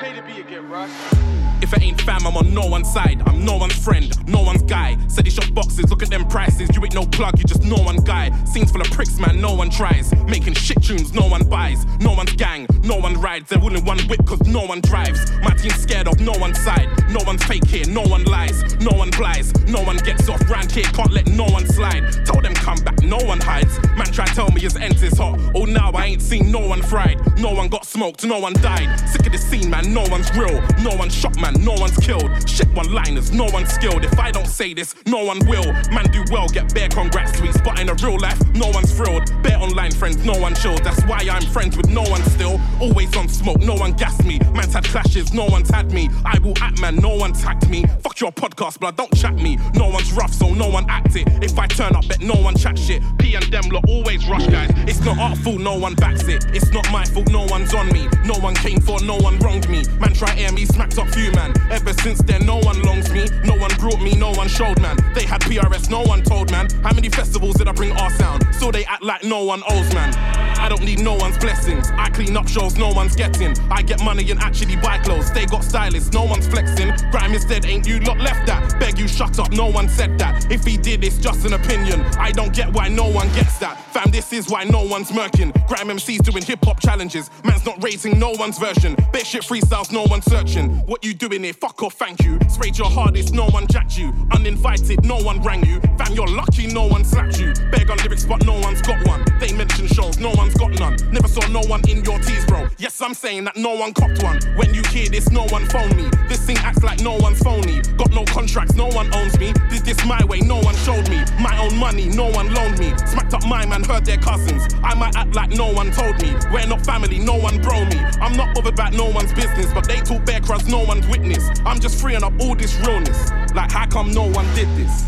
[0.01, 1.46] Pay to be a get rushed.
[1.63, 3.23] If it ain't fam, I'm on no one's side.
[3.27, 4.97] I'm no one's friend, no one's guy.
[5.09, 6.69] Said he shop boxes, look at them prices.
[6.75, 8.31] You ain't no plug, you just no one guy.
[8.45, 10.15] Scenes full of pricks, man, no one tries.
[10.27, 11.85] Making shit tunes, no one buys.
[12.01, 13.49] No one's gang, no one rides.
[13.49, 15.31] They're all one whip, cause no one drives.
[15.41, 16.89] My team's scared of no one's side.
[17.11, 18.77] No one's fake here, no one lies.
[18.81, 20.43] No one flies, no one gets off.
[20.51, 22.05] Round here, can't let no one slide.
[22.27, 23.79] Tell them come back, no one hides.
[23.97, 25.39] Man, try tell me his ends is hot.
[25.55, 27.19] Oh, now I ain't seen no one fried.
[27.39, 29.01] No one got smoked, no one died.
[29.09, 30.61] Sick of the scene, man, no one's real.
[30.83, 32.31] No one shot, man, no one's killed.
[32.49, 34.05] Shit one liners, no one's skilled.
[34.05, 35.73] If I don't say this, no one will.
[35.93, 37.63] Man, do well, get bare congrats tweets.
[37.65, 39.31] But in a real life, no one's thrilled.
[39.43, 40.83] Bare online friends, no one chilled.
[40.85, 42.61] That's why I'm friends with no one still.
[42.81, 44.39] Always on smoke, no one gassed me.
[44.55, 46.09] Man's had clashes, no one's had me.
[46.25, 47.85] I will act, man, no one tagged me.
[48.03, 49.59] Fuck your podcast, but don't chat me.
[49.75, 51.29] No one's rough, so no one act it.
[51.43, 53.03] If I turn up, bet no one chat shit.
[53.19, 54.71] P and them lot always rush, guys.
[54.89, 56.45] It's not artful, no one backs it.
[56.55, 58.09] It's not my fault, no one's on me.
[58.25, 59.85] No one came for, no one wronged me.
[59.99, 61.53] Man, try air me, smacked up few, man.
[61.71, 63.29] Ever since then, no one longs me.
[63.45, 64.97] No one brought me, no one showed, man.
[65.15, 66.69] They had PRS, no one told, man.
[66.83, 68.45] How many festivals did I bring our sound?
[68.55, 70.13] So they act like no one owes, man.
[70.59, 71.91] I don't need no one's blessings.
[71.93, 73.55] I clean up shows, no one's getting.
[73.71, 75.31] I get money and actually buy clothes.
[75.31, 76.93] They got stylists, no one's flexing.
[77.13, 78.81] Grime is dead, ain't you lot left that?
[78.81, 80.51] Beg you shut up, no one said that.
[80.51, 82.01] If he did, it's just an opinion.
[82.19, 83.79] I don't get why no one gets that.
[83.93, 85.53] Fam, this is why no one's murking.
[85.69, 87.31] Grime MCs doing hip hop challenges.
[87.45, 88.97] Man's not raising no one's version.
[89.13, 90.79] Bit shit freestyles, no one's searching.
[90.87, 91.53] What you doing here?
[91.53, 92.39] Fuck off, thank you.
[92.49, 94.13] Sprayed your hardest, no one jacked you.
[94.33, 95.81] Uninvited, no one rang you.
[95.99, 97.53] Fam, you're lucky, no one slapped you.
[97.71, 99.25] Beg on lyrics, but no one's got one.
[99.41, 100.97] They mention shows, no one's got none.
[101.11, 102.69] Never saw no one in your tees, bro.
[102.79, 104.41] Yes, I'm saying that no one copped one.
[104.57, 106.09] When you hear this, no one phone me.
[106.29, 107.81] This thing acts like no one's phony.
[107.97, 109.53] Got no contracts, no one owns me.
[109.71, 111.23] Did this my way, no one showed me.
[111.41, 112.93] My own money, no one loaned me.
[113.07, 114.63] Smacked up my man, heard their cousins.
[114.83, 116.35] I might act like no one told me.
[116.53, 117.99] We're not family, no one bro me.
[118.21, 121.51] I'm not bothered about no one's business, but they talk bear crust, no one's witness.
[121.65, 123.31] I'm just freeing up all this realness.
[123.55, 125.05] Like, how come no one did this?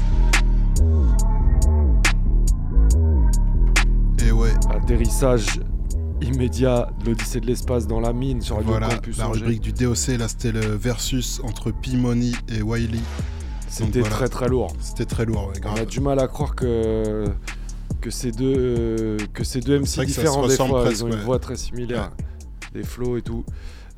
[4.25, 4.53] Et ouais.
[4.71, 5.61] Atterrissage
[6.21, 9.41] immédiat de l'Odyssée de l'espace dans la mine sur Radio Voilà, Campus la Angers.
[9.41, 12.99] rubrique du DOC, là c'était le versus entre P-Money et Wiley.
[13.69, 14.15] C'était voilà.
[14.15, 14.73] très très lourd.
[14.81, 17.25] C'était très lourd, ouais, On a du mal à croire que
[18.01, 21.15] que ces deux euh, que ces deux MC différents des fois, presque, ils ont une
[21.15, 21.21] ouais.
[21.21, 22.11] voix très similaire,
[22.73, 23.45] des flows et tout.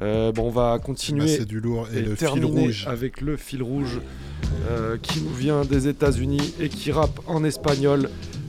[0.03, 1.39] Euh, bon, on va continuer.
[1.39, 1.89] Bah, du lourd.
[1.95, 2.87] Et le fil terminer rouge.
[2.89, 4.01] avec le fil rouge
[4.71, 8.09] euh, qui nous vient des États-Unis et qui rappe en espagnol.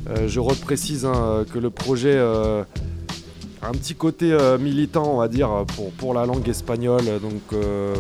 [0.10, 5.28] Euh, je reprécise hein, que le projet a un petit côté euh, militant, on va
[5.28, 7.06] dire, pour, pour la langue espagnole.
[7.22, 7.96] Donc, euh,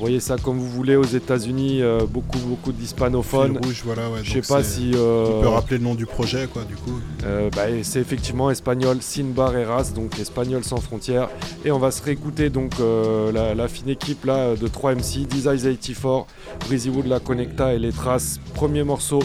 [0.00, 3.58] voyez ça comme vous voulez aux États-Unis, euh, beaucoup beaucoup d'hispanophones.
[3.64, 4.90] Rouge, voilà, ouais, Je sais pas si.
[4.94, 6.98] euh, On peut rappeler le nom du projet, quoi, du coup.
[7.24, 11.28] euh, bah, c'est effectivement espagnol Sin Barreras, donc espagnol sans frontières.
[11.64, 15.26] Et on va se réécouter donc euh, la, la fine équipe là de 3 MC,
[15.34, 16.26] Eyes 84,
[16.66, 18.38] Breezy Wood, La Connecta et Les Traces.
[18.54, 19.20] Premier morceau,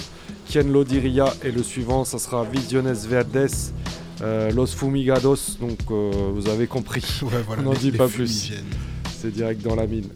[0.50, 3.50] Ken Lodiria et le suivant, ça sera Visiones Verdes.
[4.54, 7.04] Los Fumigados, donc vous avez compris.
[7.24, 8.52] Ouais, voilà, On n'en dit les pas plus.
[9.20, 10.10] C'est direct dans la mine.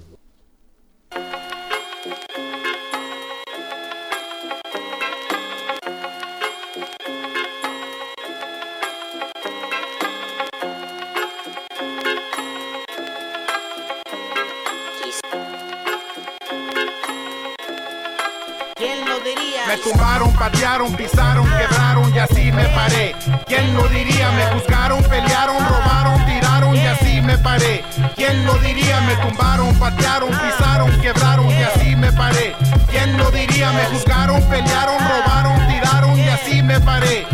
[20.98, 23.16] Pisaron, quebraron y así me paré.
[23.48, 24.30] ¿Quién lo diría?
[24.32, 27.84] Me juzgaron, pelearon, robaron, tiraron y así me paré.
[28.16, 29.00] ¿Quién lo diría?
[29.02, 32.56] Me tumbaron, patearon, pisaron, quebraron y así me paré.
[32.92, 33.72] ¿Quién lo diría?
[33.72, 37.26] Me juzgaron, pelearon, robaron, tiraron y así me paré.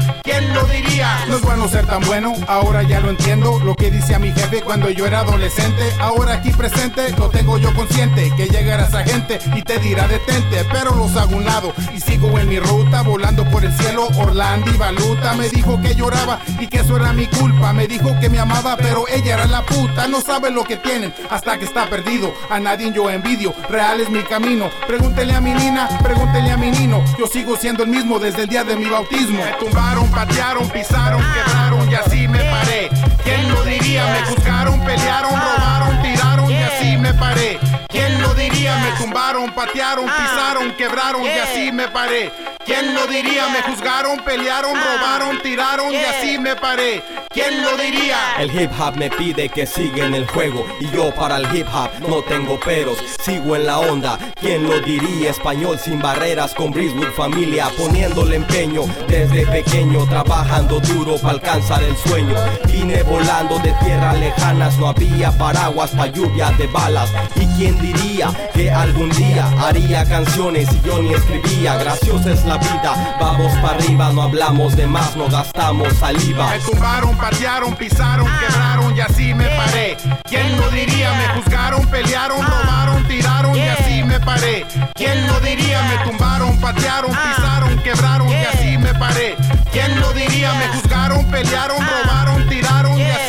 [0.41, 1.25] ¿Quién lo diría?
[1.27, 3.59] No es bueno ser tan bueno, ahora ya lo entiendo.
[3.63, 5.83] Lo que dice a mi jefe cuando yo era adolescente.
[5.99, 8.31] Ahora aquí presente, lo tengo yo consciente.
[8.35, 10.65] Que llegará esa gente y te dirá detente.
[10.71, 13.03] Pero los hago un lado y sigo en mi ruta.
[13.03, 15.33] Volando por el cielo, Orlando y Baluta.
[15.33, 17.71] Me dijo que lloraba y que eso era mi culpa.
[17.71, 20.07] Me dijo que me amaba, pero ella era la puta.
[20.07, 22.33] No sabe lo que tienen hasta que está perdido.
[22.49, 24.69] A nadie yo envidio, real es mi camino.
[24.87, 27.03] Pregúntele a mi nina, pregúntele a mi nino.
[27.19, 29.43] Yo sigo siendo el mismo desde el día de mi bautismo.
[29.43, 32.89] Me tumbaron, patearon, pisaron, quebraron y así me paré.
[33.23, 34.05] ¿Quién lo diría?
[34.05, 37.59] Me juzgaron, pelearon, robaron, tiraron y así me paré.
[37.89, 38.77] ¿Quién lo diría?
[38.77, 42.31] Me tumbaron, patearon, pisaron, quebraron y así me paré.
[42.65, 43.47] ¿Quién lo diría?
[43.49, 47.03] Me juzgaron, pelearon, robaron, tiraron y así me paré.
[47.29, 48.17] ¿Quién lo diría?
[48.39, 51.67] El hip hop me pide que siga en el juego y yo para el hip
[51.73, 54.17] hop no tengo peros, sigo en la onda.
[54.39, 55.31] ¿Quién lo diría?
[55.31, 61.95] Español sin barreras con Briswood familia, poniéndole empeño desde pequeño, trabajando duro para alcanzar el
[61.95, 62.35] sueño.
[62.67, 67.09] Vine volando de tierras lejanas, no había paraguas pa lluvia de balas.
[67.35, 71.77] ¿Y quién diría que algún día haría canciones y yo ni escribía?
[71.77, 76.49] Graciosa es la vida, vamos para arriba, no hablamos de más, no gastamos saliva.
[76.49, 79.97] Me tumbaron, patearon, pisaron, quebraron y así me paré.
[80.25, 81.13] ¿Quién lo diría?
[81.13, 84.65] Me juzgaron, pelearon, robaron, tiraron y así me paré.
[84.95, 85.81] ¿Quién lo diría?
[85.83, 89.35] Me tumbaron, patearon, pisaron, quebraron y así me paré.
[89.71, 90.53] ¿Quién lo diría?
[90.53, 93.20] Me juzgaron, pelearon, robaron, tiraron y así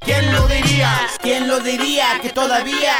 [0.00, 0.90] ¿Quién lo diría?
[1.22, 2.92] ¿Quién lo diría que todavía,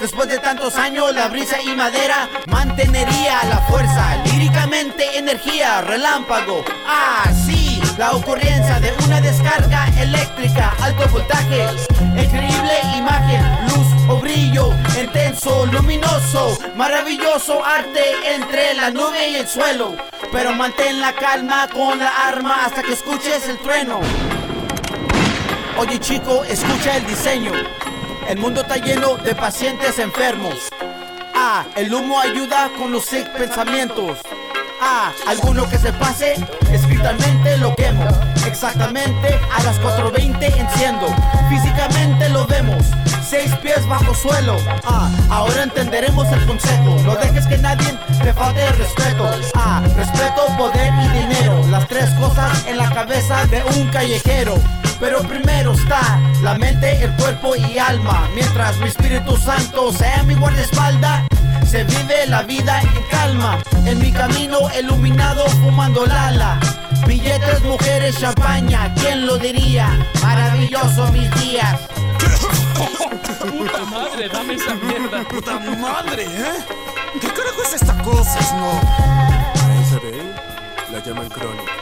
[0.00, 6.64] después de tantos años, la brisa y madera mantenería la fuerza, líricamente energía, relámpago?
[6.86, 11.66] Ah, sí, la ocurrencia de una descarga eléctrica, alto voltaje,
[12.16, 14.70] increíble imagen, luz o brillo,
[15.00, 19.96] intenso, luminoso, maravilloso arte entre la nube y el suelo.
[20.30, 24.00] Pero mantén la calma con la arma hasta que escuches el trueno.
[25.76, 27.50] Oye chico, escucha el diseño.
[28.28, 30.68] El mundo está lleno de pacientes enfermos.
[31.34, 33.06] Ah, el humo ayuda con los
[33.36, 34.18] pensamientos.
[34.80, 36.34] Ah, alguno que se pase,
[36.72, 38.06] escritamente lo quemo.
[38.46, 41.06] Exactamente a las 4.20 enciendo.
[41.50, 42.84] Físicamente lo vemos.
[43.26, 44.56] Seis pies bajo suelo.
[44.84, 46.96] Ah, ahora entenderemos el consejo.
[47.04, 49.30] No dejes que nadie te falte respeto.
[49.54, 51.60] Ah, respeto, poder y dinero.
[51.70, 54.54] Las tres cosas en la cabeza de un callejero.
[55.00, 58.28] Pero primero está la mente, el cuerpo y alma.
[58.34, 61.22] Mientras mi Espíritu Santo sea mi guardaespaldas,
[61.66, 63.58] se vive la vida en calma.
[63.86, 66.60] En mi camino iluminado fumando lala.
[67.06, 69.88] Billetes, mujeres, champaña, ¿quién lo diría?
[70.22, 71.80] Maravilloso mis días.
[73.50, 75.24] Puta madre, dame esa mierda.
[75.28, 76.64] Puta madre, ¿eh?
[77.20, 78.70] ¿Qué carajo es esta cosa, no?
[78.72, 80.34] A esa de él
[80.92, 81.72] la llaman crónica.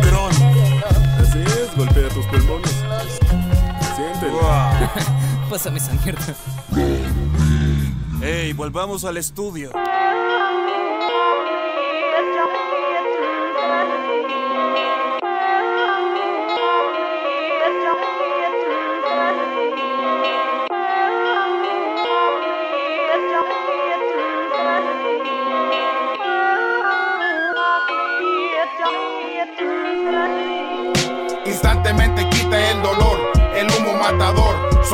[0.00, 0.88] Crónica.
[1.20, 2.74] Así es, golpea tus pulmones.
[3.96, 4.40] Siéntelo.
[5.50, 6.34] Pásame esa mierda.
[8.22, 9.70] Ey, volvamos al estudio.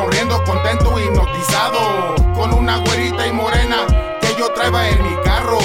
[0.03, 3.87] Sonriendo contento hipnotizado, con una güerita y morena
[4.20, 5.59] que yo traeba en mi carro,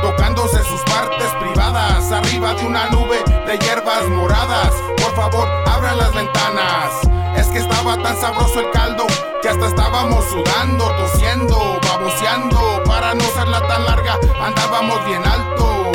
[0.00, 4.72] tocándose sus partes privadas, arriba de una nube de hierbas moradas.
[4.96, 7.02] Por favor, abran las ventanas.
[7.36, 9.06] Es que estaba tan sabroso el caldo
[9.42, 12.82] que hasta estábamos sudando, tosiendo, baboseando.
[12.86, 15.92] Para no serla tan larga, andábamos bien alto,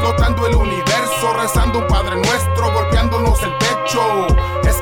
[0.00, 4.26] flotando el universo, rezando un Padre Nuestro, golpeándonos el pecho.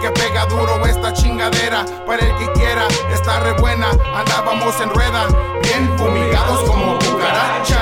[0.01, 3.89] Que pega duro esta chingadera, para el que quiera, está re buena.
[4.15, 5.27] Andábamos en rueda,
[5.63, 7.81] bien fumigados como cucaracha,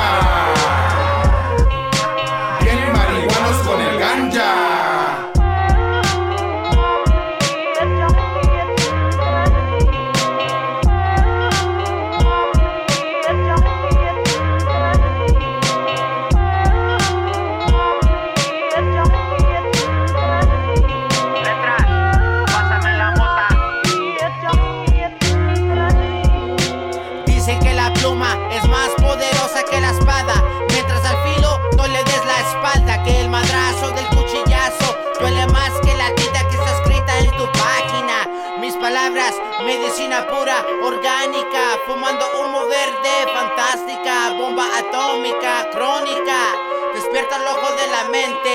[44.38, 46.38] bomba atómica, crónica.
[46.94, 48.55] Despierta el ojo de la mente.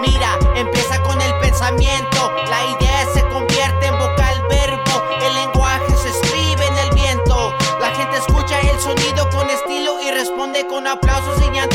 [0.00, 2.32] Mira, empieza con el pensamiento.
[2.48, 5.02] La idea se convierte en vocal verbo.
[5.20, 7.52] El lenguaje se escribe en el viento.
[7.80, 11.71] La gente escucha el sonido con estilo y responde con aplausos y llanto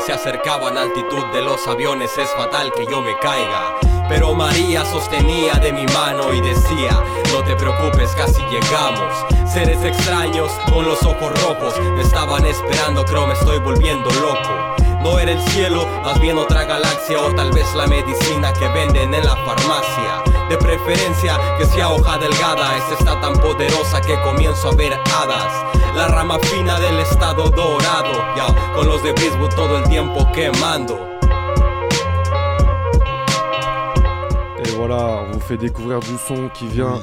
[0.00, 3.76] se acercaban a altitud de los aviones, es fatal que yo me caiga.
[4.08, 7.02] Pero María sostenía de mi mano y decía,
[7.32, 9.12] no te preocupes, casi llegamos.
[9.52, 14.76] Seres extraños con los ojos rojos me estaban esperando, creo me estoy volviendo loco.
[15.02, 19.14] No era el cielo, más bien otra galaxia o tal vez la medicina que venden
[19.14, 20.22] en la farmacia.
[20.48, 25.75] De preferencia que sea hoja delgada, esta está tan poderosa que comienzo a ver hadas.
[25.96, 29.12] La rama fina del estado dorado, ya con los de
[29.56, 30.98] todo el tiempo quemando.
[34.62, 37.00] Et voilà, on vous fait découvrir du son qui vient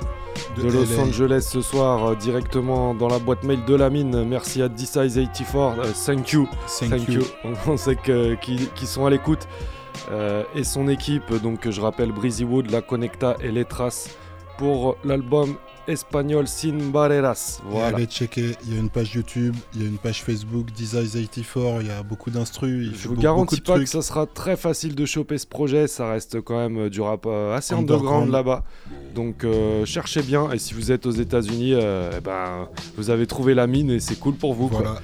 [0.55, 0.99] de de, Los.
[0.99, 4.23] Angeles ce soir, euh, directement dans la boîte mail de la mine.
[4.25, 6.47] Merci à D-Size84, euh, thank you.
[6.79, 7.21] Thank you.
[7.43, 9.47] On- On sait que- qu'ils sont à l'écoute.
[10.11, 14.09] Euh, et son équipe, donc je rappelle Breezy Wood, La Conecta et Letras
[14.57, 15.55] pour l'album
[15.87, 17.61] espagnol Sin Barreras.
[17.65, 17.95] Voilà.
[17.95, 21.81] allez checker, il y a une page YouTube, il y a une page Facebook, Designs84,
[21.81, 22.87] il y a beaucoup d'instrus.
[22.91, 26.09] il Je vous garantis pas que ça sera très facile de choper ce projet, ça
[26.09, 28.03] reste quand même euh, du rap euh, assez Underground.
[28.03, 28.63] underground là-bas.
[29.15, 33.27] Donc euh, cherchez bien et si vous êtes aux États-Unis, euh, eh ben, vous avez
[33.27, 34.67] trouvé la mine et c'est cool pour vous.
[34.69, 34.79] quoi.
[34.81, 35.01] Voilà.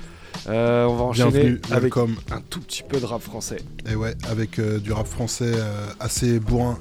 [0.48, 3.58] Euh, on va enchaîner avec un tout petit peu de rap français.
[3.90, 6.78] Et ouais, avec euh, du rap français euh, assez bourrin.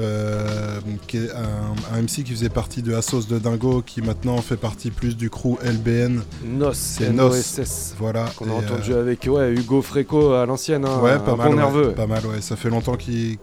[0.00, 4.36] Euh, qui est un, un MC qui faisait partie de Assos de Dingo, qui maintenant
[4.38, 6.20] fait partie plus du crew LBN.
[6.44, 7.28] Nos, c'est Nos.
[7.28, 8.24] NOSS, Voilà.
[8.36, 11.36] qu'on a entendu euh, avec ouais, Hugo Fréco à l'ancienne, hein, ouais, un pas bon
[11.38, 11.48] mal.
[11.50, 11.92] ouais, nerveux.
[11.92, 12.40] pas mal, ouais.
[12.40, 13.38] Ça fait longtemps qu'il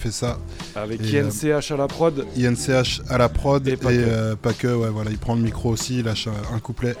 [0.00, 0.38] fait ça.
[0.74, 2.26] Avec Et, euh, INCH à la prod.
[2.36, 4.34] INCH à la prod et, pas que.
[4.34, 6.96] pas que, ouais, voilà, il prend le micro aussi, il lâche un, un couplet.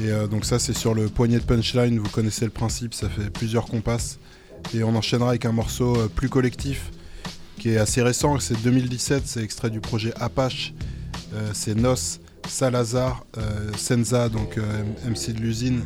[0.00, 3.30] Et donc ça c'est sur le poignet de punchline, vous connaissez le principe, ça fait
[3.30, 4.18] plusieurs compasses.
[4.74, 6.90] Et on enchaînera avec un morceau plus collectif
[7.58, 10.74] qui est assez récent, c'est 2017, c'est extrait du projet Apache,
[11.34, 11.94] Euh, c'est Nos,
[12.48, 15.84] Salazar, euh, Senza, donc euh, MC de l'usine,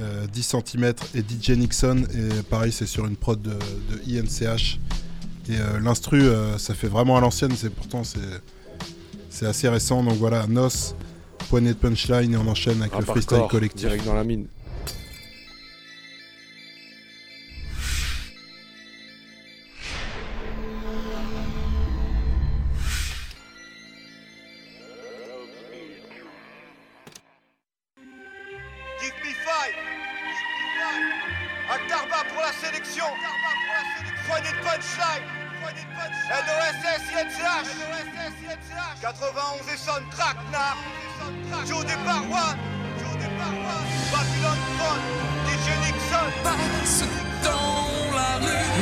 [0.00, 4.78] euh, 10 cm et DJ Nixon, et pareil c'est sur une prod de, de INCH.
[5.48, 8.18] Et euh, l'instru, euh, ça fait vraiment à l'ancienne, c'est pourtant c'est
[9.28, 10.02] c'est assez récent.
[10.02, 10.68] Donc voilà, Nos,
[11.50, 13.86] poignée de punchline et on enchaîne avec Rap le freestyle hardcore, collectif.
[13.86, 14.46] Direct dans la mine.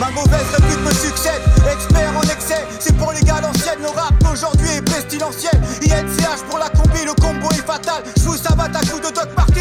[0.01, 3.43] Ma mauvaise répute me succède, expert en excès, c'est pour les gars
[3.78, 5.60] le rap d'aujourd'hui est pestilentiel.
[5.82, 8.02] INCH pour la combi, le combo est fatal.
[8.16, 8.36] Je vous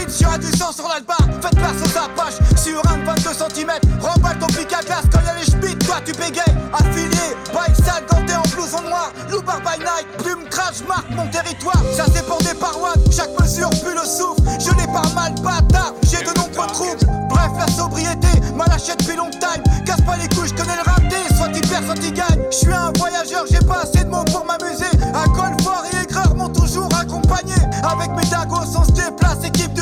[0.09, 1.19] Sur un du sang sur l'albar.
[1.39, 3.71] Faites place aux apaches sur un de 22 cm.
[4.01, 6.41] Remballe ton pic à glace quand y'a les schmitts, toi tu bégayes.
[6.73, 9.11] Affilié, bike sale, ganté en blouson noir.
[9.29, 11.81] Loupard by night, plume crash, marque mon territoire.
[11.95, 14.41] Ça pour des parois, chaque mesure pue le souffle.
[14.59, 17.05] Je l'ai pas mal bâtard, j'ai de nombreux troubles.
[17.29, 19.63] Bref, la sobriété m'a lâché depuis long time.
[19.85, 22.41] Casse pas les couilles, connais le raté, soit il perd, soit il gagne.
[22.51, 24.89] Je suis un voyageur, j'ai pas assez de mots pour m'amuser.
[25.13, 25.25] À
[25.61, 27.55] fort et aigreur m'ont toujours accompagné.
[27.83, 29.73] Avec mes dagos, on se déplace, équipe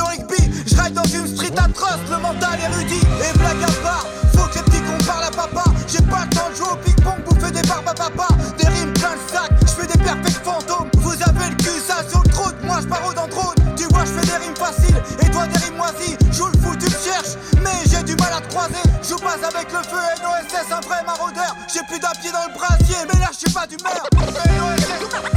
[0.80, 3.02] ride dans une street atroce, le mental érudit.
[3.22, 4.06] Et blague à part,
[4.36, 5.64] faut que les petits qu'on parle à papa.
[5.88, 8.28] J'ai pas le temps de jouer au ping-pong, bouffer des barbes à papa.
[8.58, 10.90] Des rimes plein de sacs, je fais des perfects fantômes.
[10.98, 13.56] Vous avez le cul, ça sur le trône, moi je pars dans drone.
[13.76, 16.18] Tu vois, je fais des rimes faciles, et toi des rimes moisies.
[16.32, 18.84] Joue le fou, tu me cherches, mais j'ai du mal à te croiser.
[19.02, 21.56] Je passe avec le feu, NOSS, un vrai maraudeur.
[21.74, 24.04] J'ai plus d'un pied dans le brasier, mais là je suis pas d'humeur.
[24.14, 25.36] NOSS,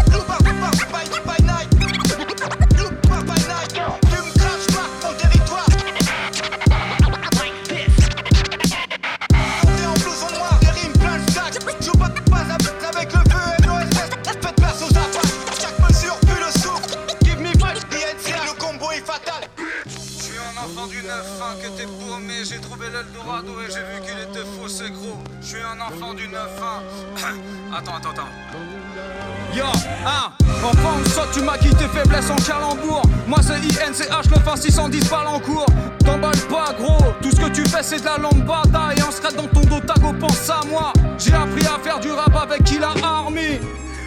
[29.61, 29.67] Yo,
[30.07, 30.33] hein,
[30.65, 33.03] enfant, ça tu m'as quitté faiblesse en calembour.
[33.27, 35.67] Moi c'est INCH, le fin 610 balles en cours.
[36.03, 38.95] T'emballes pas gros, tout ce que tu fais c'est de la lambada.
[38.97, 40.95] Et on serait dans ton dos, tago, pense à moi.
[41.19, 43.59] J'ai appris à faire du rap avec qui la army.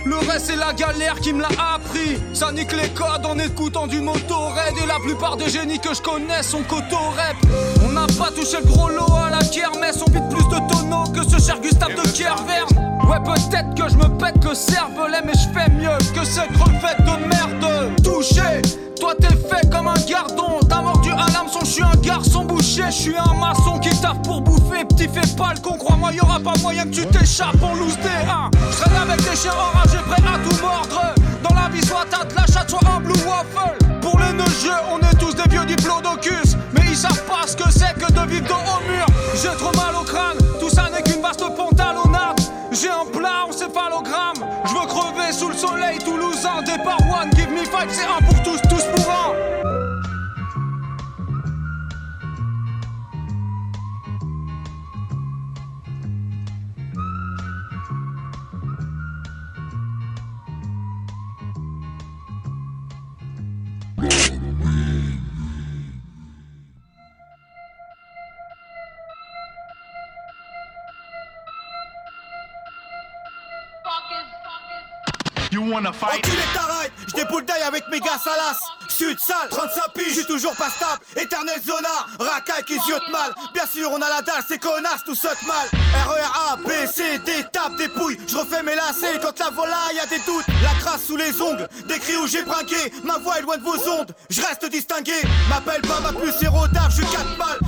[0.05, 3.87] Le reste c'est la galère qui me l'a appris Ça nique les codes en écoutant
[3.87, 7.37] du motorhead Et la plupart des génies que je connais sont cotorep
[7.85, 11.05] On n'a pas touché le gros lot à la kermesse On vide plus de tonneaux
[11.05, 15.33] que ce cher Gustave de Kerverne Ouais peut-être que je me pète le cervelet Mais
[15.33, 17.95] je fais mieux que ces crevettes de merde.
[18.03, 18.61] Touché
[19.03, 22.83] toi t'es fait comme un gardon, t'as mordu à l'hameçon, je suis un garçon bouché,
[22.85, 26.39] je suis un maçon qui taffe pour bouffer, petit fais pas le con, crois-moi y'aura
[26.39, 27.61] pas moyen que tu t'échappes.
[27.61, 31.01] En loose des 1 Je traîne avec des chiens enragés prêts à tout mordre.
[31.43, 33.77] Dans la vie soit t'as de la chatte, soit un blue waffle.
[33.99, 36.55] Pour les neugeux, on est tous des vieux diplodocus.
[36.73, 39.05] Mais ils savent pas ce que c'est que de vivre dans au mur.
[39.35, 41.72] J'ai trop mal au crâne, tout ça n'est qu'une vaste pantalonnade
[42.73, 46.61] j'ai un plat encéphalogramme, je veux crever sous le soleil toulousain.
[46.65, 49.62] Départ one, give me five, c'est un pour tous, tous pour un.
[75.53, 76.25] You wanna fight?
[76.25, 78.57] Enculé t'arrêtes, je d'ail avec mes gars salas
[78.89, 80.99] Sud sale, 35 piges, je suis toujours pas stable.
[81.15, 83.31] Éternel zona, racaille qui ziote mal.
[83.53, 85.67] Bien sûr on a la dalle, c'est connasse, tout saute mal.
[86.07, 88.17] RER A, B, C, D, tape, dépouille.
[88.27, 90.45] Je refais mes lacets quand la volaille a des doutes.
[90.63, 92.91] La crasse sous les ongles, des cris où j'ai brinqué.
[93.03, 95.21] Ma voix est loin de vos ondes, je reste distingué.
[95.49, 97.59] M'appelle pas ma plus héros d'art, je 4 balles.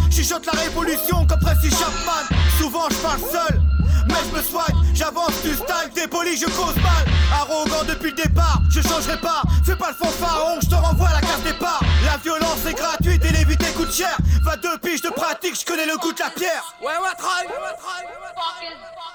[0.45, 2.35] La révolution comme Tracy Chapman.
[2.59, 3.64] Souvent je parle seul
[4.07, 7.05] mais je me soigne, j'avance du style, dépoli, je cause mal.
[7.33, 9.41] Arrogant depuis le départ, je changerai pas.
[9.63, 11.81] Fais pas le fanfaron, je te renvoie à la case départ.
[12.05, 14.15] La violence est gratuite et l'éviter coûte cher.
[14.43, 16.63] 22 piges de pratique, je connais le goût de la pierre.
[16.81, 17.47] Ouais, ouais, try.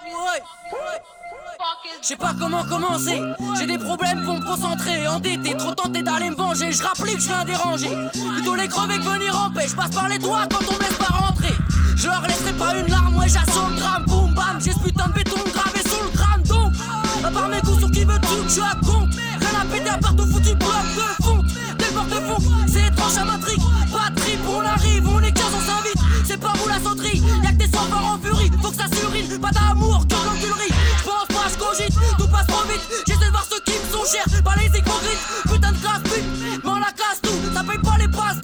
[0.04, 0.42] Ouais.
[2.02, 3.20] Je sais pas comment commencer,
[3.58, 7.20] j'ai des problèmes pour me concentrer Endetté, trop tenté d'aller me venger, je rappelle que
[7.20, 7.90] je viens déranger
[8.34, 11.14] Plutôt les crever que venir ramper, je passe par les doigts quand on laisse pas
[11.14, 11.54] rentrer
[11.96, 14.04] Je leur laisserai pas une larme, ouais j'assaut le drame,
[14.58, 16.72] J'ai ce putain de béton gravé sous le crâne donc
[17.24, 20.16] À part mes coups sur qui veut tout, je compte Rien à péter à part
[20.16, 21.46] ton foutu bloc de fonte
[21.78, 23.24] Des porte-fonds, c'est étrange à
[24.10, 25.98] de trip, on arrive, on est 15, on s'invite.
[26.24, 28.50] C'est pas vous la sauterie, y'a que des sans en furie.
[28.62, 30.72] Faut que ça s'urine, pas d'amour, que l'enculerie.
[30.98, 32.82] J'pense pas, j'cogite, tout passe trop vite.
[33.06, 35.22] J'essaie de voir ceux qui me sont chers, pas les hypocrites.
[35.44, 37.54] Putain de classe pute, m'en la casse tout.
[37.54, 38.40] Ça paye pas les passes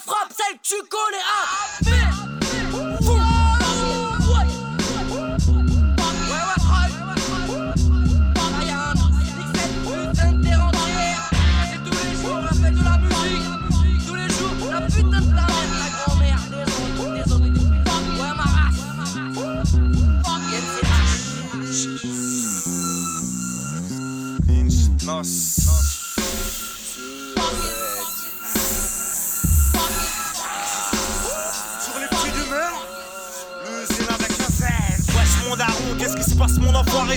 [0.00, 1.22] frappe, celle que tu connais.
[1.24, 1.69] Ah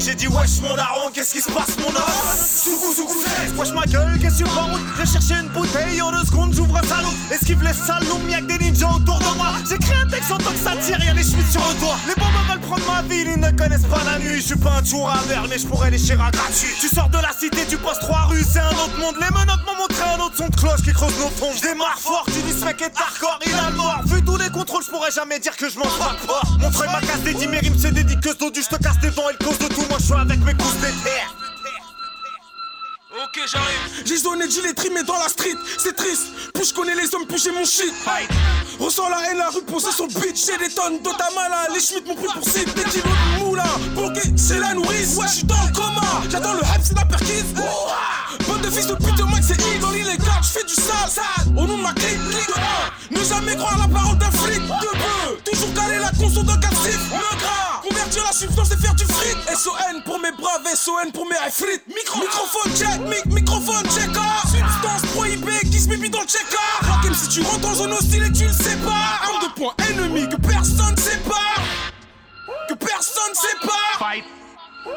[0.05, 3.71] J'ai dit wesh mon daron, qu'est-ce qui se passe mon homme Sougou sougou zest, wesh
[3.71, 6.83] ma gueule, qu'est-ce que tu route J'ai cherché une bouteille, en deux secondes j'ouvre un
[6.85, 7.13] salon.
[7.31, 9.53] Esquive les salons, y'a que des ninjas autour de moi.
[9.69, 11.95] J'écris un texte en tant que ça tire, y'a les schmitts sur le toit.
[12.05, 14.41] Les bombes veulent prendre ma ville, ils ne connaissent pas la nuit.
[14.41, 16.75] Je suis pas un tour à verre, mais je pourrais les chier à gratuit.
[16.81, 19.15] Tu sors de la cité, tu passes trois rues, c'est un autre monde.
[19.21, 21.55] Les menottes m'ont montré un autre son de cloche qui creuse nos tombes.
[21.55, 24.01] Je démarre fort, tu dis ce mec est hardcore, il a le mort.
[24.07, 26.17] Vu tous les contrôles, je pourrais jamais dire que je m'en pas
[26.93, 29.29] ma casse des 10 mes rimes, c'est des d'eau du je te casse des dents
[29.29, 31.42] et le cause de tout Moi je avec mes coups d'éther
[33.35, 34.05] Ok, j'arrive.
[34.05, 36.27] J'ai zoné gilet trimé dans la street, c'est triste.
[36.53, 37.91] Plus je connais les hommes, plus j'ai mon shit.
[38.79, 40.37] Ressens la haine, la rue posée sur le beat.
[40.37, 42.71] J'ai des tonnes d'Otamala, les schmitts m'ont pris pour cible.
[42.73, 43.65] Des kilos de moula,
[43.95, 45.15] bloqué, c'est la nourrice?
[45.15, 46.21] Ouais, je suis dans le coma.
[46.29, 47.45] J'attends le hype, c'est la perquise.
[48.47, 50.39] Bande de fils de pute, au max, c'est I dans l'illégal.
[50.43, 51.47] J'fais du sale, sale.
[51.57, 53.19] Au nom de ma clique, de 1.
[53.19, 54.61] Ne jamais croire la parole d'un flic.
[54.61, 56.99] De peu, toujours caler la conso d'un calcif.
[57.09, 59.37] Me gras, convertir la substance et faire du fric.
[59.57, 61.83] SON pour mes braves, SON pour mes frites.
[61.87, 64.09] Micro, microphone check, mic, microphone check.
[64.17, 64.41] ah.
[64.81, 66.87] Danse prohibée qui se méfie dans le check-up.
[66.87, 69.19] Rock si tu rentres en zone hostile et tu le sais pas.
[69.23, 71.61] Arme de poing ennemi que personne sépare.
[72.69, 74.11] Que personne sépare.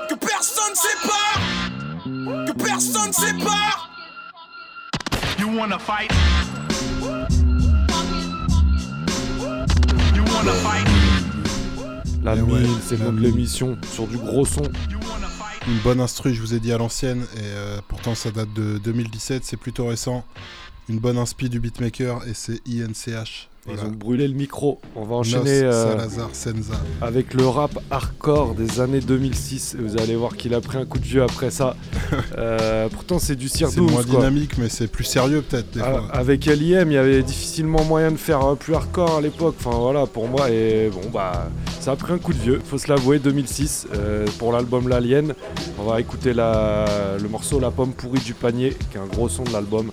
[0.09, 1.41] Que personne sépare.
[2.47, 3.91] Que personne sépare.
[5.39, 6.11] You wanna fight?
[10.15, 10.89] You wanna fight?
[12.25, 13.31] La Eh mine, c'est le la nom de mine.
[13.31, 14.63] l'émission, sur du gros son.
[15.69, 18.79] Une bonne instru, je vous ai dit à l'ancienne, et euh, pourtant ça date de
[18.79, 20.25] 2017, c'est plutôt récent.
[20.89, 23.49] Une bonne inspi du beatmaker, et c'est INCH.
[23.69, 24.79] Ils ont brûlé le micro.
[24.95, 26.75] On va enchaîner euh, Salazar Senza.
[27.03, 29.75] avec le rap hardcore des années 2006.
[29.79, 31.77] Et vous allez voir qu'il a pris un coup de vieux après ça.
[32.39, 34.05] Euh, pourtant, c'est du Sir C'est moins quoi.
[34.05, 36.09] dynamique, mais c'est plus sérieux peut-être des Ah, fois.
[36.13, 39.57] Avec LIM, il y avait difficilement moyen de faire euh, plus hardcore à l'époque.
[39.59, 40.49] Enfin voilà, pour moi.
[40.51, 41.49] Et bon, bah,
[41.81, 43.19] ça a pris un coup de vieux, faut se l'avouer.
[43.19, 45.35] 2006, euh, pour l'album L'Alien.
[45.81, 49.29] On va écouter la- le morceau La pomme pourrie du panier, qui est un gros
[49.29, 49.91] son de l'album.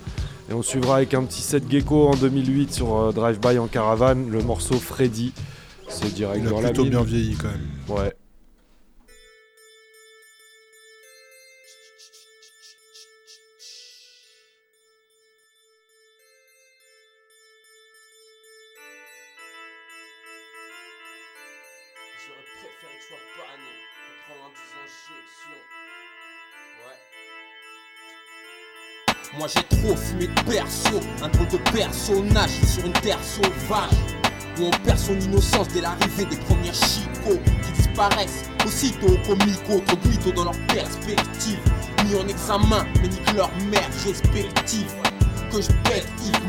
[0.54, 3.66] Et on suivra avec un petit set gecko en 2008 sur euh, Drive By en
[3.66, 5.34] caravane, le morceau Freddy.
[5.90, 6.92] C'est direct Il a dans la plutôt mine.
[6.92, 7.98] bien vieilli quand même.
[7.98, 8.13] Ouais.
[29.84, 33.92] Trop fumé de perso, un drôle de personnage sur une terre sauvage
[34.58, 38.50] Où on perd son innocence dès l'arrivée des premiers chicots Qui disparaissent.
[38.66, 41.60] Aussitôt au comico Trop mythos dans leur perspective
[42.06, 44.92] Mis en examen, mais nique leur mère respective.
[45.52, 46.08] Que je pète,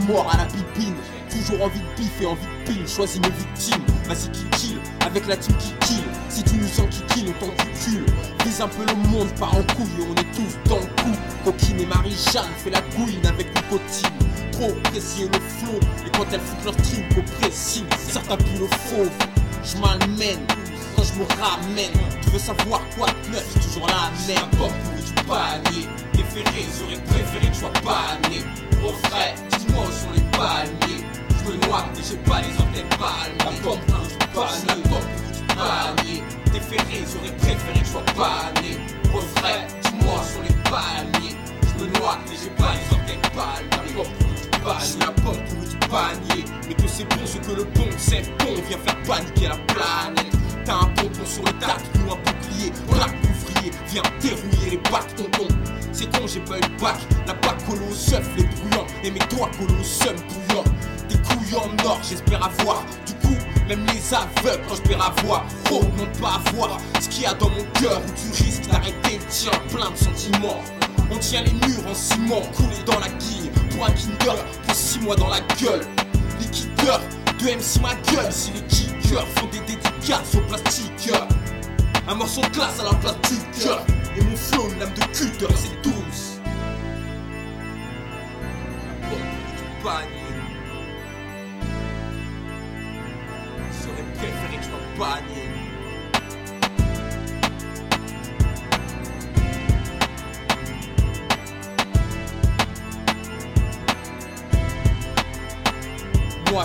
[0.08, 0.94] mort à la bibine
[1.34, 5.26] Toujours envie de bif et envie de pile Choisis mes victimes, vas-y qui kill Avec
[5.26, 6.04] la team qui kill.
[6.28, 8.06] Si tu nous sens qui kill, on t'encule
[8.44, 11.18] Vise un peu le monde, part en couille On est tous dans le coup.
[11.44, 14.10] Coquine et Marie-Jeanne fait la gouine avec nicotine
[14.52, 15.80] Trop précieux le flow.
[16.06, 19.10] Et quand elles foutent leur stream au pressing Certains puent le fauve
[19.64, 20.46] Je malmène
[20.94, 21.92] quand je me ramène.
[22.22, 23.54] Tu veux savoir quoi de neuf?
[23.54, 25.88] Toujours la merde Pas pourri du panier
[26.34, 28.42] ferrés auraient préféré que je sois pas né.
[28.84, 31.03] Au vrai, dis-moi où sont les palmiers
[31.44, 34.74] Je me noie et j'ai pas les orteils palmés La pomme pourrie du panier La
[34.88, 36.22] pomme du panier
[37.20, 38.78] auraient préféré que je sois pas né
[39.12, 41.36] Au vrai, dis-moi sont les palmiers.
[41.62, 45.44] Je me noie et j'ai pas les orteils palmés La pomme du panier La pomme
[45.68, 46.44] du panier.
[46.66, 48.54] Mais que c'est bon ce que le bon c'est bon.
[48.68, 50.32] Viens faire paniquer la planète.
[50.64, 55.14] T'as un pompon sur le tac, nous un bouclier, braque ouvrier, viens dérouiller les bacs,
[55.14, 55.46] tonton.
[55.92, 56.96] C'est con, j'ai pas eu le bac,
[57.26, 60.64] la bac colo au seuf, les bruyants, et mes doigts colo au seum bouillant.
[61.52, 62.84] En or, j'espère avoir.
[63.06, 63.36] Du coup,
[63.68, 66.78] même les aveugles, quand j'espère avoir, oh, non pas avoir.
[67.00, 69.96] Ce qu'il y a dans mon cœur, où tu risques d'arrêter le tien, plein de
[69.96, 70.60] sentiments.
[71.12, 74.98] On tient les murs en ciment, coulés dans la guille, pour un kinder, pour six
[75.00, 75.86] mois dans la gueule.
[76.40, 77.00] Liquideur,
[77.38, 81.12] de MC ma gueule, si les kickers font des dédicaces au plastique.
[82.08, 83.84] Un morceau de glace à la place du cœur,
[84.16, 86.40] et mon flow, une lame de cutter, c'est douce.
[89.84, 90.00] La
[94.96, 95.18] Moi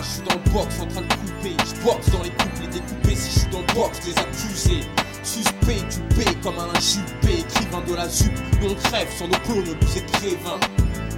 [0.01, 1.55] je suis dans le box en train de couper.
[1.65, 3.15] Je boxe dans les couples et découpés.
[3.15, 4.81] Si je suis dans le box des accusés
[5.23, 8.31] Suspect tu payes comme un jupé Écrivain de la ZUP
[8.61, 10.59] Nous on crève sans nos clones nous écrivains.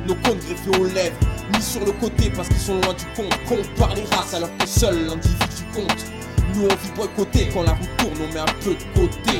[0.07, 1.17] Nos cônes greffés aux lèvres
[1.53, 3.38] Mis sur le côté parce qu'ils sont loin du compte.
[3.47, 6.20] Compte par les races alors que seul l'individu compte
[6.53, 9.39] Nous on vit boycotter quand la roue tourne on met un peu de côté.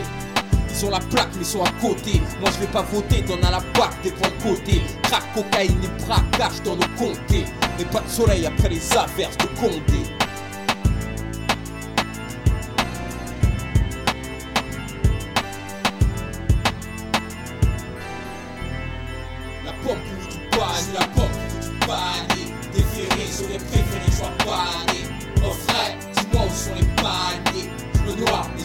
[0.83, 2.19] Ont la plaque mais sont à côté.
[2.39, 4.81] Moi je vais pas voter, t'en as la bac des points de côté.
[5.03, 7.45] Crack, cocaïne et braquage dans nos comtés.
[7.79, 10.20] Et pas de soleil après les averses de Condé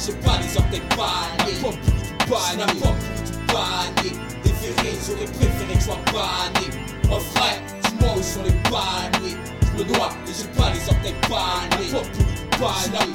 [0.06, 1.54] j'ai pas des orteils paniers.
[1.54, 1.90] N'importe qui
[2.30, 4.12] panier, n'importe qui panier.
[4.44, 6.70] Déféré, j'aurais préféré que je sois panier.
[7.10, 9.36] En vrai, dis-moi où sont les paniers.
[9.62, 11.90] Je me noie et j'ai pas les orteils paniers.
[11.90, 12.24] N'importe qui
[12.54, 13.06] panier,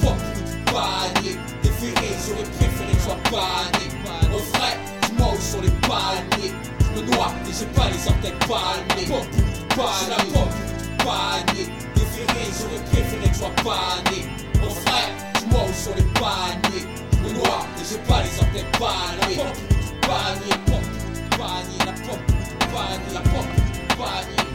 [0.66, 1.38] panier.
[2.26, 3.18] J'aurais préféré que sois
[5.08, 5.52] dis-moi les
[7.58, 9.08] j'ai pas les orteils paniers.
[9.70, 10.54] Panier, n'importe
[12.58, 13.50] j'aurais préféré que sois.
[14.62, 16.86] En vrai, noix ou sur les paniers.
[17.22, 19.36] Le noir, et j'ai pas les sortes paniers.
[19.36, 19.60] La pompe,
[20.02, 20.56] panier,
[21.38, 22.26] panier, la pompe,
[22.72, 23.52] panier, la pompe,
[23.96, 24.51] panier.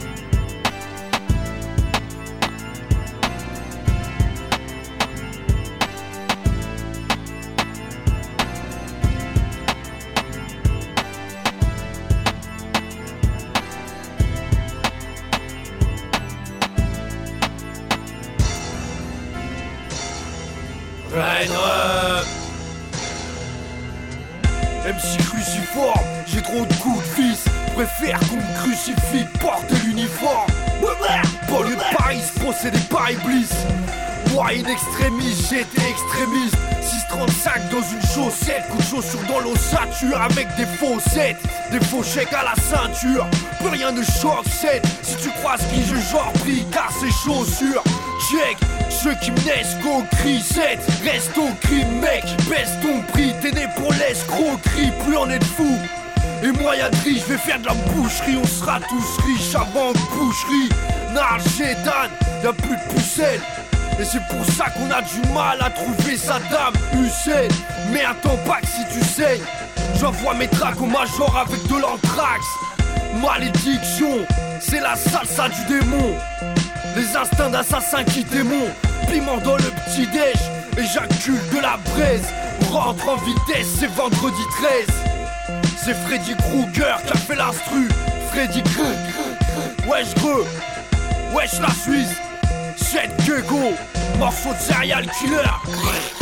[26.48, 30.46] Trop de de préfère qu'on me crucifie, porter l'uniforme.
[31.48, 33.50] Banlieue de Paris, se procéder par Iblis.
[34.32, 36.56] Moi, une extrémiste, j'étais extrémiste.
[36.80, 41.36] 635 dans une chaussette, coup de chaussures dans l'ossature avec des faussettes,
[41.70, 43.26] des faux chèques à la ceinture.
[43.60, 47.82] Plus rien ne choque, c'est si tu croises qui je genre pris car ces chaussures.
[48.30, 48.56] Check,
[48.90, 53.52] ceux qui me naissent go cri 7 Reste au cri mec, baisse ton prix T'es
[53.52, 55.78] né pour l'escroquerie, plus on est de fou
[56.42, 60.68] Et moi y'a je vais faire de la boucherie On sera tous riches avant boucherie.
[61.12, 61.40] Narl,
[61.84, 62.10] Dan,
[62.42, 63.40] y'a plus de pucelle
[64.00, 67.48] et c'est pour ça qu'on a du mal à trouver sa dame Hussein.
[67.90, 69.40] Mais attends pas que si tu sais
[70.00, 72.44] J'envoie mes tracks au major avec de l'anthrax.
[73.20, 74.18] Malédiction,
[74.60, 76.14] c'est la salsa du démon.
[76.96, 78.68] Les instincts d'assassin qui démon.
[79.10, 80.36] Piment dans le petit déj
[80.76, 82.28] Éjacule de la braise.
[82.70, 85.17] Rentre en vitesse, c'est vendredi 13
[85.88, 87.88] C'est Freddy Krueger qui a fait l'instru.
[88.30, 89.88] Freddy Krueger.
[89.88, 90.44] Wesh greux
[91.34, 92.14] Wesh la Suisse.
[92.92, 93.72] Jet Kego
[94.18, 96.17] Morceau de serial killer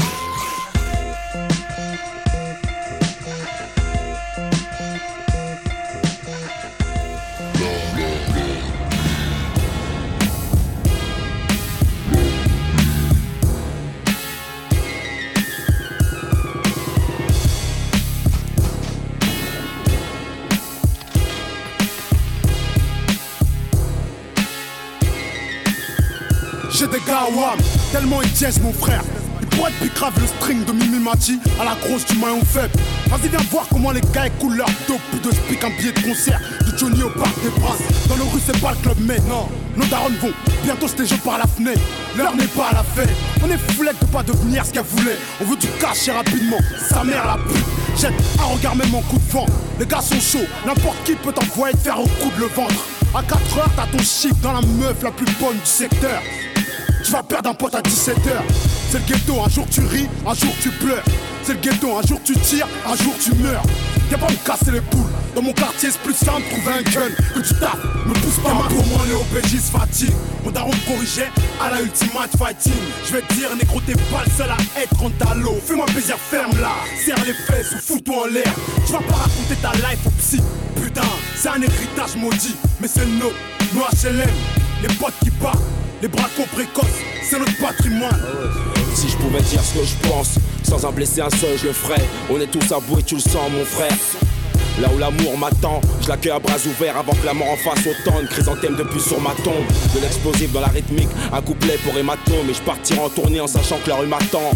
[27.92, 29.02] tellement ils dièsent mon frère.
[29.40, 32.72] Ils pourraient plus grave le string de Mimimati à la grosse du maillon faible.
[33.08, 35.00] Vas-y, viens voir comment les gars écoulent leur dope.
[35.10, 36.40] Plus de speak un billet de concert.
[36.60, 38.08] De Johnny au parc des Princes.
[38.08, 39.48] Dans nos rues, c'est pas le club, mais non.
[39.76, 40.32] Nos darons vont
[40.64, 41.80] bientôt se jeux par la fenêtre.
[42.16, 43.14] L'heure n'est pas à la fête.
[43.44, 45.18] On est foulette de pas devenir ce qu'elle voulait.
[45.40, 46.58] On veut du cash et rapidement.
[46.88, 47.64] Sa mère la pute.
[48.00, 49.46] Jette un regard même en coup de vent.
[49.78, 50.46] Les gars sont chauds.
[50.66, 52.86] N'importe qui peut t'envoyer te faire au coup de le ventre.
[53.14, 56.22] À 4 heures, t'as ton chiffre dans la meuf la plus bonne du secteur.
[57.06, 58.18] Tu vas perdre un pote à 17h.
[58.90, 61.04] C'est le ghetto, un jour tu ris, un jour tu pleures.
[61.44, 63.62] C'est le ghetto, un jour tu tires, un jour tu meurs.
[64.10, 65.06] Y'a pas me casser les poules.
[65.32, 67.78] Dans mon quartier, c'est plus simple trouver un gun que tu tapes.
[68.06, 70.10] Me pousse pas ma pour moi, les se fatigue.
[70.44, 71.30] Mon daron me corrigeait
[71.62, 72.72] à la ultimate fighting.
[73.06, 75.60] Je vais te dire, négro, t'es pas le seul à être en talot.
[75.64, 76.72] Fais-moi plaisir, ferme là.
[77.04, 78.52] Serre les fesses ou fous-toi en l'air.
[78.84, 80.40] Tu vas pas raconter ta life au psy.
[80.82, 81.02] Putain,
[81.36, 83.36] c'est un héritage maudit, mais c'est le nôtre.
[83.72, 84.28] Nous HLM,
[84.82, 85.62] les potes qui partent.
[86.02, 88.20] Les bracons précoces, c'est notre patrimoine.
[88.94, 91.72] Si je pouvais dire ce que je pense, sans en blesser un seul, je le
[91.72, 92.04] ferais.
[92.30, 93.96] On est tous à bout et tu le sens, mon frère.
[94.78, 97.86] Là où l'amour m'attend, je l'accueille à bras ouverts avant que la mort en fasse
[97.86, 99.64] autant de chrysanthèmes depuis sur ma tombe.
[99.94, 102.50] De l'explosif dans la rythmique, un couplet pour hématome.
[102.50, 104.50] Et je partirai en tournée en sachant que la rue m'attend.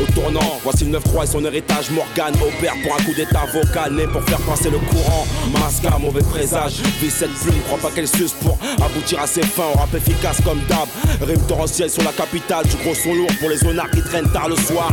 [0.00, 3.94] Au tournant, voici le 9-3 et son héritage Morgan opère pour un coup d'état vocal
[3.94, 5.26] né pour faire passer le courant.
[5.52, 9.64] Masca, mauvais présage, vis cette plume, crois pas qu'elle suce pour aboutir à ses fins.
[9.74, 10.86] On rap efficace comme d'hab,
[11.26, 14.48] rime torrentiel sur la capitale, du gros son lourd pour les zonards qui traînent tard
[14.48, 14.92] le soir.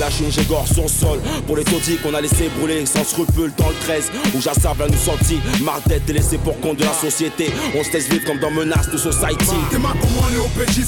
[0.00, 3.68] Lâche une j'égore son sol pour les taudis qu'on a laissé brûler sans scrupule dans
[3.68, 5.38] le 13 où j'assable à nous sentir.
[5.62, 7.52] Marre d'être délaissé pour compte de la société.
[7.78, 9.54] On se laisse vivre comme dans Menace to Society.
[9.70, 9.94] T'es ma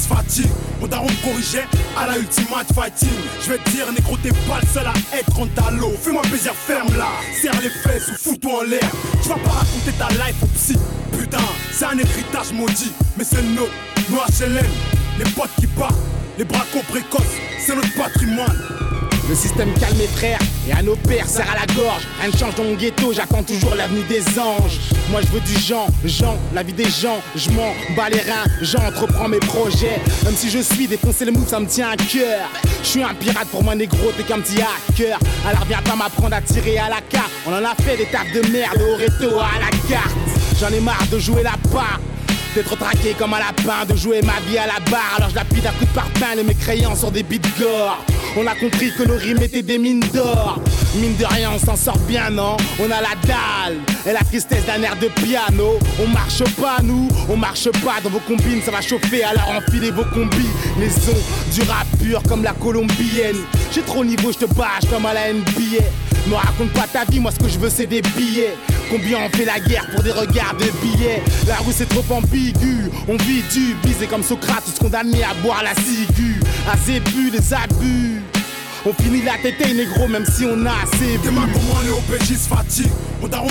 [0.08, 0.50] fatigue.
[0.82, 1.64] Mon daron me corrigeait
[1.96, 3.08] à la ultimate fighting.
[3.40, 5.92] Je vais te dire, négro, t'es pas le seul à être en talot.
[6.02, 7.06] Fais-moi plaisir, ferme là.
[7.40, 8.90] Serre les fesses ou fous-toi en l'air.
[9.22, 10.76] Tu vas pas raconter ta life au psy.
[11.16, 11.38] Putain,
[11.70, 13.70] c'est un héritage maudit, mais c'est nôtre.
[14.10, 14.66] Nous HLM,
[15.20, 15.94] les potes qui partent,
[16.36, 17.22] les bracons précoces,
[17.64, 18.81] c'est notre patrimoine.
[19.32, 20.38] Le système calme mes frères
[20.68, 22.02] et à nos pères serre à la gorge.
[22.20, 24.78] Rien ne change dans mon ghetto, j'attends toujours l'avenue des anges.
[25.10, 28.44] Moi je veux du Jean, Jean, la vie des gens, je m'en bats les reins,
[28.60, 30.02] j'entreprends mes projets.
[30.24, 32.46] Même si je suis défoncé le move, ça me tient à cœur.
[32.82, 35.18] Je suis un pirate pour moi négro, t'es qu'un petit hacker.
[35.48, 37.30] Alors viens pas m'apprendre à tirer à la carte.
[37.46, 40.14] On en a fait des tafs de merde au réto à la carte.
[40.60, 42.00] J'en ai marre de jouer la part.
[42.54, 45.14] D'être traqué comme un lapin, de jouer ma vie à la barre.
[45.16, 48.04] Alors je lapide à coups de parpaing les mécréants sur des beats gore.
[48.36, 50.60] On a compris que nos rimes étaient des mines d'or.
[50.96, 52.58] Mine de rien, on s'en sort bien, non?
[52.78, 55.78] On a la dalle et la tristesse d'un air de piano.
[56.02, 59.90] On marche pas, nous, on marche pas dans vos combines, ça va chauffer, alors enfilez
[59.90, 60.50] vos combis.
[60.78, 61.12] Les sons
[61.54, 63.36] du rap pur comme la colombienne.
[63.70, 65.84] J'ai trop niveau, je te bâche comme à la NBA.
[66.26, 68.56] Me raconte pas ta vie, moi ce que je veux c'est des billets.
[68.90, 71.22] Combien on fait la guerre pour des regards de billets?
[71.46, 75.62] La rue c'est trop ambigu, on vit du bisé comme Socrate, tous condamnés à boire
[75.62, 76.40] la ciguë.
[76.70, 78.22] À zébu, les abus.
[78.84, 82.30] On finit la tête négro même si on a assez T'es ma comment les OPJ
[82.30, 82.90] se fatigue.
[83.20, 83.46] Mon daron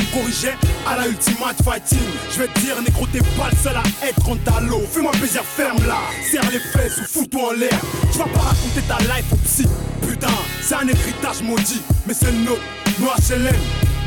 [0.85, 1.99] à la ultimate fighting.
[2.33, 4.83] Je vais te dire, négro, t'es pas le seul à être en talot.
[4.91, 5.99] Fais-moi plaisir, ferme là.
[6.29, 7.79] Serre les fesses ou fous-toi en l'air.
[8.11, 9.65] Tu vas pas raconter ta life au psy.
[10.05, 10.27] Putain,
[10.61, 12.57] c'est un héritage maudit, mais c'est le.
[12.99, 13.55] Nous HLM,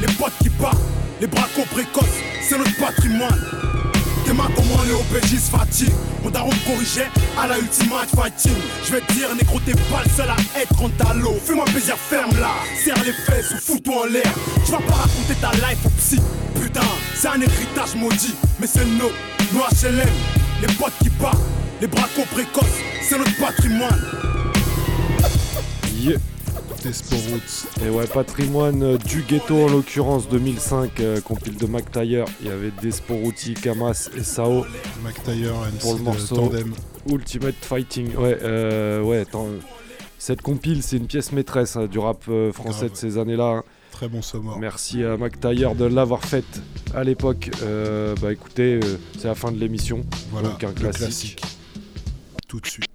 [0.03, 0.77] les potes qui partent,
[1.21, 2.05] les bracos précoces,
[2.43, 3.41] c'est notre patrimoine.
[4.25, 4.49] Tes moi,
[4.87, 5.93] les OPJ se fatiguent.
[6.23, 8.57] Mon daron me corrigeait à la ultimate fighting.
[8.85, 11.39] Je vais te dire, négro, t'es pas le seul à être en talot.
[11.45, 12.51] Fais-moi plaisir, ferme là.
[12.83, 14.33] Serre les fesses ou fous-toi en l'air.
[14.65, 16.21] Tu vas pas raconter ta life au psy.
[16.61, 16.81] Putain,
[17.15, 19.15] c'est un héritage maudit, mais c'est nôtre.
[19.53, 20.09] Nous HLM,
[20.63, 21.39] les potes qui partent,
[21.81, 24.01] les bracos précoces, c'est notre patrimoine.
[25.97, 26.19] Yeah.
[27.83, 32.29] Et ouais, patrimoine euh, du ghetto en l'occurrence 2005, euh, compile de Taylor.
[32.43, 34.67] Il y avait Desporuti, Kamas et Sao.
[35.03, 36.75] Mac Taylor, MC pour le morceau Tandem.
[37.09, 38.15] Ultimate Fighting.
[38.17, 39.25] Ouais, euh, ouais,
[40.19, 42.93] cette compile, c'est une pièce maîtresse hein, du rap euh, français Grave.
[42.93, 43.45] de ces années-là.
[43.45, 43.63] hein.
[43.91, 44.59] Très bon sommaire.
[44.59, 46.61] Merci à Taylor de l'avoir faite
[46.95, 47.51] à l'époque.
[48.21, 48.81] Bah écoutez,
[49.19, 50.05] c'est la fin de l'émission.
[50.33, 51.41] Voilà, Donc un classique.
[52.47, 52.91] Tout de suite.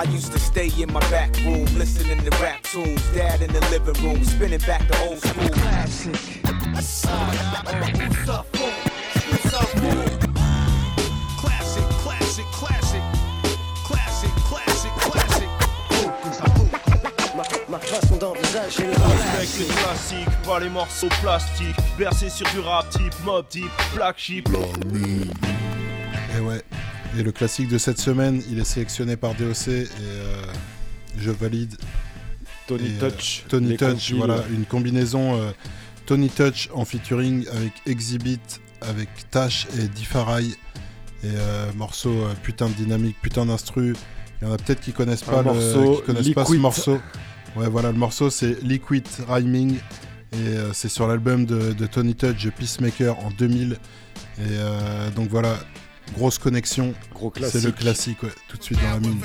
[0.00, 3.02] I used to stay in my back room, listening to rap tunes.
[3.12, 6.14] Dad in the living room, spinning back the old school classic.
[11.36, 13.02] Classic, classic, classic.
[13.84, 15.48] Classic, classic, classic.
[17.68, 18.94] Ma façon d'envisager le
[19.36, 21.76] Avec les classiques, pas les morceaux plastiques.
[21.98, 24.48] Bercé sur du rap type, mob type, black sheep.
[24.48, 25.28] Et
[26.38, 26.64] eh ouais.
[27.18, 30.42] Et le classique de cette semaine, il est sélectionné par DOC et euh,
[31.18, 31.74] je valide.
[32.68, 35.50] Tony Et, euh, Touch, Tony Touch, voilà, une combinaison euh,
[36.06, 38.40] Tony Touch en featuring avec Exhibit,
[38.80, 40.44] avec Tash et Diffarai.
[41.22, 43.94] Et morceau putain de dynamique, putain d'instru.
[44.40, 46.54] Il y en a peut-être qui connaissent Un pas, le, morceau qui connaissent pas ce
[46.54, 46.98] morceau.
[47.56, 49.76] Ouais, voilà, le morceau c'est Liquid Rhyming.
[50.32, 53.76] Et c'est sur l'album de, de Tony Touch, Peacemaker en 2000.
[54.38, 54.42] Et
[55.14, 55.58] donc voilà,
[56.14, 56.94] grosse connexion.
[57.14, 59.20] Gros C'est le classique, ouais, tout de suite dans la mine.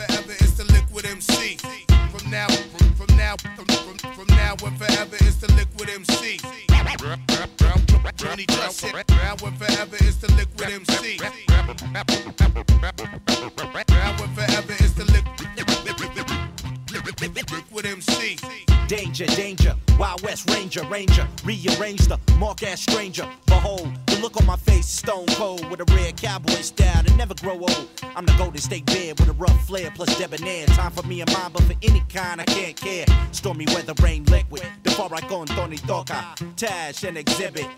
[17.05, 18.35] The liquid MC.
[18.35, 18.87] The the the.
[18.87, 23.29] Danger, danger, Wild West Ranger, Ranger, rearrange the mark as stranger.
[23.45, 27.35] Behold, the look on my face stone cold with a red cowboy style that never
[27.35, 27.89] grow old.
[28.15, 30.65] I'm the Golden State Bear with a rough flair plus debonair.
[30.67, 33.05] Time for me and mine, but for any kind I can't care.
[33.31, 34.63] Stormy weather, rain, liquid.
[34.81, 36.09] Before I go on Tony Touch,
[36.55, 37.69] Tash and Xzibit.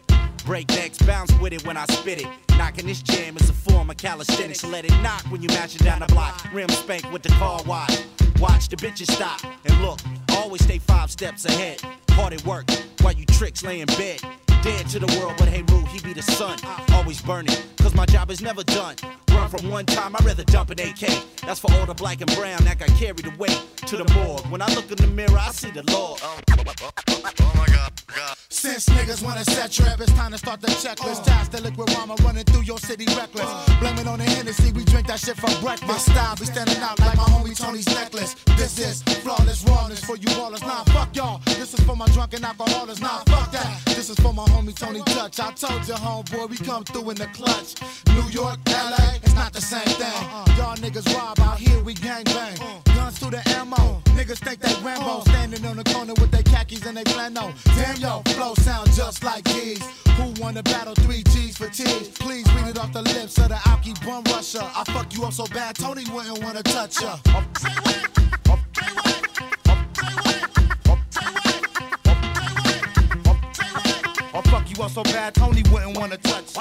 [0.47, 2.27] Breaknecks bounce with it when I spit it.
[2.57, 4.63] Knocking this jam is a form of calisthenics.
[4.63, 6.41] Let it knock when you mash it down the block.
[6.53, 8.05] Rim spank with the car wide.
[8.39, 9.99] Watch the bitches stop and look.
[10.29, 11.81] Always stay five steps ahead.
[12.11, 12.71] Hard at work
[13.01, 14.21] while you tricks lay in bed.
[14.61, 16.57] Dead to the world, but hey, Rue, he be the sun.
[16.93, 18.95] Always burning, cause my job is never done.
[19.31, 21.23] Run from one time, I'd rather dump an AK.
[21.45, 23.49] That's for all the black and brown that got carried away
[23.85, 24.45] to the morgue.
[24.47, 26.19] When I look in the mirror, I see the Lord.
[26.23, 31.23] Oh, oh, oh, Since niggas wanna set trip, it's time to start the checklist.
[31.23, 33.49] Task the liquid rama running through your city reckless.
[33.79, 35.87] Blame it on the Hennessy, we drink that shit for breakfast.
[35.87, 38.35] My style be standing out like my homie Tony's necklace.
[38.57, 40.61] This is flawless rawness for you ballers.
[40.61, 41.39] Nah, fuck y'all.
[41.45, 42.99] This is for my drunken alcoholics.
[42.99, 43.81] Nah, fuck that.
[43.85, 45.39] This is for my homie Tony Touch.
[45.39, 47.75] I told you, homeboy, we come through in the clutch.
[48.15, 50.21] New York, LA, it's not the same thing.
[50.57, 52.57] Y'all niggas rob out here, we gang bang.
[52.95, 54.01] Guns to the ammo.
[54.17, 55.21] Niggas think they Rambo.
[55.21, 57.51] Standing on the corner with their khakis and they flannel.
[57.75, 59.83] Damn, yo, flow sound just like these.
[60.17, 60.95] Who the battle?
[60.95, 62.09] Three G's for T's.
[62.09, 64.63] Please read it off the lips of the Alki bum rusher.
[64.63, 67.17] I fuck you up so bad, Tony wouldn't wanna touch ya.
[74.37, 76.53] I'll fuck you up so bad, Tony wouldn't wanna touch.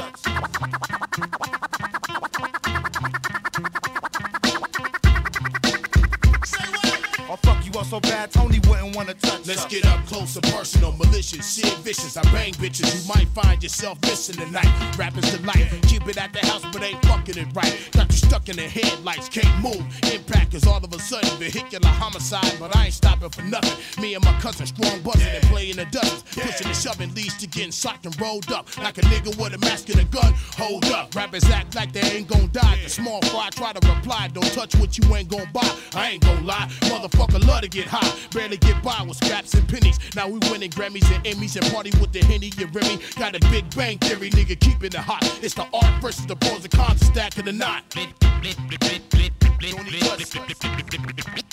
[7.76, 9.46] I'll fuck you up so bad, Tony wouldn't wanna touch.
[9.46, 12.16] Let's get up close and personal, malicious, shit vicious.
[12.16, 14.96] I bang bitches, you might find yourself missing tonight.
[14.98, 17.88] Rappers delight, keep it at the house, but ain't fucking it right.
[17.92, 19.84] Got you stuck in the headlights, can't move.
[20.12, 24.02] Impact is all of a sudden vehicular homicide, but I ain't stopping for nothing.
[24.02, 27.46] Me and my cousin strong buzzing and playing the dozens, pushing and shoving leads to
[27.46, 30.32] getting socked and rolled up like a nigga with a mask and a gun.
[30.56, 32.80] Hold up, rappers act like they ain't gon' die.
[32.82, 35.70] The small fry try to reply, don't touch what you ain't gon' buy.
[35.94, 39.68] I ain't gon' lie, motherfucker love to get high, barely get by with scraps and
[39.68, 39.98] pennies.
[40.14, 42.98] Now we winning Grammys and Emmys and party with the Henny and Remy.
[43.16, 45.22] Got a big bang theory, nigga, keeping it hot.
[45.42, 47.82] It's the art versus the pros and cons, stacking the knot.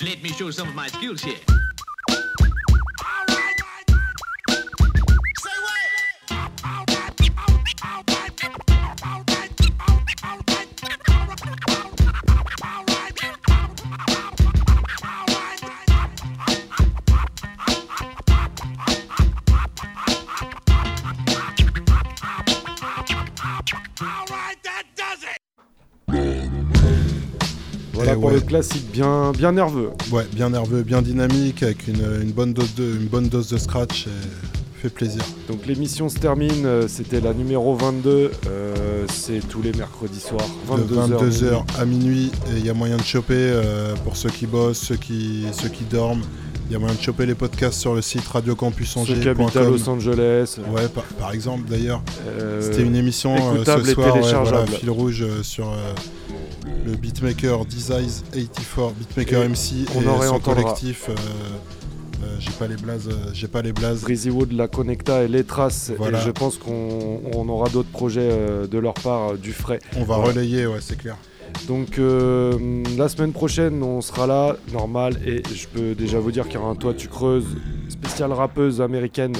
[0.02, 1.38] Let me show some of my skills here.
[27.94, 28.34] Voilà Et pour ouais.
[28.34, 29.91] le classique bien, bien nerveux.
[30.11, 33.57] Ouais, bien nerveux, bien dynamique, avec une, une bonne, dose de, une bonne dose de
[33.57, 34.07] scratch.
[34.07, 34.10] Et
[34.84, 35.24] fait plaisir.
[35.48, 40.49] Donc l'émission se termine, euh, c'était la numéro 22, euh, c'est tous les mercredis soirs,
[40.70, 41.20] 22h.
[41.20, 42.32] de 22h à minuit.
[42.49, 45.70] Et il y a moyen de choper euh, pour ceux qui bossent, ceux qui, ceux
[45.70, 46.24] qui dorment.
[46.70, 48.24] Il y a moyen de choper les podcasts sur le site.
[48.24, 50.57] Ceux qui habitent à Los Angeles.
[50.74, 52.02] Ouais, par, par exemple d'ailleurs.
[52.28, 55.72] Euh, C'était une émission euh, ce et soir, ouais, voilà, fil rouge euh, sur
[56.94, 60.61] le beatmaker Designs 84, beatmaker Et MC on et son réentendra.
[60.64, 61.10] collectif.
[61.10, 61.14] euh,
[62.24, 64.02] euh, j'ai pas les blazes, euh, j'ai pas les blazes.
[64.02, 65.91] Breezy Wood, La Connecta et Les Traces.
[65.98, 66.20] Voilà.
[66.20, 68.30] Et je pense qu'on on aura d'autres projets
[68.70, 69.80] de leur part, du frais.
[69.98, 71.18] On va relayer, ouais, c'est clair.
[71.68, 76.45] Donc euh, la semaine prochaine, on sera là, normal, et je peux déjà vous dire
[76.45, 77.45] qu'il y aura un Toi tu creuses,
[77.90, 79.34] spécial rappeuse américaine,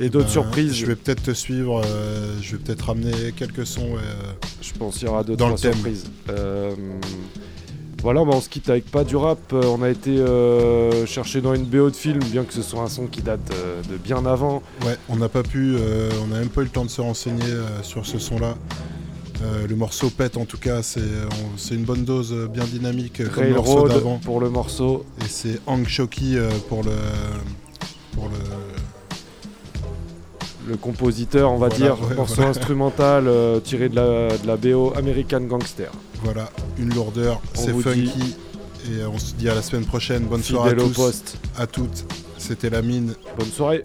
[0.00, 0.74] et d'autres Ben, surprises.
[0.74, 3.94] Je vais peut-être te suivre, euh, je vais peut-être ramener quelques sons.
[3.96, 6.04] euh, Je pense qu'il y aura d'autres surprises.
[6.30, 6.74] Euh,
[8.02, 9.38] voilà, bah, on se quitte avec pas du rap.
[9.52, 12.82] Euh, on a été euh, chercher dans une BO de film, bien que ce soit
[12.82, 14.62] un son qui date euh, de bien avant.
[14.84, 17.00] Ouais, on n'a pas pu, euh, on n'a même pas eu le temps de se
[17.00, 18.56] renseigner euh, sur ce son-là.
[19.44, 23.28] Euh, le morceau pète en tout cas, c'est une bonne dose euh, bien dynamique euh,
[23.28, 24.18] comme le morceau Railroad d'avant.
[24.18, 25.04] pour le morceau.
[25.20, 26.90] Et c'est Hank Shoki euh, pour le
[28.12, 28.36] pour le
[30.68, 32.50] Le compositeur, on va Voilà, dire, ouais, morceau voilà.
[32.50, 35.90] instrumental euh, tiré de la, de la BO American Gangster.
[36.22, 38.36] voilà une lourdeur, c'est dit- funky
[38.88, 40.24] et on se dit à la semaine prochaine.
[40.24, 41.38] Bonne Fidèle soirée à au tous, poste.
[41.58, 42.04] à toutes.
[42.38, 43.14] C'était la mine.
[43.38, 43.84] Bonne soirée.